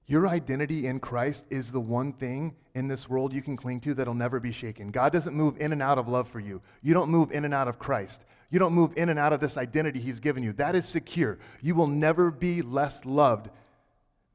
Your 0.06 0.28
identity 0.28 0.86
in 0.86 1.00
Christ 1.00 1.48
is 1.50 1.72
the 1.72 1.80
one 1.80 2.14
thing 2.14 2.56
in 2.76 2.88
this 2.88 3.10
world 3.10 3.34
you 3.34 3.42
can 3.42 3.58
cling 3.58 3.80
to 3.82 3.96
that'll 3.96 4.14
never 4.14 4.40
be 4.40 4.52
shaken. 4.52 4.92
God 4.92 5.12
doesn't 5.12 5.36
move 5.36 5.60
in 5.60 5.72
and 5.72 5.82
out 5.82 5.98
of 5.98 6.08
love 6.08 6.28
for 6.28 6.40
you. 6.40 6.62
You 6.84 6.94
don't 6.94 7.10
move 7.10 7.32
in 7.32 7.46
and 7.46 7.54
out 7.54 7.68
of 7.68 7.80
Christ. 7.80 8.26
You 8.52 8.60
don't 8.60 8.74
move 8.74 8.94
in 8.98 9.10
and 9.10 9.18
out 9.18 9.34
of 9.34 9.40
this 9.40 9.58
identity 9.58 10.00
He's 10.00 10.20
given 10.20 10.44
you. 10.44 10.54
That 10.54 10.76
is 10.76 10.86
secure. 10.86 11.40
You 11.62 11.74
will 11.74 11.88
never 11.88 12.30
be 12.30 12.62
less 12.62 13.06
loved 13.06 13.50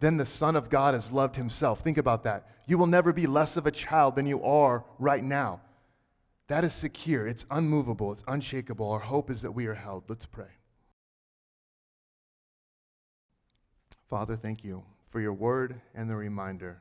than 0.01 0.17
the 0.17 0.27
Son 0.27 0.57
of 0.57 0.69
God 0.69 0.95
has 0.95 1.13
loved 1.13 1.37
Himself. 1.37 1.81
Think 1.81 1.99
about 1.99 2.25
that. 2.25 2.49
You 2.67 2.79
will 2.79 2.89
never 2.89 3.13
be 3.13 3.29
less 3.29 3.57
of 3.57 3.67
a 3.67 3.71
child 3.71 4.17
than 4.17 4.27
you 4.27 4.43
are 4.43 4.85
right 4.99 5.23
now. 5.23 5.61
That 6.49 6.65
is 6.65 6.75
secure. 6.75 7.29
It's 7.29 7.47
unmovable. 7.51 8.11
It's 8.11 8.25
unshakable. 8.27 8.91
Our 8.91 8.99
hope 8.99 9.31
is 9.31 9.43
that 9.43 9.53
we 9.53 9.67
are 9.67 9.75
held. 9.75 10.05
Let's 10.09 10.27
pray. 10.27 10.58
Father, 14.09 14.37
thank 14.37 14.65
you 14.65 14.83
for 15.11 15.21
your 15.21 15.35
word 15.35 15.81
and 15.95 16.09
the 16.09 16.17
reminder 16.17 16.81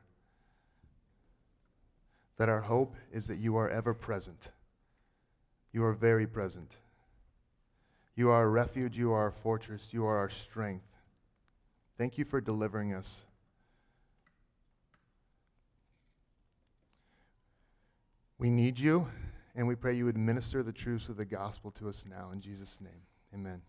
that 2.38 2.48
our 2.48 2.60
hope 2.60 2.94
is 3.12 3.26
that 3.26 3.36
you 3.36 3.56
are 3.56 3.68
ever 3.68 3.92
present. 3.92 4.48
You 5.72 5.84
are 5.84 5.92
very 5.92 6.26
present. 6.26 6.76
You 8.16 8.30
are 8.30 8.36
our 8.36 8.48
refuge. 8.48 8.96
You 8.96 9.12
are 9.12 9.24
our 9.24 9.30
fortress. 9.30 9.92
You 9.92 10.06
are 10.06 10.16
our 10.16 10.30
strength. 10.30 10.86
Thank 11.98 12.16
you 12.16 12.24
for 12.24 12.40
delivering 12.40 12.94
us. 12.94 13.24
We 18.38 18.50
need 18.50 18.78
you, 18.78 19.08
and 19.56 19.66
we 19.66 19.74
pray 19.74 19.96
you 19.96 20.04
would 20.04 20.16
minister 20.16 20.62
the 20.62 20.72
truths 20.72 21.08
of 21.08 21.16
the 21.16 21.24
gospel 21.24 21.72
to 21.72 21.88
us 21.88 22.04
now. 22.08 22.30
In 22.32 22.40
Jesus' 22.40 22.78
name, 22.80 23.02
amen. 23.34 23.62